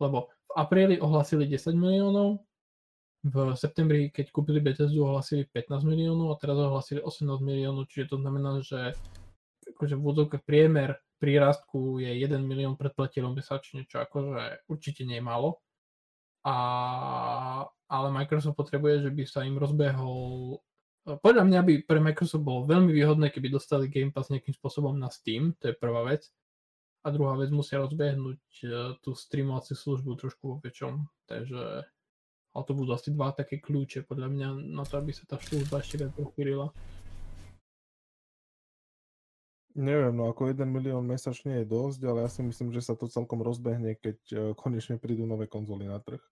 lebo 0.00 0.30
v 0.48 0.52
apríli 0.56 0.96
ohlasili 1.00 1.48
10 1.48 1.76
miliónov, 1.76 2.46
v 3.26 3.58
septembri, 3.58 4.14
keď 4.14 4.30
kúpili 4.30 4.62
Bethesdu, 4.62 5.02
ohlasili 5.02 5.50
15 5.50 5.82
miliónov 5.82 6.30
a 6.30 6.38
teraz 6.38 6.54
ohlasili 6.54 7.02
18 7.02 7.42
miliónov, 7.42 7.90
čiže 7.90 8.14
to 8.14 8.16
znamená, 8.22 8.62
že 8.62 8.94
akože 9.66 9.98
v 9.98 10.02
úvodzovke 10.02 10.38
priemer 10.46 11.02
prírastku 11.18 11.98
je 11.98 12.12
1 12.22 12.38
milión 12.46 12.78
predplatilom 12.78 13.34
mesačne, 13.34 13.82
čo 13.90 13.98
akože 13.98 14.68
určite 14.70 15.02
nie 15.02 15.18
je 15.18 15.24
málo. 15.26 15.58
A, 16.46 16.54
ale 17.90 18.08
Microsoft 18.14 18.54
potrebuje, 18.54 19.02
že 19.02 19.10
by 19.10 19.22
sa 19.26 19.42
im 19.42 19.58
rozbehol 19.58 20.62
podľa 21.06 21.46
mňa 21.46 21.60
by 21.62 21.74
pre 21.86 22.02
Microsoft 22.02 22.42
bolo 22.42 22.66
veľmi 22.66 22.90
výhodné, 22.90 23.30
keby 23.30 23.54
dostali 23.54 23.86
Game 23.86 24.10
Pass 24.10 24.26
nejakým 24.26 24.50
spôsobom 24.58 24.98
na 24.98 25.06
Steam, 25.06 25.54
to 25.62 25.70
je 25.70 25.78
prvá 25.78 26.02
vec 26.02 26.26
a 27.06 27.08
druhá 27.14 27.38
vec 27.38 27.54
musia 27.54 27.78
rozbehnúť 27.78 28.42
e, 28.66 28.66
tú 28.98 29.14
streamovaciu 29.14 29.78
službu 29.78 30.18
trošku 30.18 30.42
vo 30.50 30.56
väčšom. 30.58 31.06
Takže 31.30 31.86
ale 32.56 32.64
to 32.64 32.72
budú 32.72 32.90
asi 32.96 33.12
dva 33.12 33.36
také 33.36 33.60
kľúče 33.60 34.08
podľa 34.08 34.32
mňa 34.32 34.48
na 34.74 34.82
to, 34.88 34.96
aby 34.96 35.12
sa 35.12 35.28
tá 35.28 35.36
služba 35.36 35.84
ešte 35.84 36.00
viac 36.00 36.16
rozšírila. 36.16 36.72
Neviem, 39.76 40.16
no 40.16 40.32
ako 40.32 40.56
1 40.56 40.64
milión 40.64 41.04
mesačne 41.04 41.60
je 41.60 41.68
dosť, 41.68 42.00
ale 42.08 42.24
ja 42.24 42.30
si 42.32 42.40
myslím, 42.40 42.72
že 42.72 42.80
sa 42.80 42.96
to 42.96 43.12
celkom 43.12 43.44
rozbehne, 43.44 44.00
keď 44.00 44.18
e, 44.32 44.36
konečne 44.56 44.96
prídu 44.96 45.28
nové 45.28 45.44
konzoly 45.44 45.84
na 45.84 46.00
trh. 46.00 46.24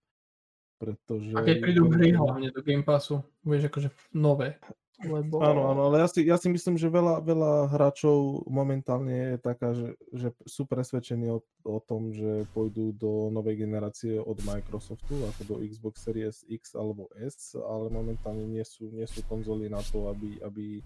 Pretože... 0.81 1.37
A 1.37 1.45
keď 1.45 1.61
prídu 1.61 1.93
hry 1.93 2.17
hlavne 2.17 2.49
do 2.49 2.65
Game 2.65 2.89
Passu, 2.89 3.21
vieš, 3.45 3.69
akože 3.69 3.93
nové. 4.17 4.57
Lebo... 5.03 5.43
Áno, 5.43 5.75
áno, 5.75 5.91
ale 5.91 6.07
ja 6.07 6.09
si, 6.09 6.23
ja 6.23 6.39
si 6.39 6.47
myslím, 6.47 6.79
že 6.79 6.87
veľa, 6.87 7.27
veľa 7.27 7.75
hráčov 7.75 8.47
momentálne 8.47 9.35
je 9.35 9.39
taká, 9.43 9.75
že, 9.75 9.99
že 10.15 10.31
sú 10.47 10.71
presvedčení 10.71 11.35
o, 11.35 11.43
o 11.67 11.83
tom, 11.83 12.15
že 12.15 12.47
pôjdu 12.55 12.95
do 12.95 13.27
novej 13.35 13.67
generácie 13.67 14.23
od 14.23 14.39
Microsoftu, 14.47 15.27
ako 15.35 15.41
do 15.51 15.55
Xbox 15.67 16.07
Series 16.07 16.47
X 16.47 16.79
alebo 16.79 17.11
S, 17.19 17.59
ale 17.59 17.91
momentálne 17.91 18.47
nie 18.47 18.63
sú, 18.63 18.87
nie 18.95 19.07
sú 19.11 19.27
konzoly 19.27 19.67
na 19.67 19.83
to, 19.83 20.15
aby, 20.15 20.39
aby 20.47 20.79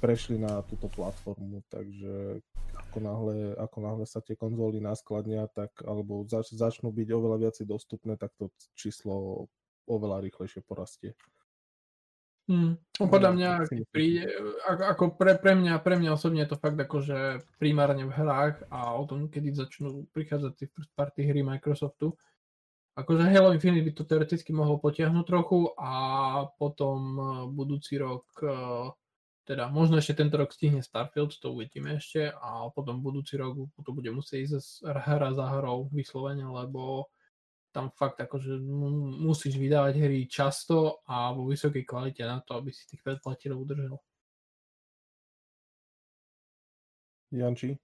prešli 0.00 0.40
na 0.40 0.64
túto 0.64 0.88
platformu, 0.88 1.60
takže 1.68 2.40
ako 2.76 2.98
náhle, 3.00 3.36
ako 3.60 3.78
náhle 3.80 4.04
sa 4.08 4.24
tie 4.24 4.40
konzoly 4.40 4.80
naskladnia, 4.80 5.48
tak, 5.52 5.72
alebo 5.84 6.24
zač, 6.28 6.52
začnú 6.52 6.92
byť 6.92 7.08
oveľa 7.12 7.36
viacej 7.44 7.64
dostupné, 7.68 8.16
tak 8.16 8.32
to 8.40 8.48
číslo 8.72 9.46
oveľa 9.84 10.24
rýchlejšie 10.24 10.64
porastie. 10.64 11.12
Hmm. 12.44 12.76
No, 13.00 13.08
podľa 13.08 13.30
mňa, 13.32 13.50
príde, 13.88 14.28
ako 14.68 15.16
pre, 15.16 15.40
pre, 15.40 15.56
mňa, 15.56 15.80
pre 15.80 15.96
mňa 15.96 16.12
osobne 16.12 16.44
je 16.44 16.52
to 16.52 16.60
fakt 16.60 16.76
akože 16.76 17.40
primárne 17.56 18.04
v 18.04 18.12
hrách 18.12 18.68
a 18.68 18.92
o 19.00 19.08
tom, 19.08 19.32
kedy 19.32 19.56
začnú 19.56 20.04
prichádzať 20.12 20.52
tie 20.52 20.68
first 20.68 20.92
party 20.92 21.24
hry 21.24 21.40
Microsoftu. 21.40 22.12
Akože 22.94 23.32
Halo 23.32 23.56
Infinite 23.56 23.88
by 23.88 23.92
to 23.96 24.04
teoreticky 24.04 24.52
mohlo 24.52 24.76
potiahnuť 24.76 25.24
trochu 25.24 25.72
a 25.74 25.92
potom 26.60 26.98
e, 27.16 27.22
budúci 27.50 27.98
rok, 27.98 28.28
e, 28.38 28.54
teda 29.48 29.66
možno 29.72 29.98
ešte 29.98 30.22
tento 30.22 30.38
rok 30.38 30.54
stihne 30.54 30.78
Starfield, 30.84 31.34
to 31.40 31.50
uvidíme 31.50 31.96
ešte 31.98 32.28
a 32.28 32.68
potom 32.70 33.02
budúci 33.02 33.34
rok 33.34 33.56
to 33.82 33.90
bude 33.90 34.12
musieť 34.14 34.46
ísť 34.46 34.86
hra 34.86 35.34
za 35.34 35.58
hrou 35.58 35.90
vyslovene, 35.90 36.46
lebo 36.46 37.10
tam 37.74 37.90
fakt 37.90 38.22
akože 38.22 38.54
musíš 39.18 39.58
vydávať 39.58 39.98
hry 39.98 40.30
často 40.30 41.02
a 41.10 41.34
vo 41.34 41.50
vysokej 41.50 41.82
kvalite 41.82 42.22
na 42.22 42.38
to, 42.38 42.54
aby 42.54 42.70
si 42.70 42.86
tých 42.86 43.02
predplatilov 43.02 43.66
udržal. 43.66 43.98
Janči? 47.34 47.74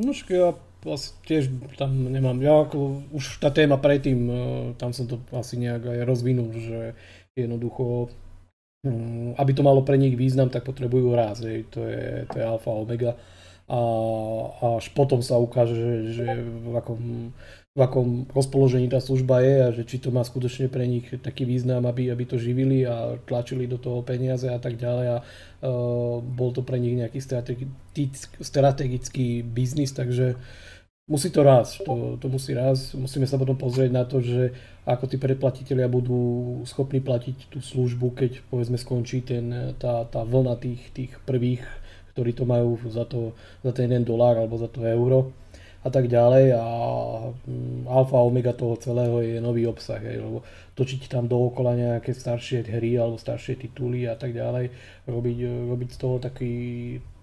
No 0.00 0.16
však 0.16 0.28
ja 0.32 0.56
asi 0.88 1.12
tiež 1.28 1.52
tam 1.76 2.08
nemám, 2.08 2.40
ja 2.40 2.64
ako 2.64 3.12
už 3.12 3.44
tá 3.44 3.52
téma 3.52 3.76
predtým, 3.76 4.18
e, 4.24 4.36
tam 4.80 4.96
som 4.96 5.04
to 5.04 5.20
asi 5.36 5.60
nejak 5.60 5.84
aj 5.84 5.98
rozvinul, 6.08 6.56
že 6.56 6.96
jednoducho, 7.36 8.08
mm, 8.88 9.36
aby 9.36 9.50
to 9.52 9.60
malo 9.60 9.84
pre 9.84 10.00
nich 10.00 10.16
význam, 10.16 10.48
tak 10.48 10.64
potrebujú 10.64 11.12
raz, 11.12 11.44
hej, 11.44 11.68
to 11.68 11.84
je, 11.84 12.24
to 12.32 12.40
je 12.40 12.44
alfa 12.48 12.72
omega 12.72 13.20
a 13.70 13.78
až 14.82 14.90
potom 14.98 15.22
sa 15.22 15.38
ukáže, 15.38 15.78
že, 15.78 15.94
že 16.10 16.26
v 16.42 16.74
akom 16.74 17.30
v 17.70 17.80
akom 17.86 18.26
rozpoložení 18.34 18.90
tá 18.90 18.98
služba 18.98 19.46
je 19.46 19.54
a 19.62 19.68
že 19.70 19.86
či 19.86 20.02
to 20.02 20.10
má 20.10 20.26
skutočne 20.26 20.66
pre 20.66 20.90
nich 20.90 21.06
taký 21.22 21.46
význam, 21.46 21.86
aby, 21.86 22.10
aby 22.10 22.26
to 22.26 22.34
živili 22.34 22.82
a 22.82 23.14
tlačili 23.30 23.70
do 23.70 23.78
toho 23.78 24.02
peniaze 24.02 24.50
a 24.50 24.58
tak 24.58 24.74
ďalej. 24.74 25.06
A 25.06 25.16
uh, 25.22 26.18
bol 26.18 26.50
to 26.50 26.66
pre 26.66 26.82
nich 26.82 26.98
nejaký 26.98 27.22
strategický, 27.22 28.42
strategický 28.42 29.46
biznis, 29.46 29.94
takže 29.94 30.34
musí 31.06 31.30
to 31.30 31.46
rásť, 31.46 31.86
to, 31.86 32.18
to 32.18 32.26
musí 32.26 32.58
rásť, 32.58 32.98
musíme 32.98 33.30
sa 33.30 33.38
potom 33.38 33.54
pozrieť 33.54 33.90
na 33.94 34.02
to, 34.02 34.18
že 34.18 34.50
ako 34.82 35.06
tí 35.06 35.14
predplatitelia 35.22 35.86
budú 35.86 36.58
schopní 36.66 36.98
platiť 36.98 37.54
tú 37.54 37.62
službu, 37.62 38.18
keď 38.18 38.50
povedzme 38.50 38.82
skončí 38.82 39.22
ten, 39.22 39.78
tá, 39.78 40.02
tá 40.10 40.26
vlna 40.26 40.58
tých, 40.58 40.90
tých 40.90 41.12
prvých, 41.22 41.62
ktorí 42.18 42.34
to 42.34 42.42
majú 42.42 42.82
za, 42.90 43.06
to, 43.06 43.30
za 43.62 43.70
ten 43.70 43.86
1 43.94 44.02
dolár 44.02 44.42
alebo 44.42 44.58
za 44.58 44.66
to 44.66 44.82
euro 44.82 45.30
a 45.80 45.88
tak 45.88 46.12
ďalej 46.12 46.52
a 46.60 46.66
mm, 47.48 47.88
alfa 47.88 48.20
a 48.20 48.26
omega 48.28 48.52
toho 48.52 48.76
celého 48.76 49.24
je 49.24 49.40
nový 49.40 49.64
obsah, 49.64 49.96
hej, 49.96 50.20
lebo 50.20 50.44
točiť 50.76 51.08
tam 51.08 51.24
dookola 51.24 51.72
nejaké 51.76 52.12
staršie 52.12 52.68
hry 52.68 53.00
alebo 53.00 53.16
staršie 53.16 53.56
tituly 53.56 54.04
a 54.04 54.16
tak 54.16 54.36
ďalej, 54.36 54.68
robiť, 55.08 55.38
robiť 55.72 55.88
z 55.92 55.98
toho 55.98 56.16
taký, 56.20 56.54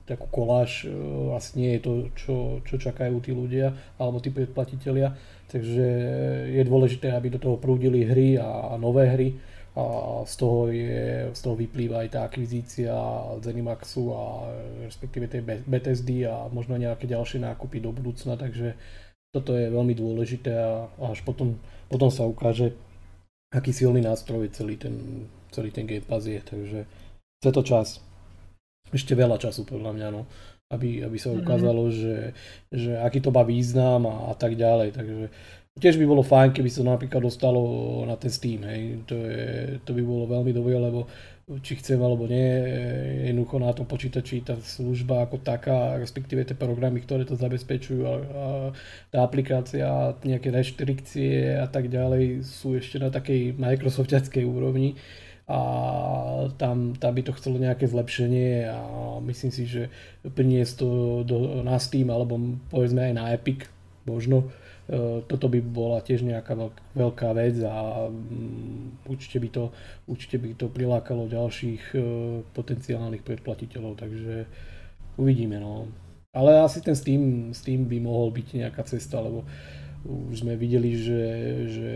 takú 0.10 0.26
koláž, 0.34 0.86
e, 0.86 0.94
asi 1.38 1.52
nie 1.62 1.72
je 1.78 1.82
to, 1.86 1.94
čo, 2.18 2.36
čo 2.66 2.76
čakajú 2.82 3.22
tí 3.22 3.30
ľudia 3.30 3.78
alebo 4.02 4.18
tí 4.18 4.34
predplatitelia, 4.34 5.14
takže 5.54 5.86
je 6.50 6.62
dôležité, 6.66 7.14
aby 7.14 7.30
do 7.30 7.38
toho 7.38 7.62
prúdili 7.62 8.10
hry 8.10 8.42
a, 8.42 8.74
a 8.74 8.82
nové 8.82 9.06
hry, 9.06 9.38
a 9.78 9.84
z 10.26 10.34
toho, 10.42 10.74
je, 10.74 11.30
z 11.38 11.40
toho 11.46 11.54
vyplýva 11.54 12.02
aj 12.02 12.10
tá 12.10 12.20
akvizícia 12.26 12.98
Zenimaxu 13.46 14.10
a 14.10 14.50
respektíve 14.90 15.30
tej 15.30 15.46
BTSD 15.46 16.26
a 16.26 16.50
možno 16.50 16.82
nejaké 16.82 17.06
ďalšie 17.06 17.46
nákupy 17.46 17.78
do 17.86 17.94
budúcna, 17.94 18.34
takže 18.42 18.74
toto 19.30 19.54
je 19.54 19.70
veľmi 19.70 19.94
dôležité 19.94 20.50
a 20.50 20.90
až 21.14 21.22
potom, 21.22 21.62
potom 21.94 22.10
sa 22.10 22.26
ukáže, 22.26 22.74
aký 23.54 23.70
silný 23.70 24.02
nástroj 24.02 24.50
celý 24.50 24.82
ten, 24.82 25.30
celý 25.54 25.70
ten 25.70 25.86
Game 25.86 26.02
Pass 26.02 26.26
je, 26.26 26.42
takže 26.42 26.90
chce 27.38 27.50
to 27.54 27.62
čas. 27.62 27.88
Ešte 28.90 29.14
veľa 29.14 29.38
času 29.38 29.62
podľa 29.62 29.94
mňa, 29.94 30.08
no, 30.10 30.26
aby, 30.74 31.06
aby 31.06 31.18
sa 31.22 31.30
mhm. 31.30 31.46
ukázalo, 31.46 31.86
mm-hmm. 31.86 32.02
že, 32.02 32.16
že 32.74 32.92
aký 32.98 33.22
to 33.22 33.30
má 33.30 33.46
význam 33.46 34.10
a, 34.10 34.32
a 34.32 34.34
tak 34.34 34.58
ďalej, 34.58 34.98
takže 34.98 35.30
Tiež 35.78 36.02
by 36.02 36.06
bolo 36.10 36.26
fajn, 36.26 36.58
keby 36.58 36.70
sa 36.74 36.82
napríklad 36.82 37.22
dostalo 37.22 37.62
na 38.10 38.18
ten 38.18 38.34
Steam, 38.34 38.66
hej. 38.66 39.06
To, 39.06 39.14
je, 39.14 39.78
to 39.86 39.94
by 39.94 40.02
bolo 40.02 40.26
veľmi 40.26 40.50
dobré, 40.50 40.74
lebo 40.74 41.06
či 41.64 41.80
chcem 41.80 41.96
alebo 41.96 42.28
nie, 42.28 42.44
jednoducho 43.32 43.56
na 43.64 43.72
tom 43.72 43.88
počítači 43.88 44.44
tá 44.44 44.60
služba 44.60 45.24
ako 45.24 45.40
taká, 45.40 45.96
respektíve 45.96 46.44
tie 46.44 46.60
programy, 46.60 47.00
ktoré 47.00 47.24
to 47.24 47.40
zabezpečujú 47.40 48.04
a, 48.04 48.14
a 48.20 48.46
tá 49.16 49.24
aplikácia, 49.24 49.88
nejaké 50.28 50.52
reštrikcie 50.52 51.56
a 51.56 51.72
tak 51.72 51.88
ďalej 51.88 52.44
sú 52.44 52.76
ešte 52.76 53.00
na 53.00 53.08
takej 53.08 53.56
Microsoftiackej 53.56 54.44
úrovni 54.44 55.00
a 55.48 55.60
tam, 56.60 57.00
tam 57.00 57.12
by 57.16 57.22
to 57.24 57.32
chcelo 57.40 57.56
nejaké 57.64 57.88
zlepšenie 57.88 58.68
a 58.68 58.80
myslím 59.24 59.52
si, 59.56 59.64
že 59.64 59.88
priniesť 60.28 60.74
to 60.84 60.88
do, 61.24 61.64
na 61.64 61.80
Steam 61.80 62.12
alebo 62.12 62.36
povedzme 62.68 63.08
aj 63.08 63.14
na 63.16 63.32
Epic 63.32 63.72
možno, 64.04 64.52
E, 64.52 64.67
toto 65.28 65.52
by 65.52 65.60
bola 65.60 66.00
tiež 66.00 66.24
nejaká 66.24 66.56
veľká 66.96 67.36
vec 67.36 67.60
a 67.68 68.08
mm, 68.08 69.04
určite 69.12 69.38
by 69.44 69.50
to, 69.52 69.64
určite 70.08 70.40
by 70.40 70.56
to 70.56 70.72
prilákalo 70.72 71.28
ďalších 71.28 71.84
e, 71.92 72.00
potenciálnych 72.56 73.20
predplatiteľov, 73.28 74.00
takže 74.00 74.48
uvidíme. 75.20 75.60
No. 75.60 75.92
Ale 76.32 76.64
asi 76.64 76.80
ten 76.80 76.96
Steam, 76.96 77.52
Steam 77.52 77.84
by 77.84 78.00
mohol 78.00 78.32
byť 78.32 78.48
nejaká 78.64 78.88
cesta, 78.88 79.20
lebo 79.20 79.44
už 80.08 80.48
sme 80.48 80.56
videli, 80.56 80.96
že, 80.96 81.24
že 81.68 81.92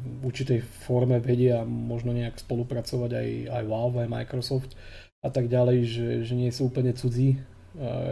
v 0.00 0.22
určitej 0.24 0.64
forme 0.88 1.20
vedia 1.20 1.68
možno 1.68 2.16
nejak 2.16 2.40
spolupracovať 2.40 3.12
aj, 3.12 3.28
aj 3.60 3.64
Valve, 3.68 3.98
aj 4.08 4.08
Microsoft 4.08 4.72
a 5.20 5.28
tak 5.28 5.52
ďalej, 5.52 5.78
že, 5.84 6.08
že 6.24 6.32
nie 6.32 6.48
sú 6.48 6.72
úplne 6.72 6.96
cudzí 6.96 7.36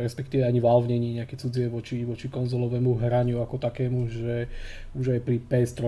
respektíve 0.00 0.40
ani 0.40 0.60
Valve 0.60 0.88
není 0.88 1.20
nejaké 1.20 1.36
cudzie 1.36 1.68
voči, 1.68 2.00
voči 2.08 2.32
konzolovému 2.32 2.96
hraniu 2.96 3.44
ako 3.44 3.60
takému, 3.60 4.08
že 4.08 4.48
už 4.96 5.16
aj 5.16 5.20
pri 5.20 5.36
PS3 5.36 5.80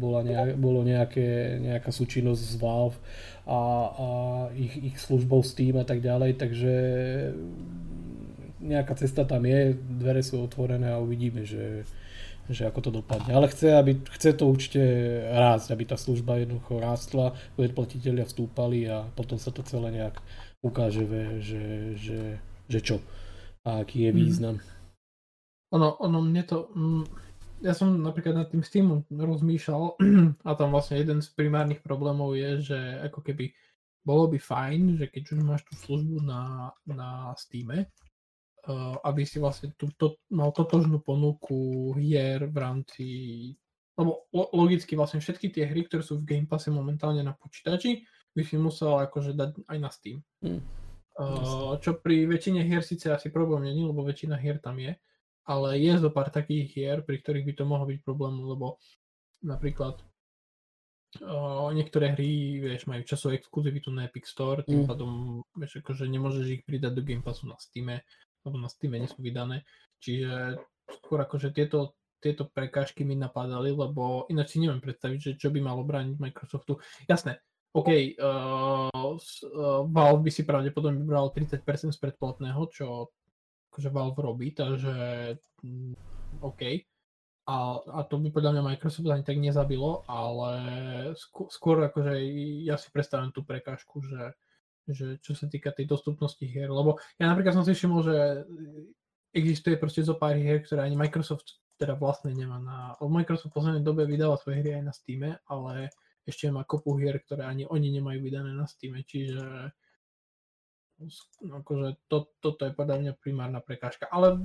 bola 0.00 0.24
nejak, 0.24 0.56
bolo 0.56 0.80
nejaké, 0.80 1.60
nejaká 1.60 1.92
súčinnosť 1.92 2.40
s 2.40 2.54
Valve 2.56 2.96
a, 3.44 3.60
a 3.92 4.08
ich, 4.56 4.72
ich 4.72 4.96
službou 4.96 5.44
Steam 5.44 5.76
a 5.76 5.84
tak 5.84 6.00
ďalej, 6.00 6.40
takže 6.40 6.74
nejaká 8.64 8.96
cesta 8.96 9.28
tam 9.28 9.44
je, 9.44 9.76
dvere 9.76 10.24
sú 10.24 10.40
otvorené 10.40 10.96
a 10.96 11.02
uvidíme, 11.02 11.44
že, 11.44 11.84
že 12.48 12.64
ako 12.64 12.80
to 12.88 12.90
dopadne. 12.90 13.36
Ale 13.36 13.52
chce, 13.52 13.76
aby, 13.76 14.00
chce 14.16 14.32
to 14.32 14.48
určite 14.48 14.80
rásť, 15.28 15.76
aby 15.76 15.84
tá 15.84 16.00
služba 16.00 16.40
jednoducho 16.40 16.80
rástla, 16.80 17.36
predplatiteľia 17.60 18.24
vstúpali 18.24 18.88
a 18.88 19.04
potom 19.12 19.36
sa 19.36 19.52
to 19.52 19.60
celé 19.60 19.92
nejak 19.92 20.18
ukáže, 20.66 21.06
že, 21.40 21.62
že, 21.94 22.20
že 22.66 22.80
čo 22.82 22.98
a 23.66 23.82
aký 23.82 24.06
je 24.06 24.12
mhm. 24.14 24.18
význam. 24.18 24.56
Ono, 25.74 25.98
ono 25.98 26.18
mne 26.22 26.42
to... 26.46 26.70
Mm, 26.74 27.04
ja 27.64 27.72
som 27.72 27.88
napríklad 27.98 28.36
nad 28.36 28.48
tým 28.52 28.60
Steamom 28.60 29.02
rozmýšľal 29.10 29.96
a 30.48 30.50
tam 30.54 30.68
vlastne 30.70 31.00
jeden 31.00 31.24
z 31.24 31.28
primárnych 31.32 31.80
problémov 31.80 32.36
je, 32.36 32.74
že 32.74 32.78
ako 33.10 33.24
keby 33.24 33.50
bolo 34.06 34.30
by 34.30 34.38
fajn, 34.38 35.02
že 35.02 35.06
keď 35.10 35.22
už 35.34 35.40
máš 35.42 35.62
tú 35.66 35.74
službu 35.74 36.22
na, 36.22 36.70
na 36.86 37.34
Steame, 37.34 37.90
uh, 38.70 38.94
aby 39.02 39.26
si 39.26 39.42
vlastne 39.42 39.74
tú, 39.74 39.90
to, 39.98 40.22
mal 40.30 40.54
totožnú 40.54 41.02
ponuku 41.02 41.90
hier 41.98 42.46
v 42.46 42.56
rámci 42.60 43.06
lebo 43.96 44.28
logicky 44.52 44.92
vlastne 44.92 45.24
všetky 45.24 45.48
tie 45.48 45.64
hry, 45.64 45.88
ktoré 45.88 46.04
sú 46.04 46.20
v 46.20 46.28
Game 46.28 46.44
Passe 46.44 46.68
momentálne 46.68 47.24
na 47.24 47.32
počítači, 47.32 48.04
by 48.36 48.42
si 48.44 48.60
musel 48.60 49.00
akože 49.00 49.32
dať 49.32 49.64
aj 49.64 49.78
na 49.80 49.88
Steam. 49.88 50.20
Hmm. 50.44 50.60
Uh, 51.16 51.80
čo 51.80 51.96
pri 51.96 52.28
väčšine 52.28 52.60
hier 52.60 52.84
síce 52.84 53.08
asi 53.08 53.32
problém 53.32 53.64
není, 53.64 53.88
lebo 53.88 54.04
väčšina 54.04 54.36
hier 54.36 54.60
tam 54.60 54.76
je, 54.76 54.92
ale 55.48 55.80
je 55.80 55.96
zo 55.96 56.12
pár 56.12 56.28
takých 56.28 56.68
hier, 56.68 57.00
pri 57.00 57.24
ktorých 57.24 57.48
by 57.48 57.52
to 57.56 57.64
mohol 57.64 57.88
byť 57.88 58.04
problém, 58.04 58.36
lebo 58.44 58.76
napríklad 59.40 59.96
uh, 61.24 61.72
niektoré 61.72 62.12
hry, 62.12 62.60
vieš, 62.60 62.84
majú 62.84 63.00
časovú 63.08 63.32
exkluzivitu 63.32 63.88
na 63.88 64.04
Epic 64.04 64.28
Store, 64.28 64.60
tým 64.60 64.84
mm. 64.84 64.88
pádom, 64.92 65.40
vieš, 65.56 65.80
akože 65.80 66.04
nemôžeš 66.04 66.60
ich 66.60 66.62
pridať 66.68 66.92
do 66.92 67.00
Game 67.00 67.24
Passu 67.24 67.48
na 67.48 67.56
Steam, 67.56 67.88
lebo 68.44 68.56
na 68.60 68.68
Steam 68.68 68.92
nie 68.92 69.08
sú 69.08 69.24
vydané, 69.24 69.64
čiže 70.04 70.60
skôr 71.00 71.24
akože 71.24 71.56
tieto 71.56 71.96
tieto 72.20 72.48
prekážky 72.48 73.04
mi 73.04 73.14
napadali, 73.14 73.70
lebo 73.70 74.26
ináč 74.32 74.56
si 74.56 74.58
neviem 74.58 74.80
predstaviť, 74.80 75.18
že 75.20 75.32
čo 75.38 75.48
by 75.52 75.60
malo 75.60 75.84
brániť 75.84 76.16
Microsoftu. 76.16 76.80
Jasné, 77.06 77.38
OK, 77.72 77.90
uh, 78.18 78.88
uh, 78.90 79.82
Valve 79.90 80.22
by 80.22 80.30
si 80.32 80.42
pravdepodobne 80.46 81.02
vybral 81.02 81.34
30% 81.34 81.92
z 81.92 81.98
predplatného, 82.00 82.62
čo 82.72 83.10
akože 83.72 83.90
Valve 83.92 84.20
robí, 84.20 84.56
takže 84.56 84.94
um, 85.64 85.92
OK. 86.40 86.62
A, 87.46 87.78
a 87.78 88.00
to 88.08 88.18
by 88.18 88.34
podľa 88.34 88.58
mňa 88.58 88.62
Microsoft 88.74 89.06
ani 89.06 89.22
tak 89.22 89.38
nezabilo, 89.38 90.02
ale 90.10 90.50
skôr 91.46 91.78
akože 91.86 92.18
ja 92.66 92.74
si 92.74 92.90
predstavím 92.90 93.30
tú 93.30 93.46
prekážku, 93.46 94.02
že, 94.02 94.34
že 94.90 95.06
čo 95.22 95.38
sa 95.38 95.46
týka 95.46 95.70
tej 95.70 95.86
dostupnosti 95.86 96.42
hier, 96.42 96.66
lebo 96.66 96.98
ja 97.22 97.30
napríklad 97.30 97.54
som 97.54 97.62
si 97.62 97.70
všimol, 97.70 98.02
že 98.02 98.16
existuje 99.30 99.78
proste 99.78 100.02
zo 100.02 100.18
pár 100.18 100.34
hier, 100.34 100.58
ktoré 100.64 100.90
ani 100.90 100.98
Microsoft 100.98 101.62
teda 101.76 101.94
vlastne 101.94 102.32
nemá 102.32 102.56
na... 102.56 102.96
Microsoft 103.04 103.52
v 103.52 103.56
poslednej 103.60 103.84
dobe 103.84 104.08
vydáva 104.08 104.40
svoje 104.40 104.64
hry 104.64 104.80
aj 104.80 104.84
na 104.88 104.92
Steam, 104.96 105.22
ale 105.28 105.92
ešte 106.26 106.50
má 106.50 106.66
kopu 106.66 106.98
hier, 106.98 107.22
ktoré 107.22 107.46
ani 107.46 107.64
oni 107.70 107.94
nemajú 107.94 108.18
vydané 108.18 108.50
na 108.50 108.66
Steam, 108.66 108.98
čiže 108.98 109.70
akože 111.46 112.08
to, 112.10 112.32
toto 112.42 112.62
je 112.66 112.72
podľa 112.72 112.96
mňa 113.00 113.12
primárna 113.20 113.60
prekážka, 113.62 114.10
ale 114.10 114.42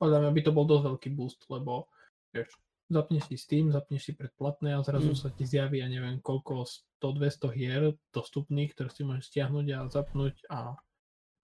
podľa 0.00 0.18
mňa 0.24 0.30
by 0.34 0.40
to 0.42 0.50
bol 0.54 0.64
dosť 0.64 0.84
veľký 0.88 1.08
boost, 1.12 1.40
lebo 1.50 1.90
vieš, 2.32 2.54
zapneš 2.88 3.28
si 3.28 3.36
Steam, 3.36 3.70
zapneš 3.74 4.08
si 4.08 4.12
predplatné 4.14 4.78
a 4.78 4.84
zrazu 4.86 5.12
mm. 5.12 5.18
sa 5.18 5.28
ti 5.30 5.44
zjaví, 5.44 5.84
ja 5.84 5.88
neviem, 5.90 6.22
koľko 6.22 6.64
100-200 7.02 7.58
hier 7.58 7.82
dostupných, 8.14 8.72
ktoré 8.72 8.88
si 8.88 9.02
môžeš 9.02 9.26
stiahnuť 9.32 9.66
a 9.74 9.78
zapnúť 9.90 10.34
a, 10.48 10.76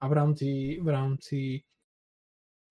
a 0.01 0.05
v 0.07 0.13
rámci, 0.15 0.51
v 0.79 0.89
rámci 0.89 1.39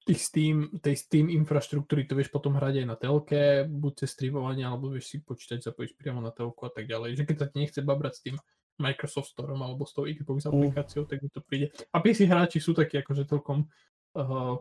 tých 0.07 0.21
Steam, 0.23 0.57
tej 0.79 0.95
Steam 0.95 1.27
infraštruktúry 1.27 2.07
to 2.07 2.15
vieš 2.15 2.31
potom 2.31 2.55
hrať 2.55 2.81
aj 2.81 2.87
na 2.87 2.95
telke, 2.95 3.67
buď 3.67 3.93
cez 4.03 4.15
streamovanie, 4.15 4.63
alebo 4.63 4.95
vieš 4.95 5.11
si 5.11 5.17
počítať 5.19 5.59
zapojiť 5.67 5.99
priamo 5.99 6.23
na 6.23 6.31
telku 6.31 6.63
a 6.63 6.71
tak 6.71 6.87
ďalej. 6.87 7.19
Že 7.19 7.23
keď 7.27 7.35
sa 7.37 7.47
ti 7.51 7.55
nechce 7.59 7.79
babrať 7.83 8.13
s 8.15 8.21
tým 8.23 8.35
Microsoft 8.77 9.35
Storeom 9.35 9.59
alebo 9.59 9.83
s 9.83 9.91
tou 9.91 10.07
Xbox 10.07 10.47
mm. 10.47 10.49
aplikáciou, 10.53 11.03
tak 11.03 11.19
mi 11.19 11.29
to 11.29 11.43
príde. 11.43 11.75
A 11.91 11.99
PC 11.99 12.29
hráči 12.29 12.63
sú 12.63 12.71
takí 12.71 12.97
akože 13.03 13.27
celkom 13.27 13.67
uh, 14.15 14.55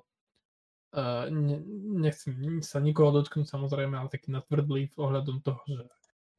Uh, 0.96 1.28
ne, 1.28 1.60
nechcem 2.00 2.62
sa 2.64 2.80
nikoho 2.80 3.12
dotknúť 3.12 3.44
samozrejme, 3.44 4.00
ale 4.00 4.08
taký 4.08 4.32
natvrdlý 4.32 4.96
ohľadom 4.96 5.44
toho, 5.44 5.60
že, 5.68 5.84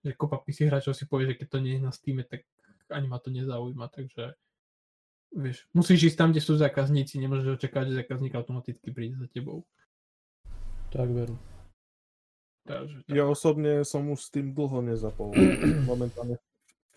že 0.02 0.12
kopa 0.18 0.42
PC 0.42 0.66
hráčov 0.66 0.98
si 0.98 1.06
povie, 1.06 1.30
že 1.30 1.38
keď 1.38 1.48
to 1.52 1.60
nie 1.62 1.78
je 1.78 1.86
na 1.86 1.94
Steam, 1.94 2.26
tak 2.26 2.42
ani 2.90 3.06
ma 3.06 3.22
to 3.22 3.30
nezaujíma, 3.30 3.86
takže 3.94 4.34
vieš, 5.34 5.68
musíš 5.76 6.14
ísť 6.14 6.18
tam, 6.18 6.30
kde 6.32 6.42
sú 6.44 6.56
zákazníci, 6.56 7.20
nemôžeš 7.20 7.60
očakávať, 7.60 7.94
že 7.94 8.00
zákazník 8.06 8.34
automaticky 8.36 8.90
príde 8.92 9.16
za 9.20 9.28
tebou. 9.32 9.68
Tak 10.92 11.10
veru. 11.12 11.36
Takže, 12.68 12.98
tak. 13.08 13.16
Ja 13.16 13.24
osobne 13.28 13.88
som 13.88 14.12
už 14.12 14.20
s 14.28 14.30
tým 14.32 14.52
dlho 14.52 14.84
nezapol. 14.84 15.32
Momentálne 15.92 16.40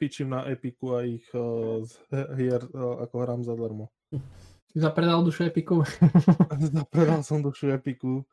fičím 0.01 0.35
na 0.35 0.49
Epiku 0.49 0.99
a 0.99 1.07
ich 1.07 1.29
uh, 1.37 1.85
hier 2.35 2.65
uh, 2.73 3.05
ako 3.05 3.15
hrám 3.21 3.41
zadarmo. 3.45 3.93
Zapredal 4.75 5.23
dušu 5.23 5.47
Epiku? 5.47 5.85
zapredal 6.75 7.23
som 7.23 7.45
dušu 7.45 7.71
Epiku, 7.71 8.27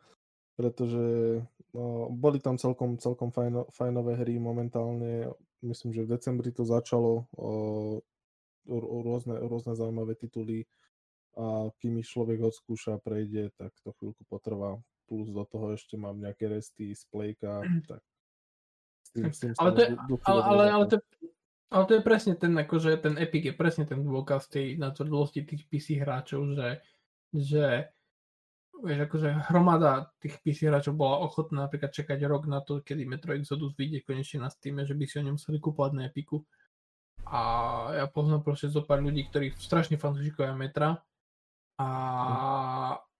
pretože 0.55 1.41
no, 1.75 2.09
boli 2.09 2.39
tam 2.39 2.55
celkom, 2.55 2.97
celkom 2.97 3.29
fajno, 3.29 3.69
fajnové 3.75 4.17
hry 4.17 4.39
momentálne. 4.39 5.29
Myslím, 5.61 5.93
že 5.93 6.05
v 6.05 6.13
decembri 6.17 6.49
to 6.53 6.63
začalo. 6.63 7.27
Uh, 7.35 7.99
rôzne, 8.67 9.39
rôzne 9.39 9.73
zaujímavé 9.73 10.19
tituly. 10.19 10.67
A 11.37 11.69
kým 11.79 12.01
ich 12.01 12.09
človek 12.09 12.41
odskúša 12.41 12.97
a 12.97 13.01
prejde, 13.01 13.53
tak 13.55 13.71
to 13.85 13.93
chvíľku 13.97 14.25
potrvá. 14.27 14.75
Plus 15.07 15.31
do 15.31 15.45
toho 15.47 15.71
ešte 15.71 15.95
mám 15.95 16.19
nejaké 16.19 16.51
resty 16.51 16.91
z 16.91 17.07
Playka, 17.07 17.63
tak 17.87 18.03
ale, 19.57 19.71
to 19.71 19.81
je, 19.81 19.89
ale, 20.25 20.41
ale, 20.43 20.63
ale, 20.71 20.85
to, 20.87 20.97
ale 21.71 21.83
to 21.85 21.93
je 21.97 22.03
presne 22.03 22.33
ten, 22.35 22.53
akože 22.53 22.97
ten 23.01 23.15
Epic 23.17 23.43
je 23.49 23.55
presne 23.55 23.87
ten 23.87 24.03
dôkaz 24.03 24.51
tej 24.51 24.77
natvrdlosti 24.77 25.47
tých 25.47 25.63
PC 25.71 25.97
hráčov, 26.01 26.53
že, 26.53 26.83
že 27.33 27.65
vieš, 28.83 28.99
akože 29.09 29.29
hromada 29.49 30.13
tých 30.21 30.37
PC 30.43 30.69
hráčov 30.69 30.93
bola 30.97 31.23
ochotná 31.25 31.65
napríklad 31.65 31.89
čakať 31.93 32.19
rok 32.29 32.45
na 32.45 32.61
to, 32.61 32.83
kedy 32.85 33.07
Metro 33.07 33.33
Exodus 33.33 33.73
vyjde 33.73 34.05
konečne 34.05 34.45
na 34.45 34.49
Steam, 34.51 34.77
že 34.83 34.93
by 34.93 35.03
si 35.07 35.17
ho 35.17 35.23
nemuseli 35.25 35.57
kúpovať 35.57 35.91
na 35.97 36.03
Epiku. 36.09 36.45
A 37.27 37.41
ja 37.91 38.05
poznám 38.07 38.43
proste 38.43 38.71
zo 38.71 38.87
pár 38.87 39.03
ľudí, 39.03 39.27
ktorí 39.27 39.51
strašne 39.59 39.99
fanúšikovia 39.99 40.55
Metra 40.55 41.03
a 41.77 41.87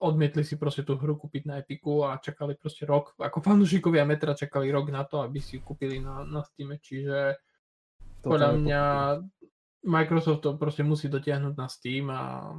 odmietli 0.01 0.45
si 0.45 0.57
proste 0.57 0.85
tú 0.85 0.97
hru 0.97 1.17
kúpiť 1.17 1.43
na 1.45 1.59
Epiku 1.61 2.05
a 2.05 2.21
čakali 2.21 2.57
proste 2.57 2.85
rok, 2.85 3.17
ako 3.17 3.41
fanúšikovia 3.41 4.05
Metra 4.05 4.37
čakali 4.37 4.69
rok 4.69 4.89
na 4.93 5.05
to, 5.05 5.21
aby 5.21 5.41
si 5.41 5.57
ju 5.57 5.61
kúpili 5.65 6.01
na, 6.01 6.25
na 6.25 6.41
Steam, 6.45 6.73
čiže 6.77 7.37
to 8.21 8.33
podľa 8.33 8.51
mňa 8.57 8.81
Microsoft 9.87 10.41
to 10.41 10.57
proste 10.57 10.81
musí 10.81 11.09
dotiahnuť 11.09 11.53
na 11.53 11.67
Steam 11.69 12.09
a, 12.09 12.53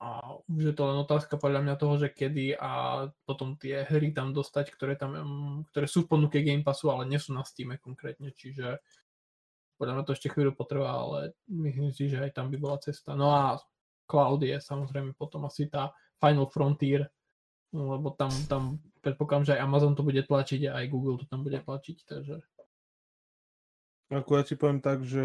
a 0.00 0.08
už 0.48 0.72
je 0.72 0.74
to 0.76 0.82
len 0.88 0.98
otázka 1.04 1.36
podľa 1.36 1.60
mňa 1.64 1.74
toho, 1.76 1.94
že 2.00 2.08
kedy 2.12 2.56
a 2.56 3.04
potom 3.24 3.56
tie 3.56 3.84
hry 3.84 4.12
tam 4.12 4.32
dostať, 4.36 4.72
ktoré, 4.72 4.96
tam, 4.96 5.12
ktoré 5.72 5.86
sú 5.88 6.04
v 6.04 6.10
ponuke 6.16 6.40
Game 6.40 6.64
Passu, 6.64 6.88
ale 6.88 7.08
nie 7.08 7.20
sú 7.20 7.32
na 7.36 7.44
Steam 7.44 7.76
konkrétne, 7.80 8.32
čiže 8.32 8.80
podľa 9.74 9.92
mňa 10.00 10.04
to 10.06 10.14
ešte 10.14 10.30
chvíľu 10.30 10.54
potrvá, 10.54 10.90
ale 10.94 11.34
myslím 11.50 11.90
si, 11.90 12.06
že 12.06 12.22
aj 12.22 12.36
tam 12.36 12.50
by 12.50 12.56
bola 12.58 12.78
cesta. 12.78 13.18
No 13.18 13.34
a 13.34 13.58
Cloud 14.04 14.44
je 14.44 14.56
samozrejme 14.60 15.16
potom 15.16 15.48
asi 15.48 15.66
tá 15.66 15.90
Final 16.20 16.48
Frontier, 16.52 17.08
lebo 17.74 18.14
tam, 18.14 18.30
tam 18.46 18.78
predpokladám, 19.02 19.44
že 19.50 19.54
aj 19.58 19.64
Amazon 19.64 19.98
to 19.98 20.06
bude 20.06 20.22
tlačiť 20.22 20.70
a 20.70 20.84
aj 20.84 20.86
Google 20.92 21.18
to 21.18 21.26
tam 21.26 21.42
bude 21.42 21.58
tlačiť, 21.58 21.98
takže... 22.06 22.38
Ako 24.12 24.36
ja 24.36 24.44
ti 24.44 24.54
poviem 24.54 24.84
tak, 24.84 25.02
že 25.02 25.24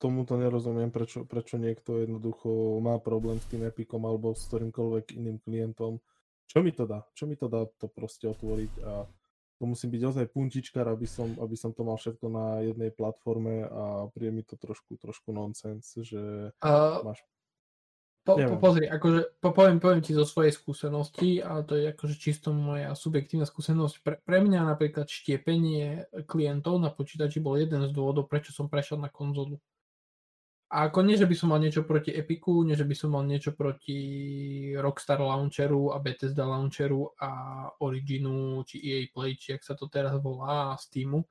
tomuto 0.00 0.40
nerozumiem, 0.40 0.88
prečo, 0.88 1.28
prečo 1.28 1.60
niekto 1.60 2.02
jednoducho 2.02 2.80
má 2.80 2.96
problém 2.98 3.36
s 3.38 3.46
tým 3.46 3.68
Epicom 3.68 4.00
alebo 4.08 4.32
s 4.32 4.48
ktorýmkoľvek 4.48 5.14
iným 5.14 5.38
klientom. 5.44 6.00
Čo 6.48 6.64
mi 6.64 6.72
to 6.72 6.88
dá? 6.88 7.04
Čo 7.12 7.28
mi 7.28 7.36
to 7.36 7.52
dá 7.52 7.68
to 7.76 7.86
proste 7.92 8.24
otvoriť 8.26 8.72
a 8.80 9.04
to 9.58 9.64
musím 9.66 9.90
byť 9.90 10.02
ozaj 10.06 10.26
puntičkar, 10.30 10.86
aby 10.86 11.06
som, 11.10 11.34
aby 11.42 11.58
som 11.58 11.74
to 11.74 11.82
mal 11.82 11.98
všetko 11.98 12.26
na 12.30 12.46
jednej 12.62 12.94
platforme 12.94 13.66
a 13.66 14.06
príde 14.14 14.30
mi 14.30 14.42
to 14.46 14.54
trošku, 14.54 14.94
trošku 14.96 15.34
nonsens, 15.34 15.98
že 15.98 16.54
uh, 16.62 17.02
máš 17.02 17.26
po, 18.28 18.36
po, 18.36 18.56
pozri, 18.60 18.84
akože 18.84 19.40
po, 19.40 19.56
poviem, 19.56 19.80
poviem 19.80 20.04
ti 20.04 20.12
zo 20.12 20.28
svojej 20.28 20.52
skúsenosti, 20.52 21.40
a 21.40 21.64
to 21.64 21.80
je 21.80 21.96
akože 21.96 22.20
čisto 22.20 22.52
moja 22.52 22.92
subjektívna 22.92 23.48
skúsenosť. 23.48 23.94
Pre, 24.04 24.14
pre 24.20 24.38
mňa 24.44 24.68
napríklad 24.68 25.08
štiepenie 25.08 26.12
klientov 26.28 26.76
na 26.76 26.92
počítači 26.92 27.40
bol 27.40 27.56
jeden 27.56 27.80
z 27.88 27.90
dôvodov, 27.96 28.28
prečo 28.28 28.52
som 28.52 28.68
prešiel 28.68 29.00
na 29.00 29.08
konzolu. 29.08 29.56
A 30.68 30.92
ako 30.92 31.00
nie, 31.00 31.16
že 31.16 31.24
by 31.24 31.32
som 31.32 31.48
mal 31.48 31.64
niečo 31.64 31.80
proti 31.80 32.12
Epiku, 32.12 32.60
nie, 32.60 32.76
že 32.76 32.84
by 32.84 32.92
som 32.92 33.16
mal 33.16 33.24
niečo 33.24 33.56
proti 33.56 33.98
Rockstar 34.76 35.16
Launcheru 35.16 35.96
a 35.96 35.96
Bethesda 35.96 36.44
Launcheru 36.44 37.08
a 37.16 37.30
Originu, 37.80 38.60
či 38.68 38.76
EA 38.84 39.08
Play, 39.08 39.40
či 39.40 39.56
ak 39.56 39.64
sa 39.64 39.72
to 39.72 39.88
teraz 39.88 40.12
volá, 40.20 40.76
Steamu, 40.76 41.24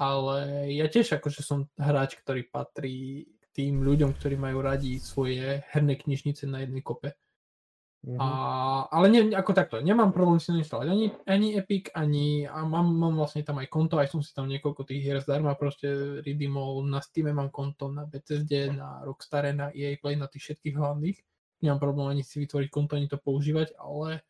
ale 0.00 0.72
ja 0.72 0.88
tiež 0.88 1.20
akože 1.20 1.44
som 1.44 1.68
hráč, 1.76 2.16
ktorý 2.24 2.48
patrí 2.48 3.28
tým 3.52 3.84
ľuďom, 3.84 4.16
ktorí 4.16 4.40
majú 4.40 4.64
radi 4.64 4.96
svoje 4.96 5.60
herné 5.68 6.00
knižnice 6.00 6.48
na 6.48 6.64
jednej 6.64 6.80
kope. 6.80 7.12
Mm-hmm. 8.02 8.18
A, 8.18 8.26
ale 8.90 9.06
nie, 9.14 9.30
ako 9.30 9.54
takto, 9.54 9.78
nemám 9.78 10.10
problém 10.10 10.42
si 10.42 10.50
nainštalovať 10.50 10.90
ani, 10.90 11.06
ani 11.22 11.48
Epic, 11.54 11.94
ani 11.94 12.50
a 12.50 12.66
mám, 12.66 12.90
mám 12.90 13.14
vlastne 13.14 13.46
tam 13.46 13.62
aj 13.62 13.70
konto, 13.70 13.94
aj 13.94 14.10
som 14.10 14.18
si 14.18 14.34
tam 14.34 14.50
niekoľko 14.50 14.82
tých 14.82 15.06
hier 15.06 15.18
zdarma 15.22 15.54
proste 15.54 16.18
redeemol, 16.18 16.82
na 16.82 16.98
Steam 16.98 17.30
mám 17.30 17.54
konto, 17.54 17.94
na 17.94 18.02
BCSD, 18.02 18.74
na 18.74 19.06
Rockstare, 19.06 19.54
na 19.54 19.70
EA 19.70 19.94
Play, 20.02 20.18
na 20.18 20.26
tých 20.26 20.50
všetkých 20.50 20.74
hlavných. 20.74 21.18
Nemám 21.62 21.78
problém 21.78 22.18
ani 22.18 22.26
si 22.26 22.42
vytvoriť 22.42 22.68
konto, 22.74 22.98
ani 22.98 23.06
to 23.06 23.22
používať, 23.22 23.78
ale, 23.78 24.26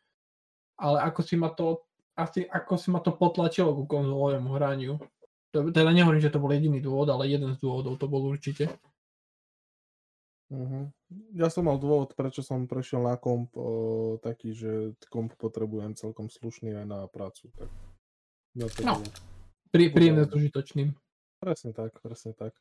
ale 0.76 0.98
ako 1.08 1.20
si 1.24 1.40
ma 1.40 1.48
to 1.48 1.80
asi 2.12 2.44
ako 2.44 2.76
si 2.76 2.92
ma 2.92 3.00
to 3.00 3.16
potlačilo 3.16 3.72
ku 3.72 3.88
konzolovému 3.88 4.52
hraniu. 4.52 5.00
Teda 5.52 5.92
nehovorím, 5.92 6.20
že 6.20 6.32
to 6.32 6.40
bol 6.40 6.52
jediný 6.52 6.80
dôvod, 6.80 7.08
ale 7.12 7.28
jeden 7.28 7.56
z 7.56 7.60
dôvodov 7.60 7.96
to 8.00 8.08
bol 8.08 8.24
určite. 8.24 8.68
Uh-huh. 10.52 10.84
Ja 11.32 11.48
som 11.48 11.64
mal 11.64 11.80
dôvod, 11.80 12.12
prečo 12.12 12.44
som 12.44 12.68
prešiel 12.68 13.08
na 13.08 13.16
komp 13.16 13.56
o, 13.56 14.20
taký, 14.20 14.52
že 14.52 14.92
komp 15.08 15.32
potrebujem 15.40 15.96
celkom 15.96 16.28
slušný 16.28 16.76
aj 16.76 16.86
na 16.86 17.00
prácu. 17.08 17.48
Tak 17.56 17.72
ja 18.52 18.68
to 18.68 18.84
no, 18.84 19.00
Prí, 19.72 19.88
príjemne 19.88 20.28
s 20.28 20.32
užitočným. 20.36 20.92
Presne 21.40 21.72
tak, 21.72 21.96
presne 22.04 22.36
tak. 22.36 22.52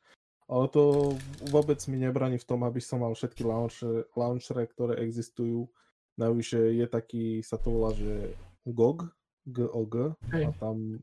Ale 0.48 0.72
to 0.72 1.16
vôbec 1.52 1.80
mi 1.92 2.00
nebraní 2.00 2.39
v 2.39 2.48
tom, 2.48 2.64
aby 2.64 2.80
som 2.80 3.04
mal 3.04 3.12
všetky 3.12 3.44
launchery, 3.44 4.08
launchery 4.16 4.66
ktoré 4.72 5.04
existujú. 5.04 5.68
Najvyššie 6.16 6.80
je 6.80 6.86
taký, 6.88 7.26
sa 7.44 7.60
to 7.60 7.76
volá, 7.76 7.92
že 7.96 8.36
GOG, 8.68 9.12
GOG, 9.48 10.16
hey. 10.32 10.48
a 10.48 10.52
tam, 10.56 11.00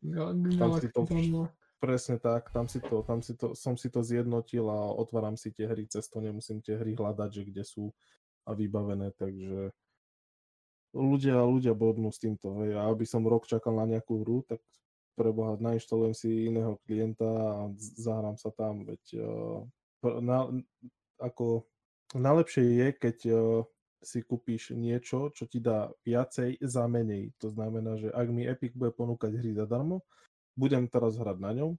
tam 0.56 0.70
si 0.80 0.88
to 0.88 1.04
Presne 1.78 2.18
tak, 2.18 2.50
tam, 2.50 2.66
si 2.66 2.82
to, 2.82 3.06
tam 3.06 3.22
si 3.22 3.38
to, 3.38 3.54
som 3.54 3.78
si 3.78 3.86
to 3.86 4.02
zjednotil 4.02 4.66
a 4.66 4.90
otváram 4.98 5.38
si 5.38 5.54
tie 5.54 5.70
hry, 5.70 5.86
cez 5.86 6.10
to 6.10 6.18
nemusím 6.18 6.58
tie 6.58 6.74
hry 6.74 6.98
hľadať, 6.98 7.30
že 7.30 7.42
kde 7.46 7.62
sú 7.62 7.94
a 8.42 8.50
vybavené, 8.50 9.14
takže 9.14 9.70
ľudia, 10.90 11.38
ľudia 11.46 11.78
bodnú 11.78 12.10
s 12.10 12.18
týmto, 12.18 12.66
hej, 12.66 12.74
a 12.74 12.90
aby 12.90 13.06
som 13.06 13.22
rok 13.22 13.46
čakal 13.46 13.78
na 13.78 13.86
nejakú 13.86 14.26
hru, 14.26 14.42
tak 14.48 14.58
preboha, 15.14 15.54
nainštalujem 15.58 16.14
si 16.18 16.50
iného 16.50 16.78
klienta 16.82 17.26
a 17.26 17.70
zahrám 17.78 18.34
sa 18.34 18.50
tam, 18.54 18.82
veď 18.82 19.02
uh, 19.22 19.62
na, 20.22 20.50
ako 21.18 21.66
najlepšie 22.14 22.64
je, 22.74 22.88
keď 22.94 23.16
uh, 23.30 23.62
si 23.98 24.22
kúpiš 24.22 24.74
niečo, 24.78 25.34
čo 25.34 25.50
ti 25.50 25.58
dá 25.58 25.90
viacej 26.06 26.62
za 26.62 26.86
menej. 26.86 27.34
To 27.42 27.50
znamená, 27.50 27.98
že 27.98 28.14
ak 28.14 28.26
mi 28.30 28.46
Epic 28.46 28.78
bude 28.78 28.94
ponúkať 28.94 29.34
hry 29.34 29.58
zadarmo, 29.58 30.06
budem 30.58 30.90
teraz 30.90 31.14
hrať 31.14 31.38
na 31.38 31.54
ňom. 31.54 31.78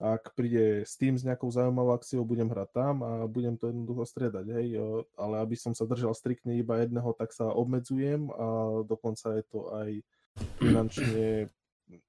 Ak 0.00 0.32
príde 0.32 0.88
Steam 0.88 1.20
s 1.20 1.26
nejakou 1.28 1.52
zaujímavou 1.52 1.92
akciou, 1.92 2.24
budem 2.24 2.48
hrať 2.48 2.72
tam 2.72 3.04
a 3.04 3.28
budem 3.28 3.58
to 3.60 3.68
jednoducho 3.68 4.08
striedať, 4.08 4.46
hej. 4.48 4.80
Ale 5.18 5.44
aby 5.44 5.58
som 5.58 5.76
sa 5.76 5.84
držal 5.84 6.16
striktne 6.16 6.56
iba 6.56 6.80
jedného, 6.80 7.12
tak 7.12 7.36
sa 7.36 7.52
obmedzujem 7.52 8.32
a 8.32 8.80
dokonca 8.88 9.36
je 9.36 9.44
to 9.44 9.68
aj 9.76 9.90
finančne, 10.56 11.52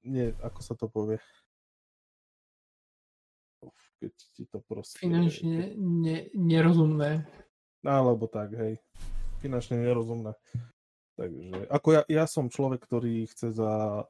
nie, 0.07 0.25
ako 0.39 0.59
sa 0.63 0.73
to 0.79 0.87
povie, 0.87 1.19
keď 3.99 4.13
ti 4.39 4.43
to 4.47 4.63
proste... 4.63 5.03
Finančne 5.03 5.75
ne, 5.75 6.31
nerozumné. 6.31 7.27
Alebo 7.83 8.31
tak, 8.31 8.55
hej. 8.55 8.79
Finančne 9.43 9.83
nerozumné. 9.83 10.31
Takže, 11.19 11.67
ako 11.67 11.87
ja, 11.91 12.01
ja 12.07 12.23
som 12.23 12.47
človek, 12.47 12.87
ktorý 12.87 13.27
chce 13.27 13.51
za 13.51 14.05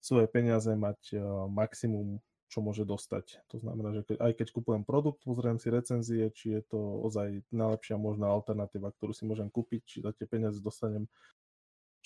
svoje 0.00 0.26
peniaze 0.30 0.70
mať 0.70 1.18
maximum, 1.50 2.22
čo 2.46 2.62
môže 2.62 2.86
dostať. 2.86 3.42
To 3.50 3.58
znamená, 3.58 3.90
že 3.90 4.06
aj 4.16 4.32
keď 4.38 4.46
kupujem 4.54 4.82
produkt, 4.86 5.26
pozriem 5.26 5.58
si 5.58 5.68
recenzie, 5.68 6.30
či 6.30 6.54
je 6.56 6.62
to 6.62 6.78
ozaj 7.02 7.42
najlepšia 7.50 7.98
možná 7.98 8.30
alternatíva, 8.30 8.94
ktorú 8.94 9.10
si 9.10 9.26
môžem 9.26 9.50
kúpiť, 9.50 9.80
či 9.82 9.96
za 10.00 10.14
tie 10.14 10.30
peniaze 10.30 10.62
dostanem, 10.62 11.10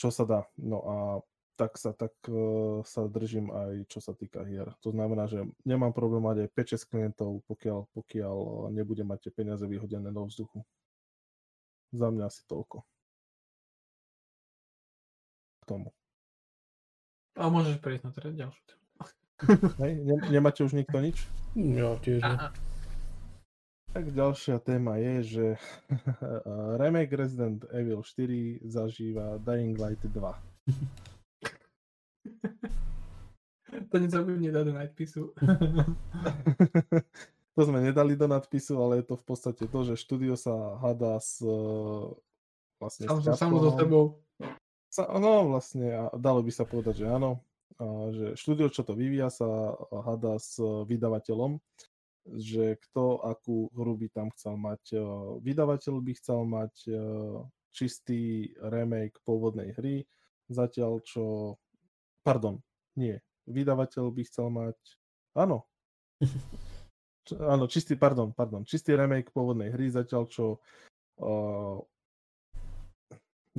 čo 0.00 0.08
sa 0.08 0.24
dá. 0.24 0.40
No 0.56 0.78
a 0.80 0.96
tak 1.60 1.76
sa, 1.76 1.92
tak 1.92 2.16
uh, 2.24 2.80
sa 2.88 3.04
držím 3.04 3.52
aj 3.52 3.84
čo 3.92 4.00
sa 4.00 4.16
týka 4.16 4.48
hier. 4.48 4.72
To 4.80 4.96
znamená, 4.96 5.28
že 5.28 5.44
nemám 5.68 5.92
problém 5.92 6.24
mať 6.24 6.48
aj 6.48 6.78
5-6 6.80 6.88
klientov, 6.88 7.44
pokiaľ, 7.44 7.84
pokiaľ 7.92 8.36
nebudem 8.72 9.04
mať 9.04 9.28
tie 9.28 9.32
peniaze 9.44 9.64
vyhodené 9.68 10.08
do 10.08 10.24
vzduchu. 10.24 10.64
Za 11.92 12.08
mňa 12.08 12.32
asi 12.32 12.48
toľko 12.48 12.80
tomu. 15.70 15.99
A 17.40 17.48
môžeš 17.48 17.80
prejsť 17.80 18.04
na 18.04 18.10
teda 18.12 18.30
ďalšiu 18.44 18.62
tému. 18.68 18.84
Hej, 19.80 19.92
ne, 20.04 20.16
nemáte 20.28 20.60
už 20.60 20.76
nikto 20.76 21.00
nič? 21.00 21.24
Ja 21.56 21.96
tiež. 21.96 22.20
Ne. 22.20 22.52
Tak 23.90 24.12
ďalšia 24.12 24.60
téma 24.62 25.00
je, 25.00 25.14
že 25.24 25.46
remake 26.80 27.16
Resident 27.16 27.64
Evil 27.72 28.04
4 28.04 28.62
zažíva 28.68 29.40
Dying 29.40 29.74
Light 29.74 30.04
2. 30.04 30.12
to 33.90 33.96
nezabudne 33.98 34.52
dať 34.52 34.64
do 34.68 34.72
nadpisu. 34.76 35.22
to 37.56 37.60
sme 37.64 37.80
nedali 37.82 38.14
do 38.14 38.28
nadpisu, 38.30 38.78
ale 38.78 39.02
je 39.02 39.10
to 39.10 39.16
v 39.18 39.24
podstate 39.24 39.64
to, 39.66 39.78
že 39.88 39.98
štúdio 39.98 40.36
sa 40.36 40.78
hada 40.78 41.18
s 41.18 41.42
vlastne 42.78 43.10
Sam, 43.10 43.18
s 43.24 43.34
Samo 43.34 43.58
so 43.58 43.74
sebou. 43.74 44.22
Sa, 44.90 45.06
no 45.06 45.46
vlastne, 45.54 46.10
dalo 46.18 46.42
by 46.42 46.50
sa 46.50 46.66
povedať, 46.66 47.02
že 47.02 47.06
áno. 47.06 47.38
Že 48.10 48.34
štúdio, 48.36 48.68
čo 48.68 48.82
to 48.82 48.92
vyvíja, 48.92 49.30
sa 49.30 49.78
hada 49.88 50.36
s 50.36 50.58
vydavateľom, 50.60 51.62
že 52.26 52.76
kto 52.76 53.22
akú 53.22 53.70
hru 53.72 53.94
by 53.96 54.08
tam 54.10 54.28
chcel 54.34 54.58
mať. 54.58 54.98
Vydavateľ 55.40 55.94
by 56.02 56.12
chcel 56.18 56.42
mať 56.44 56.74
čistý 57.70 58.50
remake 58.60 59.16
pôvodnej 59.22 59.72
hry, 59.78 60.04
zatiaľ 60.50 61.00
čo... 61.06 61.56
Pardon, 62.26 62.60
nie. 62.98 63.16
Vydavateľ 63.46 64.10
by 64.12 64.22
chcel 64.26 64.50
mať... 64.50 64.76
Áno. 65.38 65.64
Áno, 67.38 67.70
čistý, 67.70 67.94
pardon, 67.94 68.34
pardon, 68.34 68.66
čistý 68.66 68.98
remake 68.98 69.30
pôvodnej 69.30 69.70
hry, 69.70 69.86
zatiaľ 69.86 70.26
čo 70.26 70.58
uh, 71.22 71.78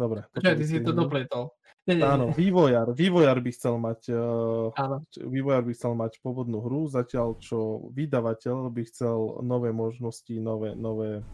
Dobre. 0.01 0.25
Počkaj, 0.33 0.55
ty 0.57 0.65
si 0.65 0.81
to 0.81 0.97
dopletol. 0.97 1.53
Nie, 1.85 1.97
nie, 1.97 2.05
Áno, 2.05 2.29
vývojar, 2.29 2.93
vývojar 2.93 3.41
by 3.41 3.51
chcel 3.57 3.81
mať 3.81 4.13
uh, 4.13 4.69
Áno. 4.77 5.01
vývojar 5.17 5.65
by 5.65 5.73
chcel 5.73 5.97
mať 5.97 6.21
pôvodnú 6.21 6.61
hru, 6.61 6.85
zatiaľ 6.85 7.41
čo 7.41 7.89
vydavateľ 7.89 8.69
by 8.69 8.83
chcel 8.85 9.41
nové 9.41 9.73
možnosti, 9.73 10.29
nové, 10.37 10.77
nové 10.77 11.25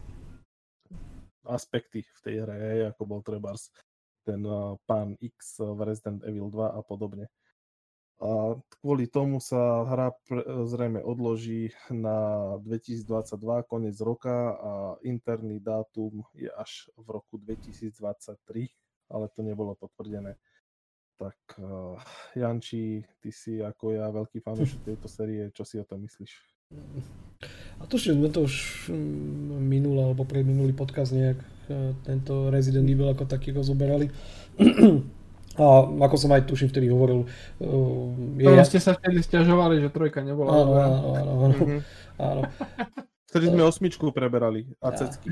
aspekty 1.43 2.03
v 2.03 2.19
tej 2.23 2.35
hre, 2.47 2.91
ako 2.95 3.01
bol 3.03 3.19
trebárs 3.23 3.75
ten 4.23 4.39
uh, 4.47 4.79
pán 4.87 5.19
X 5.19 5.59
v 5.59 5.79
Resident 5.83 6.23
Evil 6.23 6.47
2 6.47 6.75
a 6.75 6.79
podobne. 6.79 7.27
A 8.17 8.57
kvôli 8.81 9.05
tomu 9.05 9.37
sa 9.37 9.85
hra 9.85 10.09
zrejme 10.65 11.05
odloží 11.05 11.69
na 11.93 12.57
2022, 12.65 13.05
koniec 13.69 13.93
roka 14.01 14.57
a 14.57 14.71
interný 15.05 15.61
dátum 15.61 16.25
je 16.33 16.49
až 16.49 16.89
v 16.97 17.07
roku 17.13 17.37
2023, 17.37 17.93
ale 19.13 19.25
to 19.29 19.45
nebolo 19.45 19.77
potvrdené. 19.77 20.33
Tak 21.17 21.37
uh, 21.61 21.97
Janči, 22.33 23.05
ty 23.21 23.29
si 23.29 23.61
ako 23.61 23.93
ja 23.93 24.09
veľký 24.09 24.41
fanúšik 24.41 24.81
tejto 24.89 25.05
série, 25.05 25.53
čo 25.53 25.61
si 25.61 25.77
o 25.77 25.85
tom 25.85 26.01
myslíš? 26.01 26.57
A 27.77 27.85
to 27.85 28.01
sme 28.01 28.33
to 28.33 28.49
už 28.49 28.89
mm, 28.89 29.61
minulý 29.61 30.09
alebo 30.09 30.25
predminulý 30.25 30.73
podcast 30.73 31.13
nejak 31.13 31.37
e, 31.39 31.93
tento 32.01 32.49
Resident 32.49 32.89
Evil 32.89 33.13
ako 33.13 33.29
taký 33.29 33.53
rozoberali. 33.53 34.09
A 35.57 35.89
ako 36.05 36.15
som 36.15 36.31
aj 36.33 36.45
tuším 36.45 36.69
vtedy 36.69 36.87
hovoril... 36.93 37.25
Uh, 37.57 38.13
je... 38.37 38.49
Ste 38.65 38.81
sa 38.81 38.93
vtedy 38.93 39.25
stiažovali, 39.25 39.81
že 39.81 39.89
trojka 39.89 40.21
nebola. 40.21 40.53
Áno, 40.53 40.71
áno, 40.77 40.97
áno. 41.17 41.31
áno. 41.33 41.55
Mm-hmm. 41.57 41.79
áno. 42.21 42.41
Vtedy 43.27 43.51
sme 43.51 43.67
osmičku 43.67 44.15
preberali 44.15 44.71
a 44.79 44.87
cecky. 44.95 45.27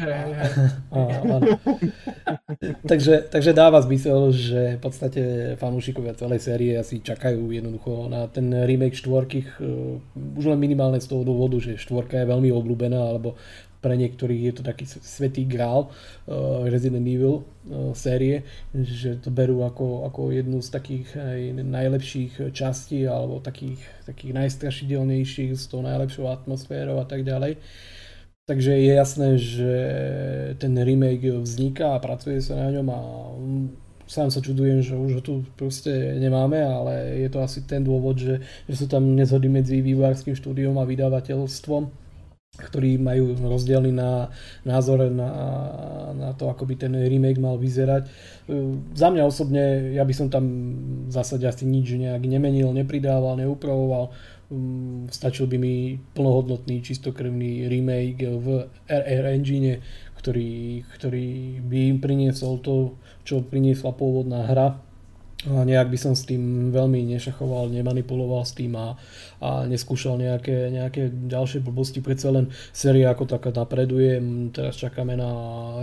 takže, 2.92 3.32
takže 3.32 3.52
dáva 3.56 3.80
zmysel, 3.80 4.36
že 4.36 4.76
v 4.76 4.82
podstate 4.84 5.22
fanúšikovia 5.56 6.12
celej 6.12 6.44
série 6.44 6.76
asi 6.76 7.00
čakajú 7.00 7.56
jednoducho 7.56 8.12
na 8.12 8.28
ten 8.28 8.52
remake 8.52 9.00
štvorky. 9.00 9.48
Uh, 9.64 10.04
už 10.36 10.52
len 10.52 10.60
minimálne 10.60 11.00
z 11.00 11.08
toho 11.08 11.24
dôvodu, 11.24 11.56
že 11.64 11.80
štvorka 11.80 12.20
je 12.20 12.28
veľmi 12.28 12.52
obľúbená, 12.52 13.00
alebo 13.00 13.40
pre 13.86 13.94
niektorých 13.94 14.42
je 14.50 14.54
to 14.58 14.64
taký 14.66 14.90
svetý 14.90 15.46
grál 15.46 15.94
uh, 15.94 16.66
Resident 16.66 17.06
Evil 17.06 17.46
uh, 17.46 17.94
série, 17.94 18.42
že 18.74 19.22
to 19.22 19.30
berú 19.30 19.62
ako, 19.62 20.10
ako 20.10 20.34
jednu 20.34 20.58
z 20.66 20.70
takých 20.74 21.08
aj 21.14 21.42
najlepších 21.62 22.34
častí 22.50 23.06
alebo 23.06 23.38
takých, 23.38 23.86
takých 24.10 24.34
najstrašidelnejších 24.34 25.54
s 25.54 25.70
tou 25.70 25.86
najlepšou 25.86 26.26
atmosférou 26.34 26.98
a 26.98 27.06
tak 27.06 27.22
ďalej. 27.22 27.62
Takže 28.46 28.78
je 28.78 28.94
jasné, 28.94 29.30
že 29.42 29.74
ten 30.62 30.78
remake 30.78 31.34
vzniká 31.42 31.98
a 31.98 32.02
pracuje 32.02 32.42
sa 32.42 32.54
na 32.58 32.70
ňom 32.74 32.88
a 32.94 33.00
sám 34.06 34.30
sa 34.30 34.38
čudujem, 34.38 34.86
že 34.86 34.94
už 34.94 35.12
ho 35.18 35.22
tu 35.22 35.34
proste 35.58 35.90
nemáme, 36.22 36.62
ale 36.62 37.26
je 37.26 37.30
to 37.30 37.42
asi 37.42 37.66
ten 37.66 37.82
dôvod, 37.82 38.22
že, 38.22 38.46
že 38.70 38.76
sú 38.78 38.86
tam 38.86 39.18
nezhody 39.18 39.50
medzi 39.50 39.82
vývojárským 39.82 40.38
štúdiom 40.38 40.78
a 40.78 40.86
vydavateľstvom 40.86 42.05
ktorí 42.56 42.96
majú 42.96 43.36
rozdielny 43.36 43.92
na, 43.92 44.32
názor 44.64 45.12
na, 45.12 45.30
na 46.16 46.30
to, 46.40 46.48
ako 46.48 46.64
by 46.64 46.80
ten 46.80 46.96
remake 46.96 47.42
mal 47.42 47.60
vyzerať. 47.60 48.08
Za 48.96 49.12
mňa 49.12 49.24
osobne, 49.28 49.92
ja 49.92 50.08
by 50.08 50.14
som 50.16 50.28
tam 50.32 50.46
v 51.08 51.12
zásade 51.12 51.44
asi 51.44 51.68
nič 51.68 52.00
nejak 52.00 52.24
nemenil, 52.24 52.72
nepridával, 52.72 53.36
neupravoval. 53.36 54.16
Stačil 55.12 55.50
by 55.52 55.58
mi 55.60 56.00
plnohodnotný, 56.16 56.80
čistokrvný 56.80 57.68
remake 57.68 58.24
v 58.24 58.72
RR 58.88 59.26
Engine, 59.36 59.82
ktorý, 60.22 60.86
ktorý 60.96 61.60
by 61.66 61.78
im 61.92 61.98
priniesol 62.00 62.62
to, 62.64 62.96
čo 63.26 63.44
priniesla 63.44 63.92
pôvodná 63.92 64.48
hra 64.48 64.85
nejak 65.46 65.94
by 65.94 65.98
som 65.98 66.14
s 66.18 66.26
tým 66.26 66.74
veľmi 66.74 67.06
nešachoval, 67.16 67.70
nemanipuloval 67.70 68.42
s 68.42 68.58
tým 68.58 68.74
a, 68.74 68.98
a 69.42 69.70
neskúšal 69.70 70.18
nejaké, 70.18 70.74
nejaké 70.74 71.10
ďalšie 71.10 71.62
blbosti. 71.62 72.02
Predsa 72.02 72.34
len 72.34 72.50
séria 72.74 73.14
ako 73.14 73.30
taká 73.30 73.54
napreduje. 73.54 74.18
Teraz 74.50 74.82
čakáme 74.82 75.14
na 75.14 75.30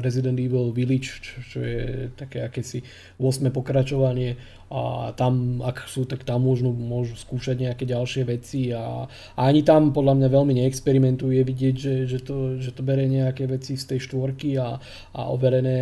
Resident 0.02 0.38
Evil 0.38 0.74
Village, 0.74 1.22
čo, 1.22 1.34
čo 1.46 1.58
je 1.62 2.10
také 2.14 2.42
akési 2.42 2.82
8. 3.22 3.48
pokračovanie 3.54 4.61
a 4.72 5.12
tam, 5.12 5.60
ak 5.60 5.84
sú, 5.84 6.08
tak 6.08 6.24
tam 6.24 6.48
môžu, 6.48 6.72
môžu 6.72 7.12
skúšať 7.12 7.60
nejaké 7.68 7.84
ďalšie 7.84 8.24
veci 8.24 8.72
a, 8.72 9.04
a 9.36 9.40
ani 9.44 9.60
tam 9.60 9.92
podľa 9.92 10.16
mňa 10.16 10.28
veľmi 10.32 10.52
neexperimentujú, 10.64 11.44
vidieť, 11.44 11.76
že, 11.76 11.94
že, 12.08 12.18
to, 12.24 12.56
že 12.56 12.72
to 12.72 12.80
berie 12.80 13.04
nejaké 13.04 13.44
veci 13.44 13.76
z 13.76 13.84
tej 13.84 14.08
štvorky 14.08 14.56
a, 14.56 14.80
a 15.12 15.20
overené 15.28 15.80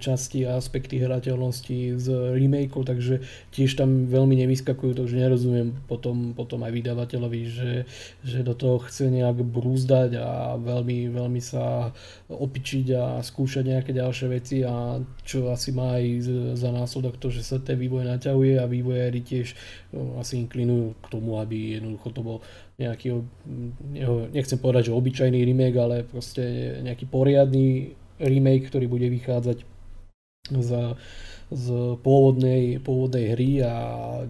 časti 0.00 0.48
a 0.48 0.56
aspekty 0.56 0.96
hrateľnosti 0.96 2.00
z 2.00 2.06
remake 2.32 2.72
takže 2.80 3.20
tiež 3.52 3.76
tam 3.76 4.08
veľmi 4.08 4.32
nevyskakujú, 4.46 4.96
to 4.96 5.04
už 5.04 5.12
nerozumiem 5.12 5.76
potom, 5.84 6.32
potom 6.32 6.64
aj 6.64 6.72
vydavateľovi, 6.72 7.42
že, 7.52 7.72
že 8.24 8.40
do 8.40 8.56
toho 8.56 8.80
chce 8.88 9.12
nejak 9.12 9.44
brúzdať 9.44 10.16
a 10.16 10.56
veľmi, 10.56 11.12
veľmi 11.12 11.40
sa 11.44 11.92
opičiť 12.32 12.86
a 12.96 13.04
skúšať 13.20 13.64
nejaké 13.76 13.92
ďalšie 13.92 14.26
veci 14.32 14.64
a 14.64 15.02
čo 15.26 15.52
asi 15.52 15.76
má 15.76 16.00
aj 16.00 16.04
za 16.56 16.70
následok 16.72 17.20
to, 17.20 17.28
že 17.28 17.44
sa 17.44 17.60
ten 17.60 17.76
vývoj 17.76 18.08
na 18.08 18.21
naťahuje 18.22 18.62
a 18.62 18.70
vývojári 18.70 19.26
tiež 19.26 19.58
no, 19.90 20.22
asi 20.22 20.38
inklinujú 20.38 20.94
k 21.02 21.06
tomu, 21.10 21.42
aby 21.42 21.82
jednoducho 21.82 22.08
to 22.14 22.22
bol 22.22 22.38
nejaký, 22.78 23.18
nechcem 24.30 24.62
povedať, 24.62 24.94
že 24.94 24.94
obyčajný 24.94 25.42
remake, 25.42 25.78
ale 25.82 26.06
proste 26.06 26.78
nejaký 26.86 27.10
poriadny 27.10 27.98
remake, 28.22 28.70
ktorý 28.70 28.86
bude 28.86 29.10
vychádzať 29.10 29.66
z, 30.54 30.70
z 31.50 31.66
pôvodnej, 31.98 32.78
pôvodnej 32.78 33.34
hry 33.34 33.66
a 33.66 33.74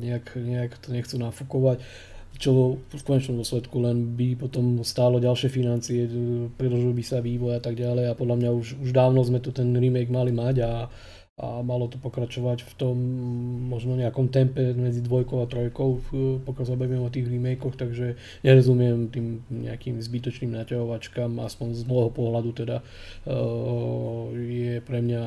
nejak, 0.01 0.41
nejak 0.41 0.73
to 0.81 0.89
nechcú 0.97 1.21
nafúkovať 1.21 1.85
čo 2.33 2.81
v 2.81 3.03
konečnom 3.05 3.39
dôsledku 3.39 3.77
len 3.85 4.17
by 4.17 4.35
potom 4.41 4.81
stálo 4.83 5.21
ďalšie 5.21 5.53
financie, 5.53 6.09
predlžil 6.57 6.91
by 6.91 7.05
sa 7.05 7.21
vývoj 7.21 7.55
a 7.55 7.63
tak 7.63 7.77
ďalej 7.77 8.09
a 8.09 8.19
podľa 8.19 8.37
mňa 8.41 8.51
už, 8.57 8.67
už 8.83 8.91
dávno 8.91 9.21
sme 9.23 9.39
tu 9.39 9.53
ten 9.53 9.69
remake 9.71 10.09
mali 10.11 10.33
mať 10.33 10.57
a 10.65 10.71
a 11.41 11.65
malo 11.65 11.89
to 11.89 11.97
pokračovať 11.97 12.61
v 12.61 12.73
tom 12.77 12.97
možno 13.73 13.97
nejakom 13.97 14.29
tempe 14.29 14.77
medzi 14.77 15.01
dvojkou 15.01 15.41
a 15.41 15.49
trojkou, 15.49 16.05
pokiaľ 16.45 16.67
sa 16.69 16.77
bavíme 16.77 17.01
o 17.01 17.09
tých 17.09 17.25
remakeoch, 17.25 17.73
takže 17.73 18.21
nerozumiem 18.45 19.09
tým 19.09 19.41
nejakým 19.49 19.97
zbytočným 19.97 20.53
naťahovačkám, 20.53 21.33
aspoň 21.41 21.69
z 21.73 21.83
môjho 21.89 22.13
pohľadu 22.13 22.51
teda 22.53 22.85
uh, 22.85 24.29
je 24.37 24.85
pre 24.85 25.01
mňa 25.01 25.23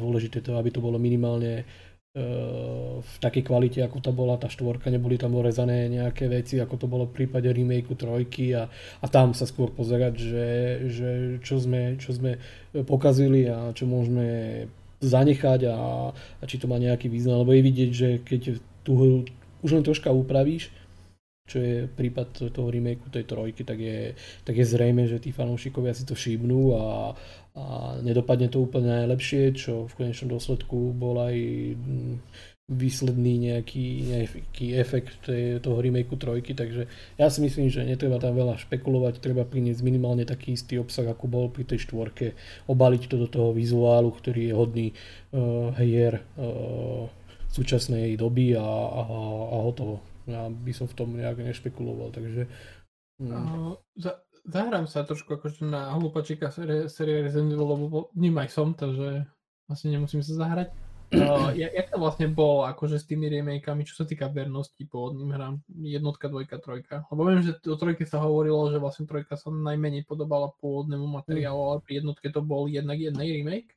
dôležité 0.00 0.40
to, 0.40 0.56
aby 0.56 0.72
to 0.72 0.80
bolo 0.80 0.96
minimálne 0.96 1.68
uh, 1.68 3.04
v 3.04 3.14
takej 3.20 3.44
kvalite, 3.44 3.84
ako 3.84 4.00
to 4.00 4.16
bola 4.16 4.40
tá 4.40 4.48
štvorka, 4.48 4.88
neboli 4.88 5.20
tam 5.20 5.36
orezané 5.36 5.92
nejaké 5.92 6.24
veci, 6.32 6.56
ako 6.56 6.80
to 6.80 6.86
bolo 6.88 7.04
v 7.04 7.20
prípade 7.20 7.52
remakeu 7.52 8.00
trojky 8.00 8.56
a, 8.56 8.64
a 9.04 9.06
tam 9.12 9.36
sa 9.36 9.44
skôr 9.44 9.68
pozerať, 9.76 10.24
že, 10.24 10.48
že 10.88 11.08
čo, 11.44 11.60
sme, 11.60 12.00
čo 12.00 12.16
sme 12.16 12.40
pokazili 12.88 13.44
a 13.44 13.76
čo 13.76 13.84
môžeme 13.84 14.64
zanechať 15.00 15.60
a, 15.72 16.12
a 16.12 16.42
či 16.44 16.60
to 16.60 16.68
má 16.68 16.76
nejaký 16.76 17.08
význam, 17.08 17.42
lebo 17.42 17.56
je 17.56 17.66
vidieť, 17.66 17.90
že 17.90 18.08
keď 18.20 18.40
tú 18.84 18.92
hru 18.96 19.16
už 19.60 19.76
len 19.76 19.84
troška 19.84 20.08
upravíš, 20.08 20.72
čo 21.50 21.58
je 21.58 21.90
prípad 21.90 22.54
toho 22.54 22.68
remakeu 22.70 23.10
tej 23.10 23.26
trojky, 23.26 23.66
tak 23.66 23.82
je, 23.82 24.14
tak 24.46 24.54
je 24.54 24.62
zrejme, 24.62 25.02
že 25.10 25.18
tí 25.18 25.34
fanúšikovia 25.34 25.90
si 25.90 26.06
to 26.06 26.14
všimnú 26.14 26.78
a, 26.78 26.84
a 27.58 27.64
nedopadne 28.06 28.46
to 28.46 28.62
úplne 28.62 28.86
najlepšie, 28.86 29.58
čo 29.58 29.90
v 29.90 29.96
konečnom 29.98 30.38
dôsledku 30.38 30.94
bol 30.94 31.18
aj 31.18 31.36
výsledný 32.70 33.50
nejaký, 33.50 33.86
nejaký 34.14 34.66
efekt 34.78 35.26
toho 35.58 35.78
remakeu 35.82 36.14
trojky, 36.14 36.54
takže 36.54 36.86
ja 37.18 37.26
si 37.26 37.42
myslím, 37.42 37.66
že 37.66 37.82
netreba 37.82 38.22
tam 38.22 38.38
veľa 38.38 38.62
špekulovať, 38.62 39.18
treba 39.18 39.42
priniesť 39.42 39.82
minimálne 39.82 40.22
taký 40.22 40.54
istý 40.54 40.78
obsah, 40.78 41.10
ako 41.10 41.26
bol 41.26 41.46
pri 41.50 41.66
tej 41.66 41.82
štvorke, 41.90 42.38
obaliť 42.70 43.02
to 43.10 43.16
do 43.18 43.26
toho 43.26 43.50
vizuálu, 43.50 44.14
ktorý 44.14 44.40
je 44.46 44.54
hodný 44.54 44.86
uh, 45.34 45.74
hier 45.82 46.22
uh, 46.38 47.10
súčasnej 47.50 48.14
doby 48.14 48.54
a, 48.54 48.62
a, 48.62 49.02
a 49.50 49.56
hotovo. 49.66 49.98
Ja 50.30 50.46
by 50.46 50.70
som 50.70 50.86
v 50.86 50.94
tom 50.94 51.18
nejak 51.18 51.42
nešpekuloval, 51.42 52.14
takže... 52.14 52.46
Mm. 53.18 53.34
Uh, 53.34 53.74
za, 53.98 54.22
zahrám 54.46 54.86
sa 54.86 55.02
trošku 55.02 55.34
akože 55.42 55.66
na 55.66 55.90
hlupačíka 55.98 56.54
série, 56.54 56.86
série 56.86 57.26
Resident 57.26 57.50
Evil, 57.50 57.66
lebo 57.66 58.14
ním 58.14 58.38
aj 58.38 58.48
som, 58.54 58.78
takže 58.78 59.26
asi 59.66 59.90
nemusím 59.90 60.22
sa 60.22 60.38
zahrať. 60.38 60.70
Uh, 61.30 61.50
jak 61.58 61.90
to 61.90 61.98
vlastne 61.98 62.30
bolo 62.30 62.62
akože 62.70 63.02
s 63.02 63.02
tými 63.02 63.26
remakeami, 63.26 63.82
čo 63.82 63.98
sa 63.98 64.06
týka 64.06 64.30
vernosti 64.30 64.86
pôvodným 64.86 65.34
hrám, 65.34 65.58
jednotka, 65.82 66.30
dvojka, 66.30 66.62
trojka? 66.62 67.02
Lebo 67.10 67.26
viem, 67.26 67.42
že 67.42 67.58
o 67.66 67.74
trojke 67.74 68.06
sa 68.06 68.22
hovorilo, 68.22 68.70
že 68.70 68.78
vlastne 68.78 69.10
trojka 69.10 69.34
sa 69.34 69.50
najmenej 69.50 70.06
podobala 70.06 70.54
pôvodnému 70.62 71.10
materiálu, 71.10 71.58
ale 71.66 71.78
pri 71.82 71.98
jednotke 71.98 72.30
to 72.30 72.38
bol 72.46 72.70
jednak 72.70 72.94
jednej 72.94 73.42
remake? 73.42 73.74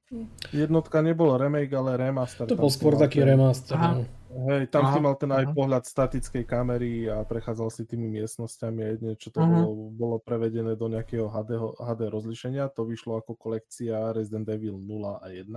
Jednotka 0.53 1.01
nebol 1.01 1.33
remake, 1.33 1.73
ale 1.73 1.97
remaster. 1.97 2.45
To 2.45 2.53
bol 2.53 2.69
skôr 2.69 3.01
taký 3.01 3.25
remaster. 3.25 3.81
Aha. 3.81 3.91
No. 3.97 4.05
Hej, 4.33 4.73
tam 4.73 4.89
aha, 4.89 4.93
si 4.93 4.99
mal 5.01 5.13
ten 5.17 5.29
aj 5.29 5.45
aha. 5.45 5.53
pohľad 5.53 5.83
statickej 5.85 6.43
kamery 6.49 7.05
a 7.05 7.21
prechádzal 7.21 7.69
si 7.69 7.85
tými 7.85 8.09
miestnosťami 8.17 8.79
a 8.81 8.87
jedne, 8.97 9.11
čo 9.13 9.29
to 9.29 9.41
bolo, 9.41 9.93
bolo 9.93 10.17
prevedené 10.17 10.73
do 10.73 10.89
nejakého 10.89 11.29
HD, 11.29 11.53
HD 11.77 12.01
rozlišenia, 12.09 12.73
to 12.73 12.81
vyšlo 12.81 13.21
ako 13.21 13.37
kolekcia 13.37 14.09
Resident 14.09 14.49
Evil 14.49 14.81
0 14.81 15.21
a 15.21 15.25
1 15.29 15.49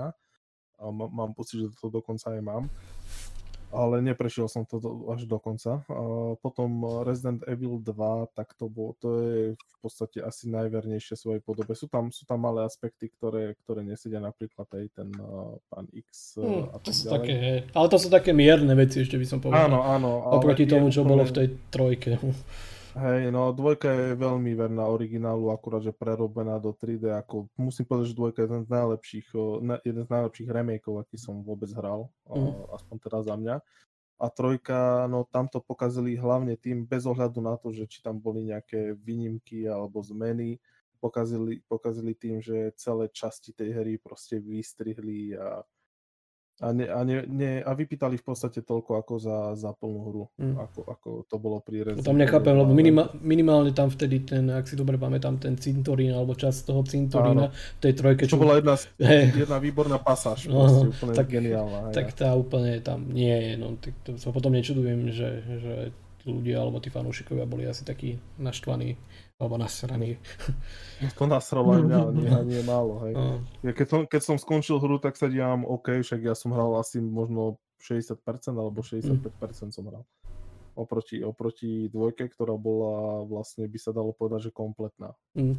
a 0.79 0.85
mám 0.93 1.33
pocit, 1.33 1.61
že 1.65 1.69
to 1.81 1.89
dokonca 1.89 2.33
aj 2.33 2.43
mám. 2.45 2.65
Ale 3.75 3.99
neprešiel 3.99 4.47
som 4.47 4.63
to 4.63 4.79
do, 4.79 5.11
až 5.11 5.27
do 5.27 5.43
konca. 5.43 5.83
A 5.91 6.03
potom 6.39 7.03
Resident 7.03 7.43
Evil 7.51 7.83
2, 7.83 8.31
tak 8.33 8.55
to, 8.55 8.71
bolo, 8.71 8.95
to 9.03 9.09
je 9.21 9.41
v 9.59 9.77
podstate 9.83 10.23
asi 10.23 10.47
najvernejšie 10.49 11.19
svojej 11.19 11.43
podobe. 11.43 11.75
Sú 11.75 11.91
tam, 11.91 12.15
sú 12.15 12.23
tam 12.25 12.47
malé 12.47 12.63
aspekty, 12.63 13.11
ktoré, 13.11 13.59
ktoré 13.67 13.83
nesedia 13.83 14.23
napríklad 14.23 14.71
aj 14.71 14.85
ten 14.95 15.11
uh, 15.19 15.59
pán 15.67 15.91
X 15.93 16.39
hmm, 16.39 16.73
a 16.73 16.77
tak 16.79 16.85
to 16.87 16.91
sú 16.95 17.03
ďalej. 17.11 17.19
Také, 17.19 17.37
ale 17.75 17.87
to 17.91 17.99
sú 17.99 18.09
také 18.09 18.31
mierne 18.31 18.75
veci, 18.79 19.03
ešte 19.03 19.19
by 19.19 19.27
som 19.27 19.39
povedal. 19.43 19.67
Áno, 19.67 19.83
áno. 19.83 20.11
Oproti 20.39 20.65
tomu, 20.65 20.89
čo 20.95 21.03
bolo 21.03 21.27
v 21.27 21.35
tej 21.35 21.47
trojke. 21.69 22.23
Hej, 22.97 23.29
no 23.29 23.53
dvojka 23.53 23.93
je 23.93 24.17
veľmi 24.17 24.57
verná 24.57 24.89
originálu, 24.89 25.53
akurát, 25.53 25.85
že 25.85 25.93
prerobená 25.93 26.57
do 26.57 26.73
3D, 26.73 27.13
ako 27.13 27.45
musím 27.61 27.85
povedať, 27.85 28.17
že 28.17 28.17
dvojka 28.17 28.39
je 28.41 28.47
jeden 28.49 28.63
z 28.65 28.71
najlepších, 28.73 29.27
jeden 29.85 30.05
z 30.09 30.11
najlepších 30.17 30.49
remakeov, 30.49 31.05
aký 31.05 31.21
som 31.21 31.45
vôbec 31.45 31.69
hral, 31.77 32.09
mm. 32.25 32.73
aspoň 32.73 32.97
teda 32.97 33.19
za 33.21 33.35
mňa. 33.37 33.57
A 34.17 34.27
trojka, 34.33 35.05
no 35.13 35.29
tam 35.29 35.45
to 35.45 35.61
pokazili 35.61 36.17
hlavne 36.17 36.57
tým, 36.57 36.89
bez 36.89 37.05
ohľadu 37.05 37.45
na 37.45 37.61
to, 37.61 37.69
že 37.69 37.85
či 37.85 38.01
tam 38.01 38.17
boli 38.17 38.49
nejaké 38.49 38.97
výnimky 38.97 39.69
alebo 39.69 40.01
zmeny, 40.01 40.57
pokazili, 40.97 41.61
pokazili 41.69 42.17
tým, 42.17 42.41
že 42.41 42.73
celé 42.81 43.13
časti 43.13 43.53
tej 43.53 43.77
hry 43.77 44.01
proste 44.01 44.41
vystrihli 44.41 45.37
a 45.37 45.61
a, 46.57 46.73
ne, 46.73 46.89
a, 46.89 47.05
ne, 47.05 47.25
ne, 47.29 47.53
a 47.61 47.71
vypýtali 47.77 48.17
v 48.17 48.25
podstate 48.25 48.65
toľko 48.65 48.97
ako 49.05 49.15
za, 49.21 49.39
za 49.61 49.77
plnú 49.77 50.01
hru, 50.09 50.25
mm. 50.41 50.57
ako, 50.57 50.81
ako 50.89 51.09
to 51.29 51.37
bolo 51.37 51.61
pri 51.61 51.85
Resident 51.85 52.09
Tam 52.09 52.17
nechápem, 52.17 52.57
lebo 52.57 52.73
minima, 52.73 53.13
minimálne 53.21 53.77
tam 53.77 53.93
vtedy 53.93 54.25
ten, 54.25 54.49
ak 54.49 54.65
si 54.65 54.73
dobre 54.73 54.97
pamätám, 54.97 55.37
ten 55.37 55.61
cintorín 55.61 56.17
alebo 56.17 56.33
časť 56.33 56.73
toho 56.73 56.81
cintorína 56.81 57.53
v 57.53 57.81
tej 57.85 57.93
trojke. 57.93 58.25
Čo, 58.25 58.41
čo 58.41 58.43
bola 58.43 58.57
jedna, 58.57 58.75
hey. 59.05 59.29
jedna 59.37 59.61
výborná 59.61 60.01
pasáž, 60.01 60.49
no, 60.49 60.65
proste, 60.65 60.87
úplne 60.97 61.13
tak, 61.13 61.29
geniálna. 61.29 61.79
Tak 61.93 62.07
tá 62.17 62.33
úplne 62.33 62.81
tam 62.81 63.05
nie 63.13 63.37
je, 63.37 63.53
no, 63.61 63.77
tak 63.77 63.93
to 64.09 64.17
sa 64.17 64.33
potom 64.33 64.57
nečudujem, 64.57 65.13
že, 65.13 65.31
že 65.61 65.75
ľudia 66.27 66.59
alebo 66.61 66.83
tí 66.83 66.91
fanúšikovia 66.91 67.47
boli 67.47 67.65
asi 67.65 67.87
takí 67.87 68.19
naštvaní 68.37 68.99
alebo 69.39 69.57
nasraný. 69.57 70.19
To 71.17 71.25
nasralo 71.31 71.79
aj 71.79 71.83
mňa, 71.87 72.01
nie, 72.13 72.31
nie 72.53 72.63
málo, 72.67 73.01
hej. 73.07 73.15
No. 73.15 73.41
Ja 73.63 73.73
keď, 73.73 73.87
som, 73.87 74.01
keď 74.05 74.23
som 74.27 74.37
skončil 74.37 74.83
hru, 74.83 74.99
tak 74.99 75.15
sa 75.15 75.31
dívam, 75.31 75.63
OK, 75.63 76.03
však 76.03 76.21
ja 76.27 76.35
som 76.35 76.53
hral 76.53 76.75
asi 76.77 76.99
možno 76.99 77.63
60% 77.81 78.19
alebo 78.53 78.83
65% 78.83 79.23
mm. 79.23 79.71
som 79.71 79.85
hral. 79.87 80.05
Oproti, 80.77 81.25
oproti 81.25 81.89
dvojke, 81.89 82.29
ktorá 82.29 82.53
bola 82.61 83.25
vlastne, 83.25 83.65
by 83.65 83.79
sa 83.81 83.97
dalo 83.97 84.13
povedať, 84.13 84.51
že 84.51 84.53
kompletná. 84.53 85.17
Mm. 85.33 85.57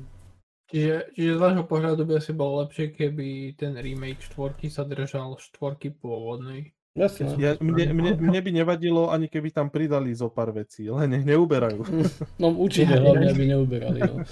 Čiže, 0.67 1.15
čiže 1.15 1.31
z 1.39 1.41
vášho 1.41 1.63
pohľadu 1.63 2.03
by 2.03 2.19
asi 2.19 2.35
bolo 2.35 2.59
lepšie, 2.67 2.91
keby 2.91 3.55
ten 3.55 3.71
remake 3.79 4.19
štvorky 4.19 4.67
sa 4.67 4.83
držal 4.83 5.39
štvorky 5.39 5.95
pôvodnej. 5.95 6.76
Jasne. 6.97 7.37
Ja, 7.37 7.53
mne, 7.61 7.93
mne, 7.93 8.11
mne 8.17 8.39
by 8.41 8.49
nevadilo, 8.49 9.13
ani 9.13 9.29
keby 9.29 9.53
tam 9.53 9.69
pridali 9.69 10.09
zo 10.17 10.33
pár 10.33 10.49
vecí, 10.49 10.89
len 10.89 11.13
nech 11.13 11.25
neuberajú. 11.29 11.85
No 12.41 12.49
určite, 12.57 12.97
hlavne 12.97 13.29
aby 13.29 13.43
neuberali. 13.45 14.01
No. 14.01 14.25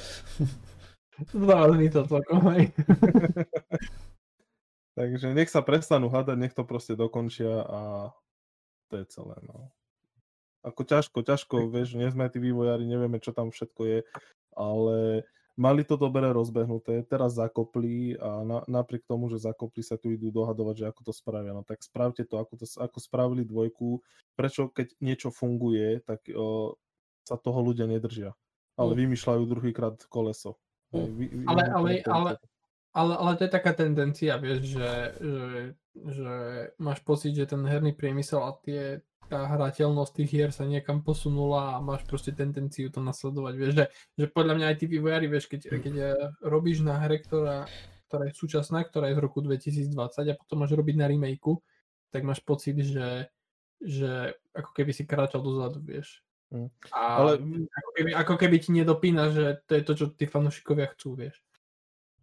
Mi 1.79 1.87
to 1.93 2.09
celkom 2.09 2.41
aj. 2.49 2.73
Takže 4.97 5.37
nech 5.37 5.51
sa 5.53 5.61
prestanú 5.61 6.09
hádať, 6.09 6.37
nech 6.41 6.57
to 6.57 6.65
proste 6.65 6.97
dokončia 6.97 7.61
a 7.61 7.81
to 8.89 8.97
je 8.97 9.05
celé. 9.13 9.37
No. 9.45 9.69
Ako 10.65 10.81
ťažko, 10.81 11.21
ťažko, 11.21 11.69
vieš, 11.69 11.93
nie 11.93 12.09
sme 12.09 12.25
tí 12.33 12.41
vývojári, 12.41 12.89
nevieme, 12.89 13.21
čo 13.21 13.29
tam 13.29 13.53
všetko 13.53 13.81
je, 13.85 13.99
ale 14.57 15.27
mali 15.55 15.87
to 15.87 15.95
dobre 15.95 16.27
rozbehnuté, 16.35 17.03
teraz 17.07 17.39
zakopli 17.39 18.19
a 18.19 18.43
na, 18.43 18.59
napriek 18.67 19.07
tomu, 19.07 19.31
že 19.31 19.39
zakopli 19.39 19.81
sa 19.81 19.95
tu 19.95 20.11
idú 20.11 20.29
dohadovať, 20.31 20.75
že 20.83 20.85
ako 20.91 21.01
to 21.11 21.13
spravia. 21.15 21.55
No 21.55 21.63
tak 21.63 21.79
spravte 21.79 22.27
to, 22.27 22.39
ako, 22.39 22.53
to, 22.59 22.67
ako 22.79 22.97
spravili 22.99 23.47
dvojku. 23.47 24.03
Prečo 24.35 24.67
keď 24.69 24.87
niečo 24.99 25.29
funguje, 25.31 26.03
tak 26.03 26.27
o, 26.35 26.75
sa 27.23 27.39
toho 27.39 27.59
ľudia 27.63 27.87
nedržia. 27.87 28.35
Ale 28.75 28.91
mm. 28.93 28.99
vymýšľajú 29.07 29.43
druhýkrát 29.47 29.95
koleso. 30.11 30.59
Mm. 30.91 31.07
Vy, 31.15 31.25
vy, 31.31 31.43
ale, 31.47 31.63
ale, 31.71 31.89
ale, 32.03 32.31
ale, 32.91 33.13
ale 33.15 33.31
to 33.39 33.41
je 33.47 33.51
taká 33.51 33.71
tendencia, 33.71 34.35
vieš, 34.35 34.75
že, 34.75 34.91
že, 35.23 35.43
že 35.95 36.33
máš 36.75 36.99
pocit, 37.01 37.31
že 37.31 37.47
ten 37.47 37.63
herný 37.63 37.95
priemysel 37.95 38.43
a 38.43 38.51
tie 38.59 38.99
tá 39.25 39.49
hrateľnosť 39.49 40.11
tých 40.21 40.29
hier 40.29 40.51
sa 40.53 40.69
niekam 40.69 41.01
posunula 41.01 41.77
a 41.77 41.83
máš 41.83 42.05
proste 42.05 42.29
tendenciu 42.29 42.93
to 42.93 43.01
nasledovať. 43.01 43.53
Vieš, 43.57 43.73
že, 43.73 43.85
že 44.21 44.25
podľa 44.29 44.53
mňa 44.57 44.65
aj 44.69 44.77
tí 44.77 44.85
vývojári, 44.85 45.25
vieš, 45.25 45.49
keď, 45.49 45.61
keď 45.81 45.93
eh, 45.97 46.13
robíš 46.45 46.85
na 46.85 47.01
hre, 47.01 47.17
ktorá, 47.25 47.65
ktorá 48.05 48.23
je 48.29 48.37
súčasná, 48.37 48.85
ktorá 48.85 49.09
je 49.09 49.17
z 49.17 49.23
roku 49.25 49.41
2020 49.41 49.89
a 50.29 50.37
potom 50.37 50.57
máš 50.61 50.77
robiť 50.77 50.95
na 50.97 51.09
remakeu, 51.09 51.57
tak 52.13 52.21
máš 52.21 52.39
pocit, 52.45 52.77
že, 52.77 53.27
že 53.81 54.37
ako 54.53 54.71
keby 54.71 54.91
si 54.93 55.03
kráčal 55.09 55.41
dozadu, 55.41 55.81
vieš. 55.81 56.21
Mm. 56.53 56.69
A 56.93 56.99
Ale... 57.25 57.31
ako, 57.73 57.91
keby, 57.97 58.09
ako 58.13 58.35
keby 58.37 58.55
ti 58.61 58.69
nedopína, 58.71 59.33
že 59.33 59.45
to 59.65 59.71
je 59.73 59.83
to, 59.83 59.93
čo 59.97 60.05
tí 60.13 60.29
fanúšikovia 60.29 60.93
chcú, 60.93 61.17
vieš. 61.17 61.41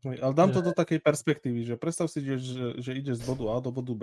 Ale 0.02 0.34
dám 0.34 0.50
to 0.50 0.60
do 0.66 0.74
takej 0.74 0.98
perspektívy, 0.98 1.62
že 1.62 1.74
predstav 1.78 2.10
si, 2.10 2.22
že, 2.26 2.36
že, 2.82 2.90
ideš 2.98 3.22
z 3.22 3.26
bodu 3.26 3.54
A 3.54 3.62
do 3.62 3.70
bodu 3.70 3.94
B 3.94 4.02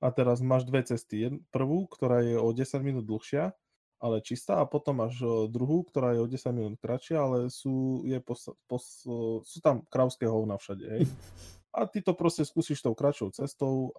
a 0.00 0.08
teraz 0.08 0.40
máš 0.40 0.64
dve 0.64 0.80
cesty. 0.80 1.28
Prvú, 1.52 1.84
ktorá 1.84 2.24
je 2.24 2.40
o 2.40 2.48
10 2.48 2.80
minút 2.80 3.04
dlhšia, 3.04 3.52
ale 4.00 4.24
čistá 4.24 4.64
a 4.64 4.64
potom 4.64 5.04
máš 5.04 5.20
druhú, 5.52 5.84
ktorá 5.84 6.16
je 6.16 6.24
o 6.24 6.28
10 6.28 6.56
minút 6.56 6.74
kratšia, 6.80 7.20
ale 7.20 7.38
sú, 7.52 8.00
je 8.08 8.16
pos, 8.24 8.48
pos, 8.64 9.04
sú 9.44 9.58
tam 9.60 9.84
krauské 9.92 10.24
hovna 10.24 10.56
všade. 10.56 10.84
Hej. 10.88 11.02
A 11.70 11.86
ty 11.86 12.02
to 12.02 12.18
proste 12.18 12.42
skúsiš 12.42 12.82
tou 12.82 12.98
kratšou 12.98 13.30
cestou 13.30 13.94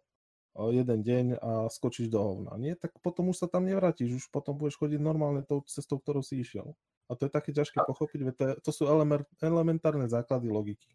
jeden 0.51 0.99
deň 0.99 1.39
a 1.39 1.51
skočíš 1.71 2.11
do 2.11 2.19
hovna. 2.19 2.59
Nie, 2.59 2.75
tak 2.75 2.91
potom 2.99 3.31
už 3.31 3.39
sa 3.39 3.47
tam 3.47 3.63
nevrátiš, 3.63 4.19
už 4.19 4.25
potom 4.27 4.59
budeš 4.59 4.75
chodiť 4.75 4.99
normálne 4.99 5.47
tou 5.47 5.63
cestou, 5.63 5.95
ktorou 5.95 6.19
si 6.19 6.43
išiel. 6.43 6.75
A 7.07 7.15
to 7.15 7.27
je 7.27 7.31
také 7.31 7.55
ťažké 7.55 7.87
pochopiť, 7.87 8.19
veď 8.27 8.35
to, 8.35 8.43
je, 8.43 8.53
to 8.59 8.71
sú 8.75 8.83
elementárne 9.39 10.11
základy 10.11 10.51
logiky. 10.51 10.91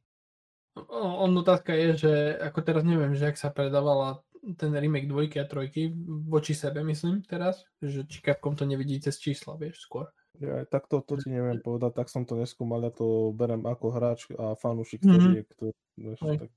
On 0.93 1.33
otázka 1.33 1.73
je, 1.73 1.89
že 1.97 2.13
ako 2.37 2.61
teraz 2.61 2.85
neviem, 2.85 3.17
že 3.17 3.33
ak 3.33 3.41
sa 3.41 3.49
predávala 3.49 4.21
ten 4.55 4.71
remake 4.71 5.09
dvojky 5.11 5.43
a 5.43 5.49
trojky 5.49 5.91
voči 6.29 6.55
sebe, 6.55 6.85
myslím 6.87 7.25
teraz, 7.25 7.67
že 7.83 8.07
či 8.07 8.23
Capcom 8.23 8.55
to 8.55 8.69
nevidí 8.69 9.01
cez 9.03 9.19
čísla, 9.19 9.59
vieš, 9.59 9.89
skôr. 9.89 10.07
Ja, 10.37 10.69
tak 10.69 10.87
to, 10.87 11.01
to 11.01 11.17
ti 11.17 11.33
neviem 11.33 11.65
povedať, 11.65 11.97
tak 11.97 12.13
som 12.13 12.29
to 12.29 12.37
neskúmal, 12.37 12.85
ja 12.85 12.93
to 12.93 13.33
berem 13.33 13.65
ako 13.65 13.87
hráč 13.89 14.29
a 14.37 14.53
fanúšik, 14.53 15.01
ktorý 15.01 15.17
mm-hmm. 15.17 15.39
je, 15.41 15.43
kto, 15.49 15.65
vieš, 15.97 16.19
Hej. 16.23 16.37
tak... 16.45 16.51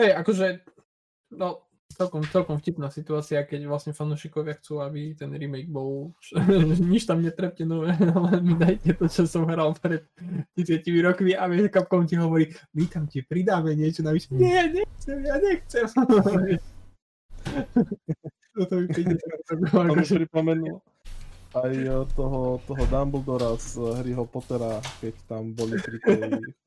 Hej, 0.00 0.10
akože, 0.24 0.46
no, 1.36 1.48
celkom, 1.94 2.22
celkom 2.26 2.56
vtipná 2.58 2.90
situácia, 2.90 3.46
keď 3.46 3.70
vlastne 3.70 3.92
fanúšikovia 3.94 4.58
chcú, 4.58 4.82
aby 4.82 5.14
ten 5.14 5.30
remake 5.32 5.70
bol, 5.70 6.12
nič 6.92 7.06
tam 7.06 7.22
netrepte 7.22 7.62
nové, 7.62 7.94
ale 8.16 8.42
mi 8.42 8.54
dajte 8.58 8.98
to, 8.98 9.06
čo 9.06 9.24
som 9.24 9.46
hral 9.46 9.72
pred 9.78 10.04
30 10.58 10.82
rokmi 11.04 11.32
a 11.38 11.46
vieš, 11.46 11.70
Capcom 11.72 12.04
ti 12.04 12.18
hovorí, 12.18 12.50
my 12.74 12.84
tam 12.90 13.06
ti 13.06 13.22
pridáme 13.22 13.72
niečo 13.78 14.02
navyše. 14.02 14.34
Nie, 14.34 14.66
nechcem, 14.70 15.18
ja 15.22 15.36
nechcem. 15.38 15.86
Toto 18.56 18.72
mi 18.80 18.88
príde 18.88 19.20
to 19.20 19.52
mi 19.60 20.00
pripomenul 20.00 20.80
aj 21.56 21.72
toho, 22.12 22.60
toho 22.68 22.82
Dumbledora 22.92 23.56
z 23.56 23.80
Harryho 23.96 24.28
Pottera, 24.28 24.76
keď 25.00 25.14
tam 25.24 25.56
boli 25.56 25.80
pri 25.80 25.98
tej, 26.04 26.20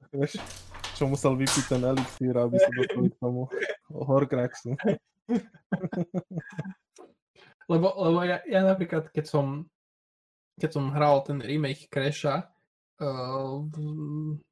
vieš, 0.09 0.41
čo 0.99 1.07
musel 1.07 1.39
vypiť 1.39 1.65
ten 1.71 1.81
elixír, 1.87 2.35
aby 2.35 2.59
sa 2.59 2.67
dostali 2.75 3.07
k 3.07 3.17
tomu 3.23 3.47
Horcruxu. 3.87 4.75
lebo, 7.71 7.87
lebo 8.03 8.19
ja, 8.27 8.43
ja 8.43 8.67
napríklad, 8.67 9.07
keď 9.15 9.25
som, 9.31 9.63
keď 10.59 10.69
som 10.75 10.91
hral 10.91 11.23
ten 11.23 11.39
remake 11.39 11.87
Crasha, 11.87 12.51
uh, 12.99 13.63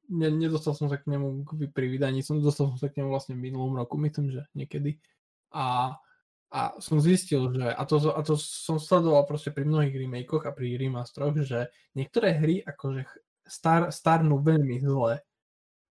ne, 0.07 0.27
nedostal 0.31 0.71
som 0.71 0.87
sa 0.87 0.95
k 0.95 1.11
nemu 1.11 1.43
pri 1.75 1.87
vydaní, 1.91 2.23
som 2.23 2.39
dostal 2.39 2.71
som 2.71 2.79
sa 2.79 2.87
k 2.87 3.03
nemu 3.03 3.11
vlastne 3.11 3.35
v 3.35 3.51
minulom 3.51 3.75
roku, 3.75 3.99
myslím, 3.99 4.31
že 4.31 4.47
niekedy. 4.55 5.03
A, 5.51 5.99
a 6.47 6.59
som 6.79 7.03
zistil, 7.03 7.51
že, 7.51 7.75
a 7.75 7.83
to, 7.83 7.99
a 8.15 8.23
to 8.23 8.39
som 8.39 8.79
sledoval 8.79 9.27
proste 9.27 9.51
pri 9.51 9.67
mnohých 9.67 9.99
remakeoch 9.99 10.47
a 10.47 10.55
pri 10.55 10.79
remasteroch, 10.79 11.35
že 11.43 11.67
niektoré 11.91 12.39
hry 12.39 12.63
akože 12.63 13.03
star, 13.43 13.91
starnú 13.91 14.39
veľmi 14.39 14.79
zle. 14.79 15.26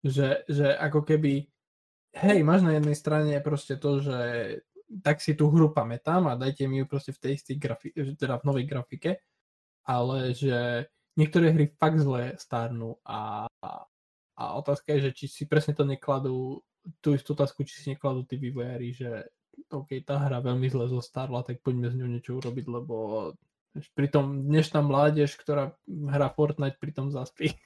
Že, 0.07 0.47
že 0.47 0.67
ako 0.71 1.03
keby, 1.03 1.51
hej, 2.15 2.39
máš 2.47 2.63
na 2.63 2.79
jednej 2.79 2.95
strane 2.95 3.35
proste 3.43 3.75
to, 3.75 3.99
že 3.99 4.19
tak 5.03 5.19
si 5.19 5.35
tú 5.35 5.51
hru 5.51 5.75
pamätám 5.75 6.31
a 6.31 6.39
dajte 6.39 6.71
mi 6.71 6.79
ju 6.79 6.87
proste 6.87 7.11
v 7.11 7.19
tej 7.19 7.33
istej 7.43 7.57
grafi- 7.59 7.95
teda 8.15 8.39
v 8.39 8.47
novej 8.47 8.65
grafike, 8.71 9.19
ale 9.83 10.31
že 10.31 10.87
niektoré 11.19 11.51
hry 11.51 11.67
fakt 11.75 11.99
zle 11.99 12.39
stárnu 12.39 13.03
a, 13.03 13.51
a 14.37 14.45
otázka 14.63 14.95
je, 14.95 15.11
že 15.11 15.13
či 15.17 15.25
si 15.27 15.43
presne 15.51 15.75
to 15.75 15.83
nekladú, 15.83 16.63
tú 17.03 17.19
istú 17.19 17.35
otázku, 17.35 17.67
či 17.67 17.83
si 17.83 17.87
nekladú 17.91 18.23
tí 18.23 18.39
vývojári, 18.39 18.95
že 18.95 19.27
OK, 19.73 20.05
tá 20.07 20.21
hra 20.21 20.39
veľmi 20.39 20.69
zle 20.69 20.87
zostarla, 20.87 21.43
tak 21.43 21.65
poďme 21.65 21.91
z 21.91 21.99
ňou 21.99 22.09
niečo 22.13 22.33
urobiť, 22.39 22.67
lebo 22.69 22.95
pritom 23.97 24.47
dnešná 24.47 24.81
mládež, 24.85 25.37
ktorá 25.37 25.75
hrá 25.89 26.29
Fortnite, 26.33 26.81
pritom 26.81 27.11
zaspí. 27.11 27.57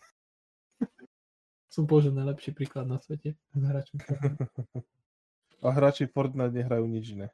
Som 1.70 1.86
použil 1.86 2.10
najlepší 2.10 2.50
príklad 2.50 2.90
na 2.90 2.98
svete 2.98 3.38
s 3.38 3.62
hráčom 3.62 4.02
A 5.64 5.68
hráči 5.70 6.10
Fortnite 6.10 6.56
nehrajú 6.56 6.88
nič 6.88 7.14
iné. 7.14 7.28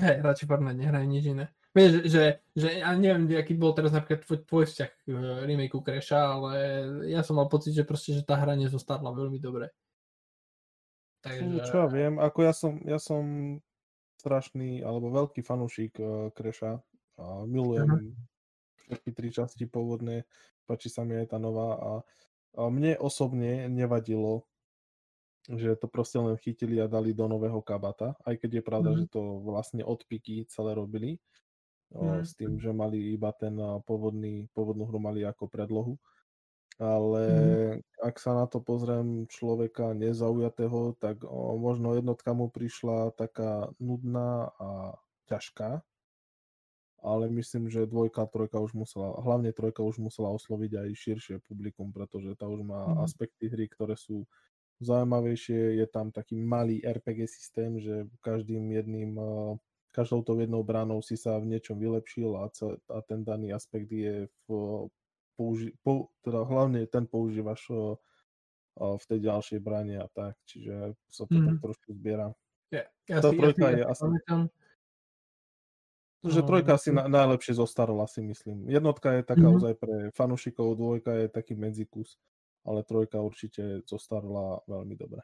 Hej, 0.00 0.24
hráči 0.24 0.48
Fortnite 0.48 0.82
nehrajú 0.82 1.06
nič 1.06 1.24
iné. 1.30 1.44
Vieš, 1.72 2.04
že, 2.04 2.24
že 2.52 2.68
ja 2.84 2.92
neviem, 2.92 3.28
aký 3.32 3.56
bol 3.56 3.72
teraz 3.72 3.96
napríklad 3.96 4.24
tvoj, 4.28 4.38
tvoj 4.44 4.64
vzťah 4.68 4.90
k 4.92 5.02
uh, 5.08 5.40
remakeu 5.48 5.80
Crasha, 5.80 6.20
ale 6.20 6.52
ja 7.08 7.24
som 7.24 7.40
mal 7.40 7.48
pocit, 7.48 7.72
že 7.72 7.84
proste, 7.84 8.12
že 8.12 8.24
tá 8.24 8.36
hra 8.36 8.56
nezostárla 8.56 9.08
veľmi 9.08 9.40
dobre. 9.40 9.72
Takže... 11.24 11.64
Čo 11.64 11.86
ja 11.86 11.88
viem, 11.88 12.20
ako 12.20 12.38
ja 12.44 12.52
som, 12.52 12.76
ja 12.84 13.00
som 13.00 13.56
strašný, 14.20 14.84
alebo 14.84 15.12
veľký 15.16 15.40
fanúšik 15.40 15.96
uh, 15.96 16.28
Crasha 16.36 16.76
a 17.16 17.24
milujem 17.48 17.88
uh-huh. 17.88 18.12
všetky 18.88 19.10
tri 19.16 19.28
časti 19.32 19.64
pôvodné, 19.64 20.28
páči 20.68 20.92
sa 20.92 21.08
mi 21.08 21.16
aj 21.16 21.32
tá 21.32 21.38
nová 21.40 21.80
a 21.80 21.90
mne 22.56 23.00
osobne 23.00 23.68
nevadilo 23.68 24.44
že 25.50 25.74
to 25.74 25.90
proste 25.90 26.22
len 26.22 26.38
chytili 26.38 26.78
a 26.78 26.86
dali 26.86 27.10
do 27.10 27.26
nového 27.26 27.58
kabata, 27.58 28.14
aj 28.22 28.38
keď 28.38 28.50
je 28.54 28.62
pravda, 28.62 28.90
mm. 28.94 28.98
že 29.02 29.06
to 29.10 29.42
vlastne 29.42 29.82
od 29.82 29.98
piky 30.06 30.46
celé 30.46 30.78
robili, 30.78 31.18
mm. 31.90 32.22
s 32.22 32.38
tým, 32.38 32.62
že 32.62 32.70
mali 32.70 33.10
iba 33.10 33.34
ten 33.34 33.58
pôvodný, 33.82 34.46
pôvodnú 34.54 34.86
hru 34.86 35.02
mali 35.02 35.26
ako 35.26 35.50
predlohu. 35.50 35.94
Ale 36.78 37.22
mm. 37.26 38.06
ak 38.06 38.16
sa 38.22 38.38
na 38.38 38.46
to 38.46 38.62
pozriem 38.62 39.26
človeka 39.26 39.92
nezaujatého, 39.98 40.94
tak 40.96 41.26
o, 41.26 41.58
možno 41.58 41.98
jednotka 41.98 42.32
mu 42.32 42.48
prišla 42.48 43.12
taká 43.18 43.74
nudná 43.82 44.54
a 44.56 44.96
ťažká, 45.26 45.82
ale 47.02 47.26
myslím, 47.34 47.66
že 47.66 47.90
dvojka, 47.90 48.30
trojka 48.30 48.62
už 48.62 48.78
musela, 48.78 49.18
hlavne 49.18 49.50
trojka 49.50 49.82
už 49.82 49.98
musela 49.98 50.30
osloviť 50.30 50.86
aj 50.86 50.88
širšie 50.94 51.36
publikum, 51.42 51.90
pretože 51.90 52.38
tá 52.38 52.46
už 52.46 52.62
má 52.62 52.94
mm. 52.94 52.98
aspekty 53.02 53.50
hry, 53.50 53.66
ktoré 53.66 53.98
sú 53.98 54.22
zaujímavejšie. 54.78 55.82
Je 55.82 55.86
tam 55.90 56.14
taký 56.14 56.38
malý 56.38 56.78
RPG 56.78 57.26
systém, 57.26 57.82
že 57.82 58.06
každým 58.22 58.70
jedným, 58.70 59.18
eh, 59.18 59.52
každou 59.90 60.22
tou 60.22 60.38
jednou 60.38 60.62
bránou 60.62 61.02
si 61.02 61.18
sa 61.18 61.42
v 61.42 61.50
niečom 61.50 61.76
vylepšil 61.76 62.38
a, 62.38 62.46
a 62.94 62.98
ten 63.02 63.26
daný 63.26 63.50
aspekt 63.50 63.90
je 63.90 64.30
v 64.46 64.48
použi- 65.34 65.74
po, 65.82 66.14
teda 66.22 66.46
hlavne 66.46 66.86
ten 66.86 67.04
používaš 67.10 67.66
eh, 67.74 67.98
eh, 68.78 68.94
v 68.94 69.04
tej 69.10 69.18
ďalšej 69.26 69.58
bráne 69.58 69.98
a 69.98 70.06
tak, 70.06 70.38
čiže 70.46 70.94
sa 71.10 71.26
to 71.26 71.34
mm. 71.34 71.46
tak 71.50 71.56
mhm. 71.58 71.62
trošku 71.66 71.88
zbiera. 71.98 72.30
Ja, 72.72 72.86
ja 73.10 73.20
si, 73.20 73.36
trojka 73.36 73.68
ja 73.68 73.74
si, 73.74 73.78
je 73.82 73.84
asi... 73.90 74.04
Že 76.22 76.40
no, 76.42 76.46
trojka 76.46 76.74
si 76.78 76.90
na, 76.94 77.10
najlepšie 77.10 77.58
zostarla, 77.58 78.06
si 78.06 78.22
myslím. 78.22 78.70
Jednotka 78.70 79.18
je 79.18 79.22
taká 79.26 79.42
mm-hmm. 79.42 79.58
ozaj 79.58 79.74
pre 79.74 79.96
fanúšikov, 80.14 80.78
dvojka 80.78 81.12
je 81.18 81.26
taký 81.26 81.58
medzikus 81.58 82.14
ale 82.64 82.86
trojka 82.86 83.18
určite 83.18 83.82
zostarla 83.86 84.62
veľmi 84.70 84.94
dobre. 84.94 85.22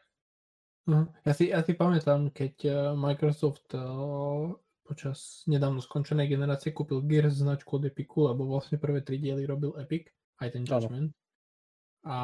Uh, 0.88 1.04
ja, 1.22 1.32
si, 1.36 1.52
ja 1.52 1.60
si 1.62 1.76
pamätám, 1.76 2.32
keď 2.32 2.54
uh, 2.66 2.74
Microsoft 2.96 3.68
uh, 3.76 4.56
počas 4.82 5.44
nedávno 5.44 5.84
skončenej 5.84 6.32
generácie 6.32 6.72
kúpil 6.72 7.04
Gears 7.04 7.44
značku 7.44 7.76
od 7.76 7.92
Epiku, 7.92 8.32
lebo 8.32 8.48
vlastne 8.48 8.80
prvé 8.80 9.04
tri 9.04 9.20
diely 9.20 9.44
robil 9.44 9.76
Epic, 9.76 10.08
aj 10.40 10.48
ten 10.56 10.64
Judgment. 10.64 11.12
Ano. 11.12 11.26
A 12.08 12.16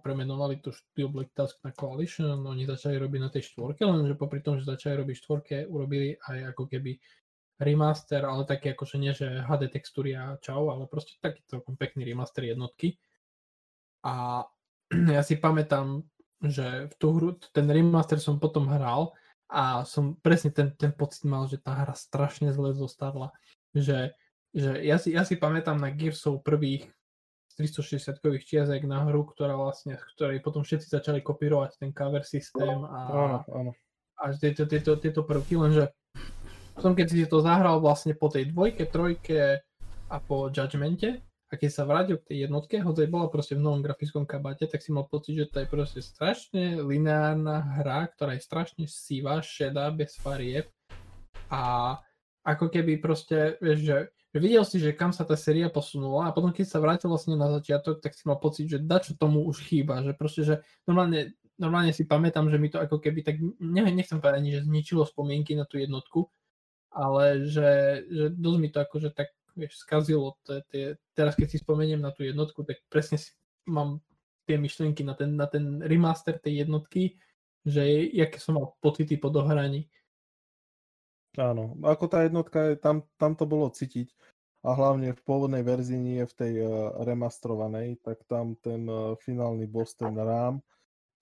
premenovali 0.00 0.64
to 0.64 0.72
štúdio 0.72 1.12
Black 1.12 1.36
Task 1.36 1.60
na 1.66 1.74
Coalition, 1.74 2.40
oni 2.48 2.64
začali 2.64 2.96
robiť 2.96 3.20
na 3.20 3.28
tej 3.28 3.44
štvorke, 3.52 3.84
lenže 3.84 4.16
popri 4.16 4.40
tom, 4.40 4.56
že 4.56 4.64
začali 4.64 5.04
robiť 5.04 5.16
štvorke, 5.20 5.56
urobili 5.68 6.16
aj 6.16 6.56
ako 6.56 6.64
keby 6.70 6.96
remaster, 7.62 8.26
ale 8.26 8.44
taký 8.44 8.74
akože 8.74 8.96
nie, 8.98 9.14
že 9.14 9.46
HD 9.46 9.70
textúry 9.70 10.18
a 10.18 10.36
čau, 10.42 10.68
ale 10.68 10.90
proste 10.90 11.16
taký 11.22 11.42
celkom 11.46 11.78
pekný 11.78 12.04
remaster 12.04 12.44
jednotky 12.44 12.98
a 14.02 14.44
ja 15.16 15.22
si 15.22 15.38
pamätám, 15.38 16.02
že 16.42 16.90
v 16.90 16.94
tú 16.98 17.08
hru, 17.14 17.28
ten 17.54 17.70
remaster 17.70 18.18
som 18.18 18.42
potom 18.42 18.66
hral 18.66 19.14
a 19.46 19.86
som 19.86 20.18
presne 20.18 20.50
ten, 20.50 20.74
ten 20.74 20.90
pocit 20.90 21.22
mal, 21.24 21.46
že 21.46 21.62
tá 21.62 21.86
hra 21.86 21.94
strašne 21.94 22.50
zle 22.50 22.74
zostarla. 22.74 23.30
Že, 23.72 24.12
že 24.52 24.70
ja, 24.82 24.96
si, 24.98 25.14
ja 25.14 25.22
si 25.22 25.38
pamätám 25.38 25.78
na 25.78 25.94
Gearsov 25.94 26.42
prvých 26.42 26.90
360-kových 27.56 28.48
čiazek 28.48 28.82
na 28.88 29.04
hru, 29.06 29.28
ktorá 29.28 29.54
vlastne, 29.54 30.00
ktorej 30.16 30.40
potom 30.40 30.64
všetci 30.64 30.88
začali 30.88 31.20
kopírovať 31.20 31.84
ten 31.84 31.92
cover 31.92 32.24
systém 32.24 32.80
a, 32.88 33.12
áno, 33.12 33.38
áno. 33.44 33.70
a 34.18 34.32
tieto, 34.32 34.64
tieto, 34.64 34.96
tieto 34.96 35.20
prvky, 35.22 35.60
lenže 35.60 35.92
potom 36.72 36.96
keď 36.96 37.06
si 37.08 37.28
to 37.28 37.44
zahral 37.44 37.78
vlastne 37.78 38.16
po 38.16 38.32
tej 38.32 38.48
dvojke, 38.50 38.88
trojke 38.88 39.60
a 40.08 40.16
po 40.20 40.48
Judgmente, 40.48 41.22
a 41.52 41.60
keď 41.60 41.68
sa 41.68 41.84
vrátil 41.84 42.16
k 42.16 42.32
tej 42.32 42.38
jednotke, 42.48 42.80
hoď 42.80 43.12
bola 43.12 43.28
proste 43.28 43.52
v 43.52 43.60
novom 43.60 43.84
grafickom 43.84 44.24
kabate, 44.24 44.64
tak 44.64 44.80
si 44.80 44.88
mal 44.88 45.04
pocit, 45.04 45.36
že 45.36 45.52
to 45.52 45.60
je 45.60 45.68
proste 45.68 46.00
strašne 46.00 46.80
lineárna 46.80 47.60
hra, 47.76 48.08
ktorá 48.16 48.40
je 48.40 48.48
strašne 48.48 48.84
sivá, 48.88 49.44
šedá, 49.44 49.92
bez 49.92 50.16
farieb. 50.16 50.72
A 51.52 52.00
ako 52.40 52.72
keby 52.72 53.04
proste, 53.04 53.60
vieš, 53.60 53.84
že 53.84 53.96
videl 54.32 54.64
si, 54.64 54.80
že 54.80 54.96
kam 54.96 55.12
sa 55.12 55.28
tá 55.28 55.36
séria 55.36 55.68
posunula 55.68 56.32
a 56.32 56.34
potom 56.34 56.56
keď 56.56 56.64
sa 56.72 56.80
vrátil 56.80 57.12
vlastne 57.12 57.36
na 57.36 57.52
začiatok, 57.52 58.00
tak 58.00 58.16
si 58.16 58.24
mal 58.24 58.40
pocit, 58.40 58.72
že 58.72 58.80
dačo 58.80 59.12
tomu 59.20 59.44
už 59.44 59.60
chýba, 59.60 60.00
že 60.00 60.16
proste, 60.16 60.48
že 60.48 60.54
normálne, 60.88 61.36
normálne 61.60 61.92
si 61.92 62.08
pamätám, 62.08 62.48
že 62.48 62.56
mi 62.56 62.72
to 62.72 62.80
ako 62.80 62.96
keby 62.96 63.20
tak, 63.20 63.36
ne, 63.60 63.82
nechcem 63.92 64.24
povedať 64.24 64.40
ani, 64.40 64.50
že 64.56 64.64
zničilo 64.64 65.04
spomienky 65.04 65.52
na 65.52 65.68
tú 65.68 65.76
jednotku, 65.76 66.32
ale 66.92 67.48
že, 67.48 68.04
že 68.08 68.24
dosť 68.32 68.58
mi 68.60 68.68
to 68.68 68.78
akože 68.84 69.10
tak 69.16 69.32
vieš, 69.56 69.80
skazilo. 69.84 70.36
Tie, 70.44 70.96
teraz 71.12 71.36
keď 71.36 71.48
si 71.52 71.58
spomeniem 71.60 72.00
na 72.00 72.12
tú 72.12 72.24
jednotku, 72.24 72.64
tak 72.64 72.80
presne 72.88 73.20
si 73.20 73.32
mám 73.68 74.00
tie 74.48 74.56
myšlienky 74.58 75.04
na 75.06 75.14
ten, 75.14 75.36
na 75.36 75.46
ten 75.46 75.80
remaster 75.80 76.36
tej 76.40 76.66
jednotky, 76.66 77.16
že 77.62 78.10
aké 78.18 78.38
som 78.42 78.58
mal 78.58 78.74
pocity 78.82 79.16
po 79.16 79.30
dohraní. 79.30 79.86
Áno, 81.38 81.80
ako 81.80 82.04
tá 82.12 82.28
jednotka, 82.28 82.72
je, 82.72 82.74
tam, 82.76 83.08
tam 83.16 83.32
to 83.32 83.48
bolo 83.48 83.72
cítiť 83.72 84.12
a 84.62 84.76
hlavne 84.76 85.16
v 85.16 85.24
pôvodnej 85.24 85.64
verzii, 85.64 85.98
nie 85.98 86.22
v 86.22 86.34
tej 86.36 86.54
uh, 86.62 86.68
remastrovanej, 87.02 87.98
tak 88.04 88.22
tam 88.28 88.54
ten 88.60 88.84
uh, 88.86 89.16
finálny 89.18 89.66
boss, 89.66 89.96
ten 89.96 90.12
rám, 90.12 90.60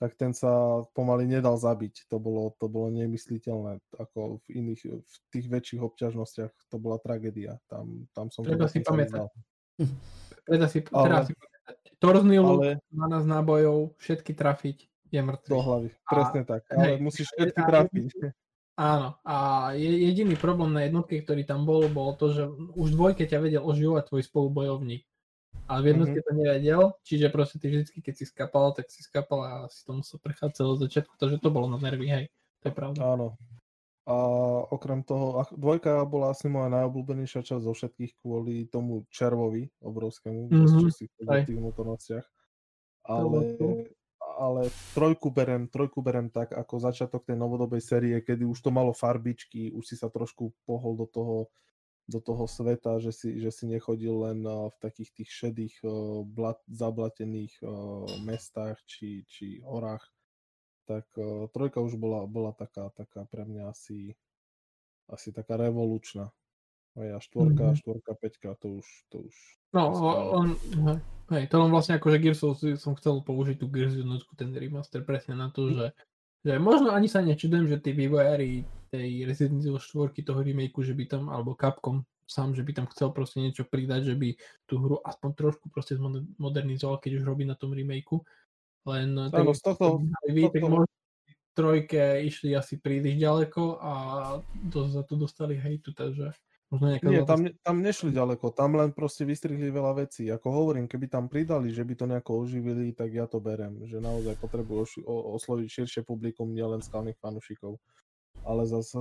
tak 0.00 0.16
ten 0.16 0.32
sa 0.32 0.80
pomaly 0.96 1.28
nedal 1.28 1.60
zabiť. 1.60 2.08
To 2.08 2.16
bolo, 2.16 2.56
to 2.56 2.72
bolo 2.72 2.88
nemysliteľné, 2.88 3.84
ako 4.00 4.40
v 4.48 4.64
iných, 4.64 4.82
v 4.96 5.14
tých 5.28 5.46
väčších 5.52 5.84
obťažnostiach 5.84 6.52
to 6.72 6.76
bola 6.80 6.96
tragédia. 6.96 7.60
Tam, 7.68 8.08
tam 8.16 8.32
som 8.32 8.40
Treba 8.40 8.64
si 8.64 8.80
pamätať. 8.80 9.28
Treba 10.48 10.66
si, 10.72 10.80
ale, 10.88 11.04
treba 11.04 11.22
si 11.28 11.34
pamätať. 11.36 11.78
Torzný 12.00 12.36
ale, 12.40 12.80
12 12.96 13.28
nábojov, 13.28 13.76
všetky 14.00 14.32
trafiť, 14.32 14.78
je 15.12 15.20
mŕtvy. 15.20 15.52
Do 15.52 15.60
hlavy, 15.60 15.88
presne 16.08 16.40
a, 16.42 16.48
tak. 16.48 16.62
Ale 16.72 16.80
hej, 16.80 16.96
musíš 17.04 17.28
všetky 17.36 17.60
trafiť. 17.60 18.08
Áno, 18.80 19.20
a 19.20 19.36
jediný 19.76 20.40
problém 20.40 20.72
na 20.72 20.88
jednotke, 20.88 21.20
ktorý 21.20 21.44
tam 21.44 21.68
bol, 21.68 21.84
bolo 21.92 22.16
to, 22.16 22.32
že 22.32 22.48
už 22.72 22.96
dvojke 22.96 23.28
ťa 23.28 23.36
vedel 23.44 23.60
oživovať 23.60 24.08
tvoj 24.08 24.22
spolubojovník 24.24 25.04
ale 25.70 25.86
v 25.86 25.88
jednotke 25.94 26.18
mm-hmm. 26.18 26.34
to 26.34 26.40
nevedel, 26.42 26.82
čiže 27.06 27.26
proste 27.30 27.62
ty 27.62 27.70
vždycky, 27.70 28.02
keď 28.02 28.14
si 28.18 28.24
skapal, 28.26 28.74
tak 28.74 28.90
si 28.90 29.06
skapal 29.06 29.40
a 29.46 29.52
si 29.70 29.86
to 29.86 29.94
musel 29.94 30.18
prechádzať 30.18 30.66
od 30.66 30.82
začiatku, 30.82 31.14
takže 31.14 31.38
to 31.38 31.54
bolo 31.54 31.70
na 31.70 31.78
nervy, 31.78 32.10
hej, 32.10 32.24
to 32.58 32.68
je 32.68 32.74
pravda. 32.74 33.06
Áno. 33.06 33.38
A 34.10 34.16
okrem 34.66 35.06
toho, 35.06 35.46
dvojka 35.54 36.02
bola 36.10 36.34
asi 36.34 36.50
moja 36.50 36.66
najobľúbenejšia 36.74 37.46
časť 37.46 37.62
zo 37.62 37.70
všetkých 37.70 38.18
kvôli 38.18 38.66
tomu 38.66 39.06
červovi 39.14 39.70
obrovskému, 39.78 40.50
mm-hmm. 40.50 40.66
čo 40.66 40.90
si 40.90 41.06
v 41.06 41.46
tých 41.46 41.58
vnútornostiach. 41.62 42.26
Ale, 43.06 43.54
ale 44.18 44.62
trojku 44.98 45.30
berem, 45.30 45.70
trojku 45.70 46.02
berem 46.02 46.34
tak 46.34 46.50
ako 46.50 46.82
začiatok 46.82 47.22
tej 47.22 47.38
novodobej 47.38 47.78
série, 47.78 48.18
kedy 48.18 48.42
už 48.42 48.58
to 48.58 48.74
malo 48.74 48.90
farbičky, 48.90 49.70
už 49.70 49.86
si 49.86 49.94
sa 49.94 50.10
trošku 50.10 50.50
pohol 50.66 50.98
do 50.98 51.06
toho 51.06 51.46
do 52.10 52.18
toho 52.18 52.50
sveta, 52.50 52.98
že 52.98 53.14
si, 53.14 53.38
že 53.38 53.54
si 53.54 53.70
nechodil 53.70 54.26
len 54.26 54.42
v 54.42 54.76
takých 54.82 55.22
tých 55.22 55.30
šedých, 55.30 55.74
blat, 56.26 56.58
zablatených 56.66 57.54
mestách 58.26 58.82
či, 58.90 59.22
či 59.30 59.62
horách, 59.62 60.02
tak 60.90 61.06
trojka 61.54 61.78
už 61.78 61.94
bola, 61.94 62.26
bola 62.26 62.50
taká, 62.50 62.90
taká 62.98 63.22
pre 63.30 63.46
mňa 63.46 63.70
asi, 63.70 64.18
asi 65.06 65.30
taká 65.30 65.54
revolučná. 65.54 66.34
A 66.98 67.22
štvorka, 67.22 67.70
mm-hmm. 67.70 67.78
štvorka, 67.78 68.12
peťka, 68.18 68.58
to 68.58 68.82
už, 68.82 68.86
to 69.14 69.16
už... 69.22 69.34
No, 69.70 69.94
on, 70.34 70.58
hej, 70.58 70.98
hej, 71.30 71.44
to 71.46 71.62
len 71.62 71.70
vlastne 71.70 72.02
akože 72.02 72.18
Gearsov 72.18 72.58
som 72.58 72.98
chcel 72.98 73.22
použiť 73.22 73.62
tú 73.62 73.70
Gears 73.70 73.94
jednotku, 73.94 74.34
ten 74.34 74.50
remaster 74.50 75.06
presne 75.06 75.38
na 75.38 75.54
to, 75.54 75.70
mm. 75.70 75.74
že, 75.78 75.86
že 76.42 76.52
možno 76.58 76.90
ani 76.90 77.06
sa 77.06 77.22
nečudujem, 77.22 77.70
že 77.70 77.78
tí 77.78 77.94
vývojári 77.94 78.66
tej 78.90 79.24
Resident 79.24 79.62
Evil 79.62 79.78
4 79.78 80.26
toho 80.26 80.40
remakeu, 80.42 80.82
že 80.82 80.94
by 80.98 81.04
tam, 81.06 81.30
alebo 81.30 81.54
Capcom 81.54 82.02
sám, 82.30 82.54
že 82.54 82.62
by 82.62 82.72
tam 82.74 82.86
chcel 82.94 83.10
proste 83.10 83.42
niečo 83.42 83.66
pridať, 83.66 84.10
že 84.10 84.14
by 84.14 84.34
tú 84.66 84.78
hru 84.78 85.02
aspoň 85.02 85.30
trošku 85.34 85.66
proste 85.70 85.98
modernizoval, 86.38 87.02
keď 87.02 87.22
už 87.22 87.26
robí 87.26 87.42
na 87.42 87.58
tom 87.58 87.74
remakeu. 87.74 88.22
Len 88.86 89.18
Áno, 89.30 89.52
z 89.54 89.62
tohto, 89.62 90.02
vy, 90.30 90.46
tak 90.50 90.62
možno 90.62 90.90
trojke 91.52 92.22
išli 92.24 92.54
asi 92.54 92.78
príliš 92.78 93.18
ďaleko 93.18 93.82
a 93.82 93.92
dosť 94.54 94.90
za 94.94 95.02
to 95.02 95.14
dostali 95.18 95.58
hejtu, 95.58 95.90
takže 95.92 96.32
možno 96.70 96.86
Nie, 97.02 97.26
tam, 97.26 97.50
tam 97.60 97.76
nešli 97.82 98.14
ďaleko, 98.14 98.54
tam 98.54 98.78
len 98.78 98.94
proste 98.94 99.26
vystrihli 99.26 99.68
veľa 99.68 100.06
vecí. 100.06 100.30
Ako 100.30 100.48
hovorím, 100.48 100.86
keby 100.86 101.10
tam 101.10 101.26
pridali, 101.26 101.74
že 101.74 101.82
by 101.82 101.94
to 101.98 102.04
nejako 102.06 102.46
oživili, 102.46 102.94
tak 102.94 103.10
ja 103.10 103.26
to 103.26 103.42
berem, 103.42 103.82
že 103.90 103.98
naozaj 103.98 104.38
potrebujú 104.38 105.02
osloviť 105.36 105.66
širšie 105.66 106.02
publikum, 106.06 106.54
nielen 106.54 106.80
skalných 106.80 107.18
fanúšikov 107.18 107.76
ale 108.44 108.64
zase 108.64 108.98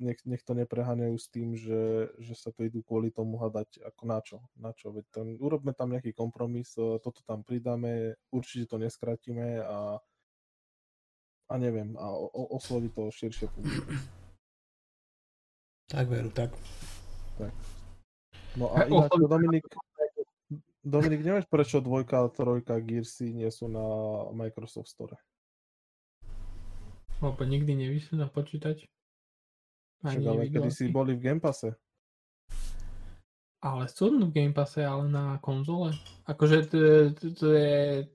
nech, 0.00 0.18
nech 0.24 0.42
to 0.42 0.56
nepreháňajú 0.56 1.16
s 1.20 1.28
tým, 1.28 1.52
že, 1.52 2.10
že 2.16 2.34
sa 2.34 2.48
to 2.48 2.64
idú 2.64 2.80
kvôli 2.80 3.12
tomu 3.12 3.36
hadať 3.36 3.80
ako 3.84 4.02
na 4.08 4.18
čo. 4.24 4.38
Na 4.56 4.72
čo? 4.72 4.90
Veď 4.90 5.04
tam, 5.12 5.26
urobme 5.36 5.76
tam 5.76 5.92
nejaký 5.92 6.16
kompromis, 6.16 6.72
toto 6.76 7.20
tam 7.28 7.44
pridáme, 7.44 8.16
určite 8.32 8.72
to 8.72 8.76
neskratíme 8.80 9.60
a, 9.60 10.00
a 11.50 11.54
neviem, 11.60 11.92
a 12.00 12.08
o, 12.08 12.56
osloví 12.56 12.88
to 12.88 13.12
širšie 13.12 13.52
publikum. 13.52 14.00
Tak 15.90 16.06
veru, 16.06 16.30
tak. 16.30 16.54
tak. 17.34 17.52
No 18.56 18.70
a 18.72 18.86
ináč, 18.90 19.10
Dominik, 19.10 19.66
Dominik, 20.80 21.20
nevieš 21.20 21.46
prečo 21.52 21.84
dvojka 21.84 22.24
a 22.24 22.32
trojka 22.32 22.80
Gearsy 22.80 23.36
nie 23.36 23.50
sú 23.52 23.68
na 23.68 23.84
Microsoft 24.32 24.88
Store? 24.88 25.20
Lebo 27.20 27.40
nikdy 27.44 27.72
nevyšli 27.76 28.16
na 28.16 28.28
počítač. 28.28 28.88
Ani 30.04 30.24
Však 30.24 30.32
ale 30.32 30.42
kedy 30.48 30.70
si 30.72 30.84
boli 30.88 31.12
v 31.16 31.22
Game 31.24 31.40
Passe. 31.44 31.76
Ale 33.60 33.84
sú 33.92 34.08
v 34.08 34.32
Game 34.32 34.56
Passe, 34.56 34.80
ale 34.80 35.04
na 35.08 35.36
konzole. 35.44 35.92
Akože 36.24 36.64
to, 36.72 36.78
to, 37.12 37.26
to 37.36 37.46
je... 37.52 38.08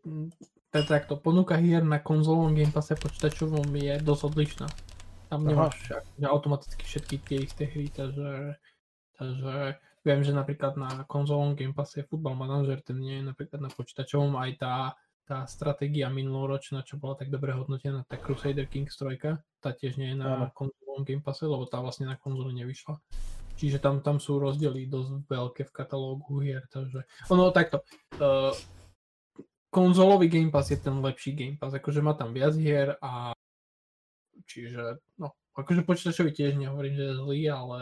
To 0.75 0.83
je 0.83 0.91
takto, 0.91 1.15
ponuka 1.15 1.55
hier 1.55 1.87
na 1.87 2.03
konzolovom 2.03 2.51
Game 2.51 2.75
Passe 2.75 2.99
počítačovom 2.99 3.63
je 3.79 3.95
dosť 4.03 4.23
odlišná. 4.27 4.67
Tam 5.31 5.47
nemáš 5.47 5.87
že 5.87 6.27
automaticky 6.27 6.83
všetky 6.83 7.15
tie 7.23 7.37
isté 7.47 7.63
hry, 7.71 7.87
takže, 7.95 8.59
takže 9.15 9.79
viem, 10.03 10.19
že 10.19 10.35
napríklad 10.35 10.75
na 10.75 11.07
konzolovom 11.07 11.55
Game 11.55 11.71
Passe 11.71 12.03
je 12.03 12.07
Football 12.11 12.35
Manager, 12.35 12.83
ten 12.83 12.99
nie 12.99 13.23
je 13.23 13.25
napríklad 13.31 13.63
na 13.63 13.71
počítačovom, 13.71 14.35
aj 14.35 14.51
tá 14.59 14.75
tá 15.25 15.49
stratégia 15.49 16.05
minuloročná, 16.13 16.85
čo 16.85 17.01
bola 17.01 17.17
tak 17.17 17.33
dobre 17.33 17.49
hodnotená, 17.57 18.05
tá 18.05 18.15
Crusader 18.15 18.69
Kings 18.69 18.93
3, 19.01 19.41
tá 19.57 19.73
tiež 19.73 19.97
nie 19.97 20.13
je 20.13 20.17
na 20.21 20.53
konzolovom 20.53 21.01
Game 21.01 21.25
Passe, 21.25 21.49
lebo 21.49 21.65
tá 21.65 21.81
vlastne 21.81 22.05
na 22.05 22.15
konzole 22.15 22.53
nevyšla. 22.53 22.93
Čiže 23.57 23.81
tam, 23.81 24.05
tam 24.05 24.21
sú 24.21 24.37
rozdiely 24.37 24.85
dosť 24.85 25.25
veľké 25.25 25.61
v 25.65 25.73
katalógu 25.73 26.45
hier, 26.45 26.61
takže 26.69 27.09
ono 27.31 27.49
takto. 27.49 27.81
Uh, 28.21 28.53
konzolový 29.73 30.29
Game 30.29 30.53
Pass 30.53 30.69
je 30.69 30.77
ten 30.77 30.93
lepší 31.01 31.33
Game 31.33 31.57
Pass, 31.57 31.73
akože 31.73 32.05
má 32.05 32.13
tam 32.13 32.29
viac 32.29 32.53
hier 32.53 32.93
a 33.01 33.33
čiže 34.45 35.01
no, 35.17 35.33
akože 35.57 35.87
počítačový 35.87 36.35
tiež 36.35 36.59
nehovorím, 36.59 36.93
že 36.93 37.05
je 37.09 37.19
zlý, 37.19 37.41
ale 37.49 37.79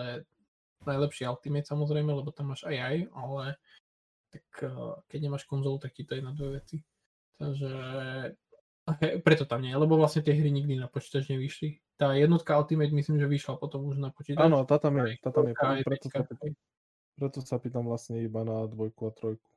najlepší 0.87 1.27
Ultimate 1.27 1.67
samozrejme, 1.67 2.11
lebo 2.13 2.31
tam 2.31 2.55
máš 2.55 2.63
aj 2.63 2.77
aj, 2.79 2.97
ale 3.11 3.43
tak 4.31 4.45
uh, 4.63 4.95
keď 5.11 5.19
nemáš 5.27 5.43
konzolu, 5.43 5.81
tak 5.81 5.91
ti 5.91 6.07
to 6.07 6.15
je 6.15 6.21
na 6.23 6.31
dve 6.31 6.63
veci. 6.63 6.79
Takže 7.41 7.71
okay, 8.89 9.19
preto 9.23 9.43
tam 9.47 9.63
nie, 9.63 9.73
lebo 9.73 9.95
vlastne 9.95 10.21
tie 10.21 10.35
hry 10.35 10.51
nikdy 10.51 10.77
na 10.77 10.91
počítač 10.91 11.31
nevyšli. 11.31 11.81
Tá 11.97 12.13
jednotka 12.17 12.57
Ultimate 12.57 12.93
myslím, 12.93 13.21
že 13.21 13.29
vyšla 13.29 13.61
potom 13.61 13.87
už 13.87 14.01
na 14.01 14.09
počítač. 14.11 14.43
Áno, 14.43 14.65
tá 14.67 14.81
tam 14.81 14.99
je, 15.01 15.17
tá 15.21 15.29
tam 15.29 15.47
je, 15.47 15.53
preto, 15.85 16.07
sa 16.09 16.21
pýtam, 16.25 16.51
preto 17.15 17.39
sa 17.41 17.55
pýtam 17.61 17.83
vlastne 17.87 18.21
iba 18.21 18.41
na 18.43 18.65
dvojku 18.67 19.01
a 19.07 19.11
trojku. 19.13 19.49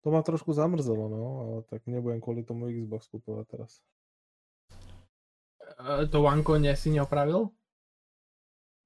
To 0.00 0.08
ma 0.08 0.24
trošku 0.24 0.56
zamrzelo, 0.56 1.12
no, 1.12 1.24
ale 1.44 1.54
tak 1.68 1.84
nebudem 1.84 2.24
kvôli 2.24 2.40
tomu 2.40 2.72
Xbox 2.72 3.04
kupovať 3.12 3.46
teraz. 3.52 3.72
E, 5.76 6.08
to 6.08 6.24
Vanko 6.24 6.56
nie 6.56 6.72
si 6.72 6.88
neopravil? 6.88 7.52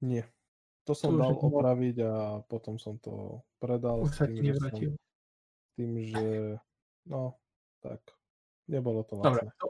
Nie. 0.03 0.27
To 0.85 0.93
som 0.93 1.15
to 1.15 1.23
dal 1.23 1.33
opraviť 1.33 1.97
a 2.05 2.13
potom 2.45 2.77
som 2.77 3.01
to 3.01 3.41
predal 3.57 4.05
už 4.05 4.11
s 4.11 4.21
tým, 4.27 4.43
že 4.53 4.61
som, 4.61 4.79
tým, 5.79 5.91
že 6.03 6.25
no, 7.09 7.39
tak 7.85 8.01
nebolo 8.73 9.05
to 9.05 9.21
Dobre, 9.21 9.45
to, 9.61 9.67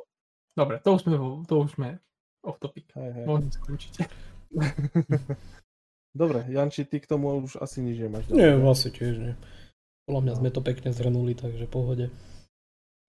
dobre, 0.54 0.76
to 0.78 0.88
už 0.94 1.00
sme, 1.02 1.14
to 1.50 1.54
už 1.66 1.70
sme 1.74 1.88
off 2.46 2.62
topic. 2.62 2.86
Hej, 2.94 3.10
hej. 3.10 3.24
Môžem 3.26 3.50
skončiť. 3.50 3.92
dobre, 6.20 6.46
Janči, 6.46 6.86
ty 6.86 7.02
k 7.02 7.10
tomu 7.10 7.42
už 7.42 7.58
asi 7.58 7.82
nič 7.82 7.98
nemáš. 7.98 8.30
Nie, 8.30 8.54
vlastne 8.54 8.94
tiež 8.94 9.14
nie. 9.18 9.34
Podľa 10.06 10.20
mňa 10.20 10.34
sme 10.38 10.50
to 10.52 10.60
pekne 10.60 10.94
zhrnuli, 10.94 11.34
takže 11.34 11.66
pohode. 11.66 12.12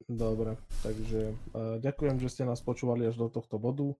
Dobre, 0.07 0.55
takže 0.81 1.35
uh, 1.53 1.77
ďakujem, 1.81 2.17
že 2.23 2.31
ste 2.31 2.43
nás 2.47 2.63
počúvali 2.63 3.05
až 3.05 3.19
do 3.19 3.27
tohto 3.27 3.59
bodu. 3.59 3.93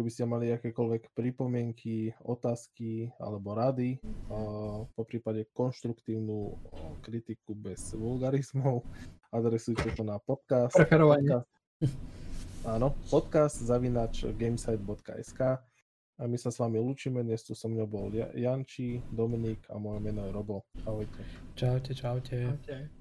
Keby 0.00 0.16
ste 0.16 0.24
mali 0.24 0.48
akékoľvek 0.48 1.12
pripomienky, 1.12 2.08
otázky 2.24 3.12
alebo 3.20 3.52
rady, 3.52 4.00
po 4.96 5.02
prípade 5.04 5.44
konštruktívnu 5.52 6.56
kritiku 7.04 7.52
bez 7.52 7.92
vulgarizmov, 7.92 8.80
adresujte 9.36 9.92
to 9.92 10.00
na 10.00 10.16
podcast. 10.16 10.72
Preferovanie. 10.72 11.44
Podcast, 11.44 12.00
áno, 12.64 12.96
podcast 13.12 13.60
zavinač 13.60 14.24
gamesite.sk 14.24 15.60
a 16.16 16.22
my 16.24 16.36
sa 16.40 16.48
s 16.48 16.56
vami 16.56 16.80
lúčime. 16.80 17.20
Dnes 17.20 17.44
tu 17.44 17.52
so 17.52 17.68
mnou 17.68 17.84
bol 17.84 18.08
Janči, 18.32 19.04
Dominik 19.12 19.68
a 19.68 19.76
moje 19.76 20.00
meno 20.00 20.24
je 20.24 20.32
Robo. 20.32 20.64
Ahojte. 20.88 21.20
Čaute, 21.60 21.92
čaute. 21.92 22.56
čaute. 22.56 22.99